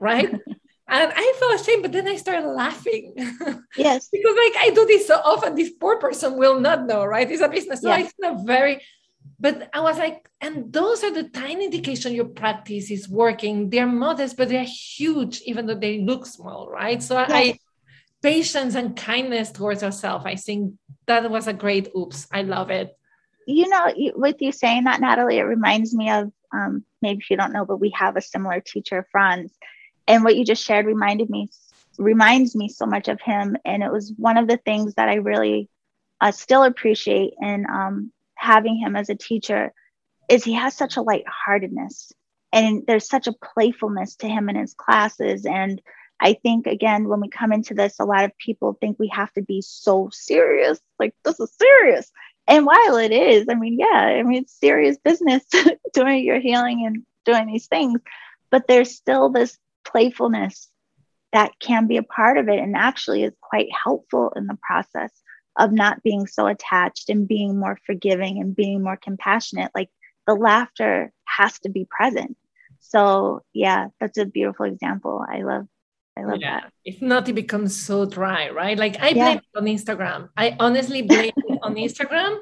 right? 0.00 0.28
and 0.88 1.12
I 1.16 1.34
felt 1.38 1.60
ashamed, 1.60 1.82
but 1.82 1.92
then 1.92 2.08
I 2.08 2.16
started 2.16 2.46
laughing. 2.46 3.14
Yes. 3.76 4.08
because 4.10 4.36
like 4.36 4.56
I 4.58 4.72
do 4.74 4.84
this 4.86 5.06
so 5.06 5.14
often, 5.24 5.54
this 5.54 5.70
poor 5.70 5.98
person 5.98 6.36
will 6.36 6.58
not 6.58 6.86
know, 6.86 7.04
right? 7.04 7.30
It's 7.30 7.42
a 7.42 7.48
business. 7.48 7.82
So 7.82 7.88
yes. 7.88 8.06
it's 8.06 8.14
not 8.18 8.44
very, 8.44 8.82
but 9.40 9.70
I 9.72 9.80
was 9.80 9.98
like, 9.98 10.28
and 10.40 10.72
those 10.72 11.04
are 11.04 11.12
the 11.12 11.28
tiny 11.28 11.66
indication 11.66 12.14
your 12.14 12.26
practice 12.26 12.90
is 12.90 13.08
working. 13.08 13.70
They're 13.70 13.86
modest, 13.86 14.36
but 14.36 14.48
they're 14.48 14.64
huge, 14.64 15.42
even 15.42 15.66
though 15.66 15.78
they 15.78 16.00
look 16.00 16.26
small, 16.26 16.68
right? 16.68 17.02
So 17.02 17.18
yes. 17.18 17.30
I 17.32 17.58
patience 18.22 18.74
and 18.74 18.96
kindness 18.96 19.52
towards 19.52 19.82
ourselves. 19.82 20.26
I 20.26 20.34
think 20.34 20.74
that 21.06 21.30
was 21.30 21.46
a 21.46 21.52
great 21.52 21.88
oops. 21.96 22.26
I 22.32 22.42
love 22.42 22.70
it 22.70 22.98
you 23.48 23.66
know, 23.66 23.90
with 24.14 24.42
you 24.42 24.52
saying 24.52 24.84
that, 24.84 25.00
Natalie, 25.00 25.38
it 25.38 25.44
reminds 25.44 25.94
me 25.94 26.10
of 26.10 26.30
um, 26.52 26.84
maybe 27.00 27.20
if 27.20 27.30
you 27.30 27.36
don't 27.38 27.52
know, 27.52 27.64
but 27.64 27.80
we 27.80 27.88
have 27.90 28.16
a 28.16 28.20
similar 28.20 28.60
teacher, 28.60 29.06
Frans. 29.10 29.50
And 30.06 30.22
what 30.22 30.36
you 30.36 30.44
just 30.44 30.62
shared 30.62 30.84
reminded 30.84 31.30
me, 31.30 31.48
reminds 31.98 32.54
me 32.54 32.68
so 32.68 32.84
much 32.84 33.08
of 33.08 33.22
him. 33.22 33.56
And 33.64 33.82
it 33.82 33.90
was 33.90 34.12
one 34.18 34.36
of 34.36 34.48
the 34.48 34.58
things 34.58 34.94
that 34.94 35.08
I 35.08 35.14
really 35.14 35.70
uh, 36.20 36.30
still 36.30 36.62
appreciate 36.62 37.32
in 37.40 37.64
um, 37.66 38.12
having 38.38 38.76
him 38.76 38.96
as 38.96 39.10
a 39.10 39.14
teacher 39.14 39.72
is 40.28 40.44
he 40.44 40.54
has 40.54 40.74
such 40.74 40.96
a 40.96 41.02
lightheartedness 41.02 42.12
and 42.52 42.84
there's 42.86 43.08
such 43.08 43.26
a 43.26 43.34
playfulness 43.54 44.16
to 44.16 44.28
him 44.28 44.48
in 44.48 44.56
his 44.56 44.74
classes. 44.74 45.44
And 45.44 45.82
I 46.20 46.34
think 46.34 46.66
again, 46.66 47.08
when 47.08 47.20
we 47.20 47.28
come 47.28 47.52
into 47.52 47.74
this, 47.74 47.98
a 47.98 48.04
lot 48.04 48.24
of 48.24 48.36
people 48.38 48.76
think 48.80 48.98
we 48.98 49.08
have 49.08 49.32
to 49.34 49.42
be 49.42 49.60
so 49.60 50.08
serious. 50.12 50.80
Like 50.98 51.14
this 51.24 51.38
is 51.40 51.52
serious. 51.58 52.10
And 52.46 52.64
while 52.64 52.96
it 52.96 53.12
is, 53.12 53.46
I 53.50 53.54
mean, 53.54 53.78
yeah, 53.78 53.86
I 54.18 54.22
mean, 54.22 54.42
it's 54.42 54.58
serious 54.58 54.96
business 54.98 55.44
doing 55.92 56.24
your 56.24 56.40
healing 56.40 56.86
and 56.86 57.04
doing 57.26 57.46
these 57.46 57.66
things, 57.66 58.00
but 58.50 58.66
there's 58.66 58.94
still 58.94 59.28
this 59.28 59.58
playfulness 59.84 60.68
that 61.32 61.52
can 61.60 61.86
be 61.86 61.98
a 61.98 62.02
part 62.02 62.38
of 62.38 62.48
it 62.48 62.58
and 62.58 62.74
actually 62.74 63.24
is 63.24 63.34
quite 63.42 63.68
helpful 63.84 64.32
in 64.34 64.46
the 64.46 64.56
process 64.66 65.10
of 65.58 65.72
not 65.72 66.02
being 66.02 66.26
so 66.26 66.46
attached 66.46 67.10
and 67.10 67.26
being 67.28 67.58
more 67.58 67.78
forgiving 67.84 68.40
and 68.40 68.54
being 68.54 68.82
more 68.82 68.96
compassionate. 68.96 69.72
Like 69.74 69.90
the 70.26 70.34
laughter 70.34 71.12
has 71.24 71.58
to 71.60 71.68
be 71.68 71.86
present. 71.90 72.36
So, 72.80 73.42
yeah, 73.52 73.88
that's 74.00 74.18
a 74.18 74.24
beautiful 74.24 74.66
example. 74.66 75.24
I 75.28 75.42
love 75.42 75.66
I 76.16 76.24
love 76.24 76.38
yeah. 76.40 76.60
that. 76.60 76.72
If 76.84 77.02
not, 77.02 77.28
it 77.28 77.34
becomes 77.34 77.80
so 77.80 78.04
dry, 78.04 78.50
right? 78.50 78.78
Like 78.78 78.96
I 78.96 79.12
blame 79.12 79.16
yeah. 79.16 79.34
it 79.34 79.56
on 79.56 79.64
Instagram. 79.64 80.28
I 80.36 80.56
honestly 80.58 81.02
blame 81.02 81.32
it 81.36 81.58
on 81.62 81.74
Instagram, 81.74 82.38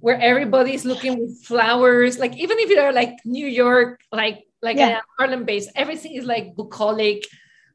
where 0.00 0.18
everybody's 0.20 0.84
looking 0.84 1.18
with 1.18 1.42
flowers. 1.44 2.18
Like 2.18 2.36
even 2.36 2.58
if 2.58 2.70
you're 2.70 2.92
like 2.92 3.16
New 3.24 3.46
York, 3.46 4.00
like 4.12 4.44
like 4.62 4.76
yeah. 4.76 5.00
Harlem 5.18 5.44
based, 5.44 5.70
everything 5.74 6.14
is 6.14 6.24
like 6.24 6.54
bucolic 6.54 7.26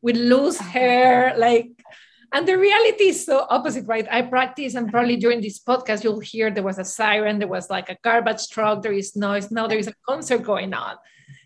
with 0.02 0.18
loose 0.18 0.60
hair, 0.60 1.36
like. 1.38 1.70
And 2.34 2.48
the 2.48 2.58
reality 2.58 3.10
is 3.10 3.26
so 3.26 3.46
opposite, 3.50 3.86
right? 3.88 4.08
I 4.10 4.24
practice, 4.24 4.74
and 4.74 4.90
probably 4.90 5.18
during 5.18 5.40
this 5.40 5.60
podcast, 5.60 6.04
you'll 6.04 6.20
hear 6.20 6.50
there 6.50 6.64
was 6.64 6.80
a 6.80 6.84
siren, 6.84 7.38
there 7.38 7.48
was 7.48 7.70
like 7.70 7.90
a 7.90 7.98
garbage 8.04 8.50
truck, 8.50 8.82
there 8.82 8.92
is 8.92 9.16
noise. 9.16 9.52
Now 9.52 9.68
there 9.68 9.78
is 9.78 9.88
a 9.88 9.94
concert 10.08 10.40
going 10.40 10.74
on 10.74 10.96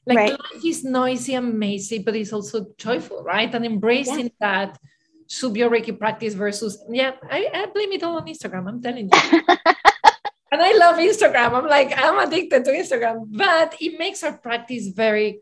like 0.07 0.17
right. 0.17 0.31
life 0.31 0.63
is 0.65 0.83
noisy 0.83 1.35
and 1.35 1.59
messy 1.59 1.99
but 1.99 2.15
it's 2.15 2.31
also 2.31 2.65
joyful 2.77 3.23
right 3.23 3.53
and 3.53 3.65
embracing 3.65 4.31
yeah. 4.39 4.39
that 4.39 4.79
subyo 5.27 5.69
reiki 5.69 5.91
practice 5.91 6.33
versus 6.33 6.83
yeah 6.89 7.11
I, 7.29 7.49
I 7.53 7.65
blame 7.67 7.91
it 7.91 8.03
all 8.03 8.15
on 8.15 8.25
instagram 8.25 8.67
i'm 8.69 8.81
telling 8.81 9.09
you 9.11 9.41
and 10.51 10.61
i 10.61 10.71
love 10.77 10.95
instagram 10.95 11.51
i'm 11.53 11.67
like 11.67 11.91
i'm 11.97 12.17
addicted 12.25 12.63
to 12.65 12.71
instagram 12.71 13.27
but 13.31 13.75
it 13.81 13.99
makes 13.99 14.23
our 14.23 14.37
practice 14.37 14.87
very 14.87 15.41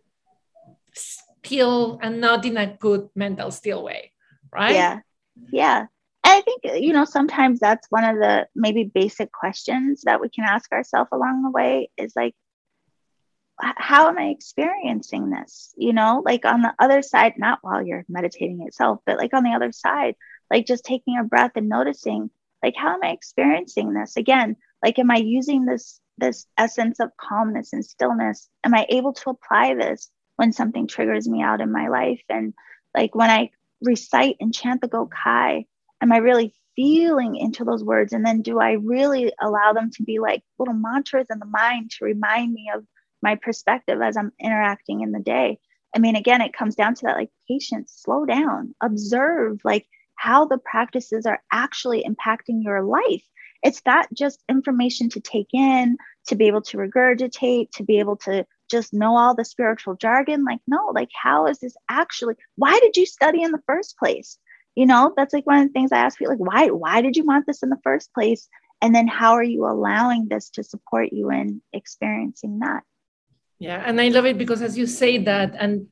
still 0.93 1.99
and 2.01 2.19
not 2.19 2.43
in 2.45 2.57
a 2.57 2.65
good 2.65 3.09
mental 3.15 3.51
still 3.51 3.83
way 3.83 4.11
right 4.51 4.73
yeah 4.73 4.99
yeah 5.51 5.85
I 6.27 6.41
think, 6.41 6.63
you 6.83 6.91
know, 6.91 7.05
sometimes 7.05 7.59
that's 7.59 7.85
one 7.91 8.03
of 8.03 8.17
the 8.17 8.47
maybe 8.55 8.83
basic 8.83 9.31
questions 9.31 10.01
that 10.05 10.19
we 10.19 10.27
can 10.27 10.43
ask 10.43 10.71
ourselves 10.71 11.09
along 11.11 11.43
the 11.43 11.51
way 11.51 11.91
is 11.97 12.13
like, 12.15 12.33
how 13.59 14.09
am 14.09 14.17
I 14.17 14.29
experiencing 14.29 15.29
this? 15.29 15.73
You 15.77 15.93
know, 15.93 16.23
like 16.25 16.43
on 16.43 16.61
the 16.61 16.73
other 16.79 17.03
side, 17.03 17.35
not 17.37 17.59
while 17.61 17.85
you're 17.85 18.05
meditating 18.09 18.61
itself, 18.65 18.99
but 19.05 19.17
like 19.17 19.33
on 19.35 19.43
the 19.43 19.51
other 19.51 19.71
side, 19.71 20.15
like 20.51 20.65
just 20.65 20.83
taking 20.83 21.17
a 21.17 21.23
breath 21.23 21.51
and 21.55 21.69
noticing, 21.69 22.31
like, 22.63 22.73
how 22.75 22.95
am 22.95 23.03
I 23.03 23.11
experiencing 23.11 23.93
this? 23.93 24.17
Again, 24.17 24.55
like, 24.83 24.97
am 24.99 25.11
I 25.11 25.17
using 25.17 25.65
this 25.65 25.99
this 26.17 26.47
essence 26.57 26.99
of 26.99 27.11
calmness 27.17 27.71
and 27.73 27.85
stillness? 27.85 28.49
Am 28.63 28.73
I 28.73 28.87
able 28.89 29.13
to 29.13 29.29
apply 29.29 29.75
this 29.75 30.09
when 30.37 30.51
something 30.51 30.87
triggers 30.87 31.27
me 31.27 31.41
out 31.43 31.61
in 31.61 31.71
my 31.71 31.87
life? 31.87 32.21
And 32.29 32.53
like 32.95 33.13
when 33.13 33.29
I 33.29 33.51
recite 33.85 34.37
and 34.39 34.53
chant 34.53 34.81
the 34.81 34.87
Gokai, 34.87 35.65
am 36.01 36.11
I 36.11 36.17
really 36.17 36.53
feeling 36.75 37.35
into 37.35 37.63
those 37.63 37.83
words? 37.83 38.13
And 38.13 38.25
then 38.25 38.41
do 38.41 38.59
I 38.59 38.73
really 38.73 39.31
allow 39.41 39.73
them 39.73 39.91
to 39.91 40.03
be 40.03 40.19
like 40.19 40.43
little 40.59 40.73
mantras 40.73 41.27
in 41.31 41.39
the 41.39 41.45
mind 41.45 41.91
to 41.91 42.05
remind 42.05 42.53
me 42.53 42.69
of 42.75 42.85
my 43.21 43.35
perspective 43.35 44.01
as 44.01 44.17
I'm 44.17 44.31
interacting 44.39 45.01
in 45.01 45.11
the 45.11 45.19
day. 45.19 45.59
I 45.95 45.99
mean, 45.99 46.15
again, 46.15 46.41
it 46.41 46.53
comes 46.53 46.75
down 46.75 46.93
to 46.95 47.05
that 47.05 47.15
like 47.15 47.31
patience, 47.49 47.93
slow 48.03 48.25
down, 48.25 48.75
observe 48.81 49.59
like 49.63 49.87
how 50.15 50.45
the 50.45 50.57
practices 50.57 51.25
are 51.25 51.41
actually 51.51 52.03
impacting 52.03 52.63
your 52.63 52.83
life. 52.83 53.23
It's 53.63 53.81
not 53.85 54.07
just 54.13 54.43
information 54.49 55.09
to 55.09 55.19
take 55.19 55.49
in, 55.53 55.97
to 56.27 56.35
be 56.35 56.45
able 56.47 56.61
to 56.63 56.77
regurgitate, 56.77 57.71
to 57.71 57.83
be 57.83 57.99
able 57.99 58.17
to 58.17 58.45
just 58.69 58.93
know 58.93 59.17
all 59.17 59.35
the 59.35 59.45
spiritual 59.45 59.95
jargon. 59.95 60.43
Like, 60.43 60.59
no, 60.67 60.91
like, 60.93 61.09
how 61.13 61.47
is 61.47 61.59
this 61.59 61.75
actually? 61.89 62.35
Why 62.55 62.79
did 62.79 62.97
you 62.97 63.05
study 63.05 63.41
in 63.43 63.51
the 63.51 63.63
first 63.67 63.97
place? 63.97 64.37
You 64.75 64.85
know, 64.85 65.13
that's 65.15 65.33
like 65.33 65.45
one 65.45 65.59
of 65.59 65.67
the 65.67 65.73
things 65.73 65.91
I 65.91 65.99
ask 65.99 66.17
people, 66.17 66.35
like, 66.35 66.47
why, 66.53 66.67
why 66.67 67.01
did 67.01 67.15
you 67.15 67.25
want 67.25 67.45
this 67.45 67.63
in 67.63 67.69
the 67.69 67.79
first 67.83 68.13
place? 68.13 68.47
And 68.81 68.93
then 68.93 69.07
how 69.07 69.33
are 69.33 69.43
you 69.43 69.65
allowing 69.65 70.27
this 70.27 70.49
to 70.51 70.63
support 70.63 71.13
you 71.13 71.31
in 71.31 71.61
experiencing 71.71 72.59
that? 72.59 72.83
Yeah, 73.57 73.81
and 73.85 74.01
I 74.01 74.09
love 74.09 74.25
it 74.25 74.37
because 74.37 74.61
as 74.61 74.77
you 74.77 74.85
say 74.85 75.17
that, 75.19 75.55
and 75.57 75.87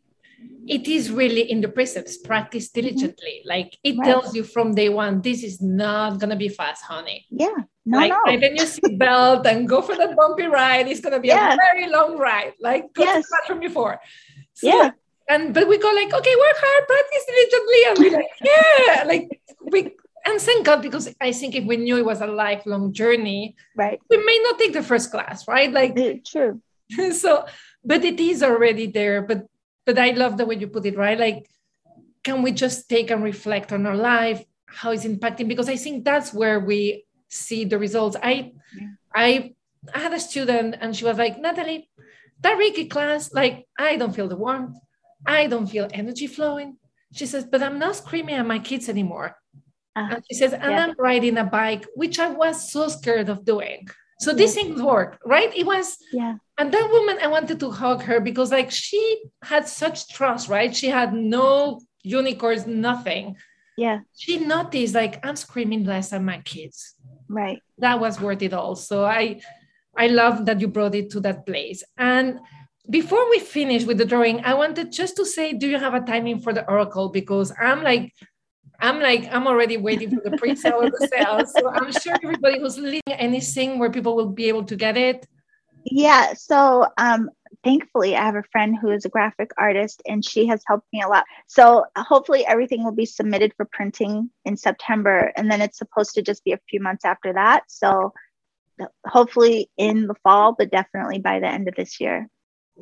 it 0.68 0.88
is 0.88 1.12
really 1.12 1.52
in 1.52 1.62
the 1.62 1.68
precepts 1.68 2.18
practice 2.18 2.70
mm-hmm. 2.70 2.82
diligently 2.82 3.42
mm-hmm. 3.42 3.50
like 3.50 3.78
it 3.84 3.98
right. 3.98 4.06
tells 4.06 4.36
you 4.36 4.44
from 4.44 4.74
day 4.74 4.90
one 4.90 5.22
this 5.22 5.44
is 5.44 5.62
not 5.62 6.20
gonna 6.20 6.36
be 6.36 6.48
fast 6.48 6.84
honey 6.84 7.26
yeah 7.30 7.50
no, 7.86 7.98
like 7.98 8.12
no. 8.12 8.20
tighten 8.26 8.56
your 8.56 8.66
seatbelt 8.66 9.46
and 9.46 9.68
go 9.68 9.82
for 9.82 9.96
that 9.96 10.16
bumpy 10.16 10.46
ride 10.46 10.88
it's 10.88 11.02
gonna 11.02 11.20
be 11.20 11.28
yeah. 11.28 11.54
a 11.54 11.58
very 11.58 11.90
long 11.90 12.18
ride 12.18 12.54
like 12.62 12.94
go 12.94 13.04
yes. 13.04 13.28
to 13.48 13.54
the 13.54 13.60
before 13.60 14.00
so, 14.54 14.68
yeah 14.68 14.92
and 15.30 15.54
but 15.54 15.68
we 15.68 15.78
go 15.78 15.92
like 15.92 16.14
okay 16.14 16.36
work 16.36 16.58
hard 16.58 16.88
practice 16.88 17.26
diligently 17.28 17.82
and 17.88 17.98
we're 18.00 18.18
like 18.18 18.32
yeah 18.42 19.04
like 19.04 19.42
we 19.72 19.92
and 20.26 20.40
thank 20.40 20.66
God 20.66 20.82
because 20.82 21.14
I 21.20 21.32
think 21.32 21.56
if 21.56 21.66
we 21.66 21.78
knew 21.78 21.98
it 21.98 22.06
was 22.06 22.22
a 22.22 22.28
lifelong 22.28 22.94
journey, 22.94 23.56
right, 23.76 24.00
we 24.10 24.18
may 24.18 24.40
not 24.44 24.58
take 24.58 24.74
the 24.74 24.82
first 24.82 25.12
class, 25.12 25.48
right? 25.48 25.72
Like 25.72 26.24
true. 26.26 26.62
so, 27.12 27.46
but 27.84 28.04
it 28.06 28.20
is 28.20 28.42
already 28.42 28.88
there. 28.88 29.22
But 29.22 29.48
but 29.86 29.98
I 29.98 30.12
love 30.12 30.38
the 30.38 30.46
way 30.46 30.56
you 30.56 30.68
put 30.68 30.86
it, 30.86 30.98
right? 30.98 31.20
Like, 31.20 31.50
can 32.24 32.42
we 32.42 32.52
just 32.52 32.90
take 32.90 33.12
and 33.12 33.24
reflect 33.24 33.72
on 33.74 33.86
our 33.86 33.96
life, 33.96 34.44
how 34.66 34.92
it's 34.92 35.06
impacting? 35.06 35.48
Because 35.48 35.70
I 35.70 35.76
think 35.76 36.06
that's 36.06 36.34
where 36.34 36.60
we 36.60 37.06
see 37.28 37.66
the 37.66 37.78
results. 37.78 38.16
I, 38.22 38.54
yeah. 38.78 38.88
I, 39.14 39.54
I 39.94 40.00
had 40.00 40.14
a 40.14 40.20
student 40.20 40.78
and 40.80 40.96
she 40.96 41.06
was 41.06 41.18
like, 41.18 41.40
Natalie, 41.40 41.90
that 42.42 42.58
Reiki 42.58 42.90
class, 42.90 43.34
like, 43.34 43.68
I 43.78 43.98
don't 43.98 44.16
feel 44.16 44.28
the 44.28 44.38
warmth. 44.38 44.78
I 45.26 45.48
don't 45.48 45.68
feel 45.68 45.88
energy 45.92 46.28
flowing. 46.28 46.78
She 47.14 47.26
says, 47.26 47.46
but 47.46 47.62
I'm 47.62 47.80
not 47.80 47.96
screaming 47.96 48.36
at 48.36 48.46
my 48.46 48.60
kids 48.60 48.90
anymore. 48.90 49.36
Uh, 49.96 50.08
and 50.12 50.24
she 50.30 50.36
says, 50.36 50.54
and 50.54 50.72
yeah. 50.72 50.84
I'm 50.84 50.96
riding 50.98 51.38
a 51.38 51.44
bike, 51.44 51.86
which 51.96 52.20
I 52.20 52.30
was 52.30 52.72
so 52.72 52.88
scared 52.88 53.30
of 53.30 53.46
doing. 53.46 53.88
So 54.20 54.34
these 54.34 54.54
things 54.56 54.82
work, 54.82 55.20
right? 55.26 55.56
It 55.56 55.66
was, 55.66 55.98
yeah. 56.12 56.36
And 56.64 56.74
that 56.74 56.90
woman, 56.94 57.18
I 57.22 57.28
wanted 57.28 57.60
to 57.60 57.72
hug 57.72 58.04
her 58.04 58.22
because, 58.22 58.50
like, 58.50 58.72
she 58.72 59.22
had 59.42 59.68
such 59.68 60.08
trust, 60.08 60.48
right? 60.48 60.74
She 60.74 60.88
had 60.88 61.14
no 61.14 61.82
unicorns, 62.04 62.66
nothing. 62.66 63.36
Yeah. 63.76 64.00
She 64.16 64.38
noticed, 64.40 64.96
like, 64.96 65.20
I'm 65.26 65.36
screaming 65.36 65.84
less 65.84 66.14
at 66.14 66.24
my 66.24 66.38
kids. 66.40 66.96
Right. 67.28 67.60
That 67.80 68.00
was 68.00 68.22
worth 68.22 68.42
it 68.42 68.54
all. 68.54 68.78
So 68.78 69.04
I, 69.04 69.42
I 69.98 70.08
love 70.08 70.46
that 70.46 70.62
you 70.62 70.70
brought 70.70 70.96
it 70.96 71.10
to 71.10 71.20
that 71.20 71.46
place. 71.46 71.84
And 71.98 72.40
before 72.90 73.30
we 73.30 73.40
finish 73.40 73.84
with 73.84 73.98
the 73.98 74.06
drawing, 74.06 74.46
I 74.46 74.54
wanted 74.54 74.90
just 74.94 75.18
to 75.18 75.26
say, 75.26 75.52
do 75.52 75.68
you 75.68 75.78
have 75.78 75.94
a 75.94 76.00
timing 76.00 76.40
for 76.40 76.54
the 76.54 76.66
oracle? 76.70 77.10
Because 77.10 77.52
I'm 77.60 77.84
like, 77.84 78.14
I'm 78.80 79.02
like, 79.02 79.28
I'm 79.34 79.48
already 79.48 79.76
waiting 79.76 80.12
for 80.12 80.22
the 80.24 80.38
pre-sale 80.38 80.80
or 80.80 80.90
the 80.90 81.10
sale. 81.12 81.46
So 81.46 81.70
I'm 81.70 81.92
sure 81.92 82.16
everybody 82.24 82.62
who's 82.62 82.78
listening 82.78 83.02
anything 83.08 83.80
where 83.80 83.92
people 83.92 84.16
will 84.16 84.30
be 84.30 84.48
able 84.48 84.64
to 84.64 84.78
get 84.78 84.96
it. 84.96 85.28
Yeah. 85.86 86.34
So 86.34 86.88
um, 86.98 87.30
thankfully, 87.64 88.16
I 88.16 88.26
have 88.26 88.36
a 88.36 88.44
friend 88.52 88.78
who 88.80 88.90
is 88.90 89.06
a 89.06 89.10
graphic 89.10 89.52
artist 89.58 90.02
and 90.08 90.24
she 90.24 90.48
has 90.48 90.64
helped 90.68 90.88
me 90.94 91.02
a 91.02 91.08
lot. 91.08 91.26
So 91.48 91.86
hopefully, 91.98 92.46
everything 92.46 92.84
will 92.84 92.94
be 92.94 93.06
submitted 93.06 93.54
for 93.56 93.66
printing 93.72 94.30
in 94.46 94.58
September. 94.58 95.32
And 95.36 95.52
then 95.52 95.62
it's 95.62 95.78
supposed 95.78 96.16
to 96.16 96.22
just 96.22 96.44
be 96.44 96.54
a 96.54 96.60
few 96.70 96.80
months 96.80 97.06
after 97.06 97.34
that. 97.34 97.64
So 97.68 98.14
hopefully 99.06 99.70
in 99.78 100.08
the 100.08 100.16
fall, 100.24 100.56
but 100.58 100.72
definitely 100.72 101.20
by 101.20 101.40
the 101.40 101.48
end 101.48 101.68
of 101.68 101.76
this 101.76 102.00
year. 102.00 102.28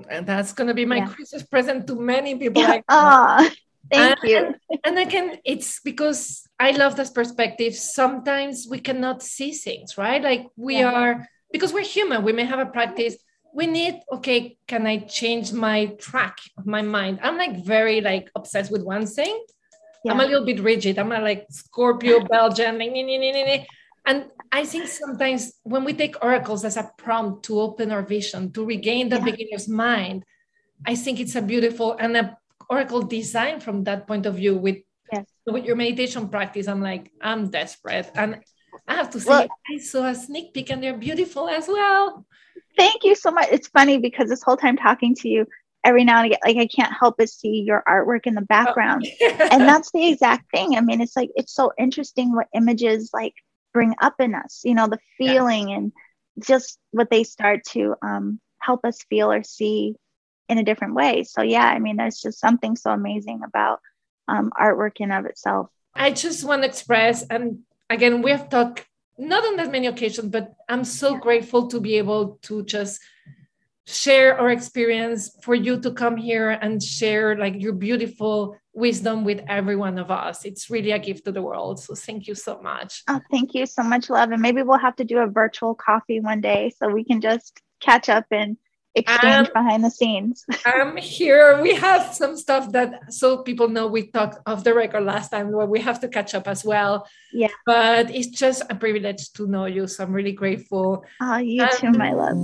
And 0.09 0.25
that's 0.25 0.53
going 0.53 0.67
to 0.67 0.73
be 0.73 0.85
my 0.85 0.97
yeah. 0.97 1.07
Christmas 1.07 1.43
present 1.43 1.87
to 1.87 1.95
many 1.95 2.35
people. 2.35 2.61
Like 2.61 2.85
oh, 2.89 3.49
thank 3.91 4.19
and, 4.23 4.29
you. 4.29 4.55
And 4.85 4.97
again, 4.97 5.37
it's 5.43 5.81
because 5.81 6.47
I 6.59 6.71
love 6.71 6.95
this 6.95 7.09
perspective. 7.09 7.75
Sometimes 7.75 8.67
we 8.69 8.79
cannot 8.79 9.21
see 9.21 9.51
things, 9.51 9.97
right? 9.97 10.21
Like 10.21 10.47
we 10.55 10.77
yeah. 10.77 10.91
are 10.91 11.27
because 11.51 11.73
we're 11.73 11.83
human 11.83 12.23
we 12.23 12.33
may 12.33 12.45
have 12.45 12.59
a 12.59 12.65
practice 12.65 13.15
we 13.53 13.67
need 13.67 14.01
okay 14.11 14.57
can 14.67 14.87
i 14.87 14.97
change 14.97 15.51
my 15.51 15.85
track 15.99 16.37
of 16.57 16.65
my 16.65 16.81
mind 16.81 17.19
i'm 17.21 17.37
like 17.37 17.63
very 17.63 18.01
like 18.01 18.29
obsessed 18.35 18.71
with 18.71 18.83
one 18.83 19.05
thing 19.05 19.43
yeah. 20.03 20.11
i'm 20.11 20.19
a 20.19 20.25
little 20.25 20.45
bit 20.45 20.59
rigid 20.61 20.97
i'm 20.97 21.11
a 21.11 21.19
like 21.19 21.45
scorpio 21.49 22.23
belgian 22.25 22.77
like, 22.77 22.91
nee, 22.91 23.03
nee, 23.03 23.17
nee, 23.17 23.65
and 24.05 24.25
i 24.51 24.65
think 24.65 24.87
sometimes 24.87 25.53
when 25.63 25.83
we 25.83 25.93
take 25.93 26.23
oracles 26.23 26.63
as 26.63 26.77
a 26.77 26.89
prompt 26.97 27.43
to 27.43 27.59
open 27.59 27.91
our 27.91 28.03
vision 28.03 28.51
to 28.51 28.65
regain 28.65 29.09
the 29.09 29.17
yeah. 29.17 29.25
beginner's 29.25 29.67
mind 29.67 30.23
i 30.85 30.95
think 30.95 31.19
it's 31.19 31.35
a 31.35 31.41
beautiful 31.41 31.95
and 31.99 32.15
a 32.15 32.37
oracle 32.69 33.01
design 33.01 33.59
from 33.59 33.83
that 33.83 34.07
point 34.07 34.25
of 34.25 34.35
view 34.35 34.55
with 34.55 34.77
yes. 35.11 35.25
with 35.45 35.65
your 35.65 35.75
meditation 35.75 36.29
practice 36.29 36.67
i'm 36.67 36.81
like 36.81 37.11
i'm 37.21 37.49
desperate 37.49 38.09
and 38.15 38.39
I 38.87 38.95
have 38.95 39.09
to 39.11 39.19
say, 39.19 39.29
well, 39.29 39.47
I 39.73 39.77
saw 39.77 40.07
a 40.07 40.15
sneak 40.15 40.53
peek 40.53 40.69
and 40.69 40.83
they're 40.83 40.97
beautiful 40.97 41.47
as 41.47 41.67
well. 41.67 42.25
Thank 42.77 43.03
you 43.03 43.15
so 43.15 43.31
much. 43.31 43.49
It's 43.51 43.67
funny 43.67 43.97
because 43.97 44.29
this 44.29 44.43
whole 44.43 44.57
time 44.57 44.77
talking 44.77 45.15
to 45.15 45.29
you, 45.29 45.45
every 45.83 46.03
now 46.03 46.17
and 46.17 46.27
again, 46.27 46.39
like 46.45 46.57
I 46.57 46.67
can't 46.67 46.93
help 46.93 47.15
but 47.17 47.29
see 47.29 47.63
your 47.65 47.83
artwork 47.87 48.27
in 48.27 48.35
the 48.35 48.41
background. 48.41 49.07
Oh. 49.21 49.47
and 49.51 49.61
that's 49.61 49.91
the 49.93 50.07
exact 50.07 50.51
thing. 50.51 50.75
I 50.75 50.81
mean, 50.81 51.01
it's 51.01 51.15
like, 51.15 51.31
it's 51.35 51.53
so 51.53 51.71
interesting 51.77 52.33
what 52.33 52.47
images 52.55 53.11
like 53.13 53.33
bring 53.73 53.95
up 54.01 54.15
in 54.19 54.35
us, 54.35 54.61
you 54.63 54.75
know, 54.75 54.87
the 54.87 54.99
feeling 55.17 55.69
yeah. 55.69 55.77
and 55.77 55.91
just 56.39 56.77
what 56.91 57.09
they 57.09 57.23
start 57.23 57.63
to 57.69 57.95
um, 58.01 58.39
help 58.59 58.85
us 58.85 59.03
feel 59.09 59.31
or 59.31 59.43
see 59.43 59.95
in 60.49 60.57
a 60.57 60.63
different 60.63 60.95
way. 60.95 61.23
So, 61.23 61.41
yeah, 61.41 61.65
I 61.65 61.79
mean, 61.79 61.97
there's 61.97 62.19
just 62.19 62.39
something 62.39 62.75
so 62.75 62.91
amazing 62.91 63.41
about 63.45 63.79
um, 64.27 64.51
artwork 64.59 64.97
in 64.97 65.11
of 65.11 65.25
itself. 65.25 65.69
I 65.93 66.11
just 66.11 66.43
want 66.43 66.63
to 66.63 66.67
express 66.67 67.23
and 67.23 67.59
again, 67.91 68.21
we 68.21 68.31
have 68.31 68.49
talked 68.49 68.85
not 69.17 69.45
on 69.45 69.57
that 69.57 69.71
many 69.71 69.87
occasions, 69.87 70.29
but 70.29 70.53
I'm 70.67 70.83
so 70.83 71.17
grateful 71.17 71.67
to 71.67 71.79
be 71.79 71.97
able 71.97 72.39
to 72.43 72.63
just 72.63 72.99
share 73.85 74.39
our 74.39 74.49
experience 74.49 75.35
for 75.43 75.53
you 75.53 75.79
to 75.81 75.91
come 75.91 76.15
here 76.15 76.51
and 76.51 76.81
share 76.81 77.37
like 77.37 77.61
your 77.61 77.73
beautiful 77.73 78.55
wisdom 78.73 79.25
with 79.25 79.41
every 79.47 79.75
one 79.75 79.97
of 79.97 80.09
us. 80.09 80.45
It's 80.45 80.69
really 80.69 80.91
a 80.91 80.99
gift 80.99 81.25
to 81.25 81.31
the 81.31 81.41
world. 81.41 81.79
So 81.79 81.93
thank 81.93 82.27
you 82.27 82.35
so 82.35 82.61
much. 82.61 83.03
Oh, 83.09 83.19
thank 83.29 83.53
you 83.53 83.65
so 83.65 83.83
much, 83.83 84.09
love. 84.09 84.31
And 84.31 84.41
maybe 84.41 84.63
we'll 84.63 84.77
have 84.79 84.95
to 84.97 85.03
do 85.03 85.19
a 85.19 85.27
virtual 85.27 85.75
coffee 85.75 86.19
one 86.19 86.41
day 86.41 86.71
so 86.77 86.87
we 86.87 87.03
can 87.03 87.21
just 87.21 87.61
catch 87.81 88.07
up 88.07 88.25
and 88.31 88.57
exchange 88.95 89.47
um, 89.47 89.53
behind 89.53 89.83
the 89.83 89.89
scenes. 89.89 90.45
I'm 90.65 90.97
here. 90.97 91.61
We 91.61 91.75
have 91.75 92.13
some 92.13 92.37
stuff 92.37 92.71
that 92.73 93.13
so 93.13 93.43
people 93.43 93.69
know 93.69 93.87
we 93.87 94.07
talked 94.07 94.37
off 94.45 94.63
the 94.63 94.73
record 94.73 95.03
last 95.03 95.29
time 95.29 95.51
where 95.51 95.65
we 95.65 95.79
have 95.79 95.99
to 96.01 96.07
catch 96.07 96.33
up 96.35 96.47
as 96.47 96.63
well. 96.65 97.07
Yeah. 97.33 97.49
But 97.65 98.11
it's 98.11 98.27
just 98.27 98.63
a 98.69 98.75
privilege 98.75 99.31
to 99.33 99.47
know 99.47 99.65
you. 99.65 99.87
So 99.87 100.03
I'm 100.03 100.13
really 100.13 100.33
grateful. 100.33 101.05
Oh, 101.21 101.37
you 101.37 101.63
um, 101.63 101.69
too, 101.73 101.91
my 101.91 102.11
love. 102.13 102.37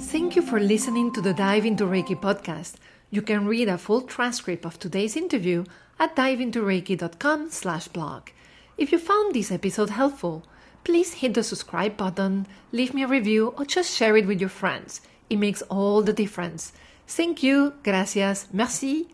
Thank 0.00 0.36
you 0.36 0.42
for 0.42 0.60
listening 0.60 1.12
to 1.12 1.20
the 1.20 1.34
Dive 1.34 1.64
into 1.64 1.84
Reiki 1.84 2.20
podcast. 2.20 2.74
You 3.10 3.22
can 3.22 3.46
read 3.46 3.68
a 3.68 3.78
full 3.78 4.02
transcript 4.02 4.64
of 4.64 4.78
today's 4.78 5.16
interview 5.16 5.64
at 5.98 6.16
diveintoreiki.com 6.16 7.50
slash 7.50 7.88
blog. 7.88 8.28
If 8.76 8.90
you 8.90 8.98
found 8.98 9.34
this 9.34 9.52
episode 9.52 9.90
helpful, 9.90 10.44
please 10.84 11.14
hit 11.14 11.34
the 11.34 11.42
subscribe 11.42 11.96
button, 11.96 12.46
leave 12.70 12.94
me 12.94 13.02
a 13.02 13.08
review, 13.08 13.54
or 13.58 13.64
just 13.64 13.96
share 13.96 14.16
it 14.16 14.26
with 14.26 14.40
your 14.40 14.50
friends. 14.50 15.00
It 15.28 15.36
makes 15.36 15.62
all 15.62 16.02
the 16.02 16.12
difference. 16.12 16.72
Thank 17.06 17.42
you, 17.42 17.74
gracias, 17.82 18.46
merci, 18.52 19.08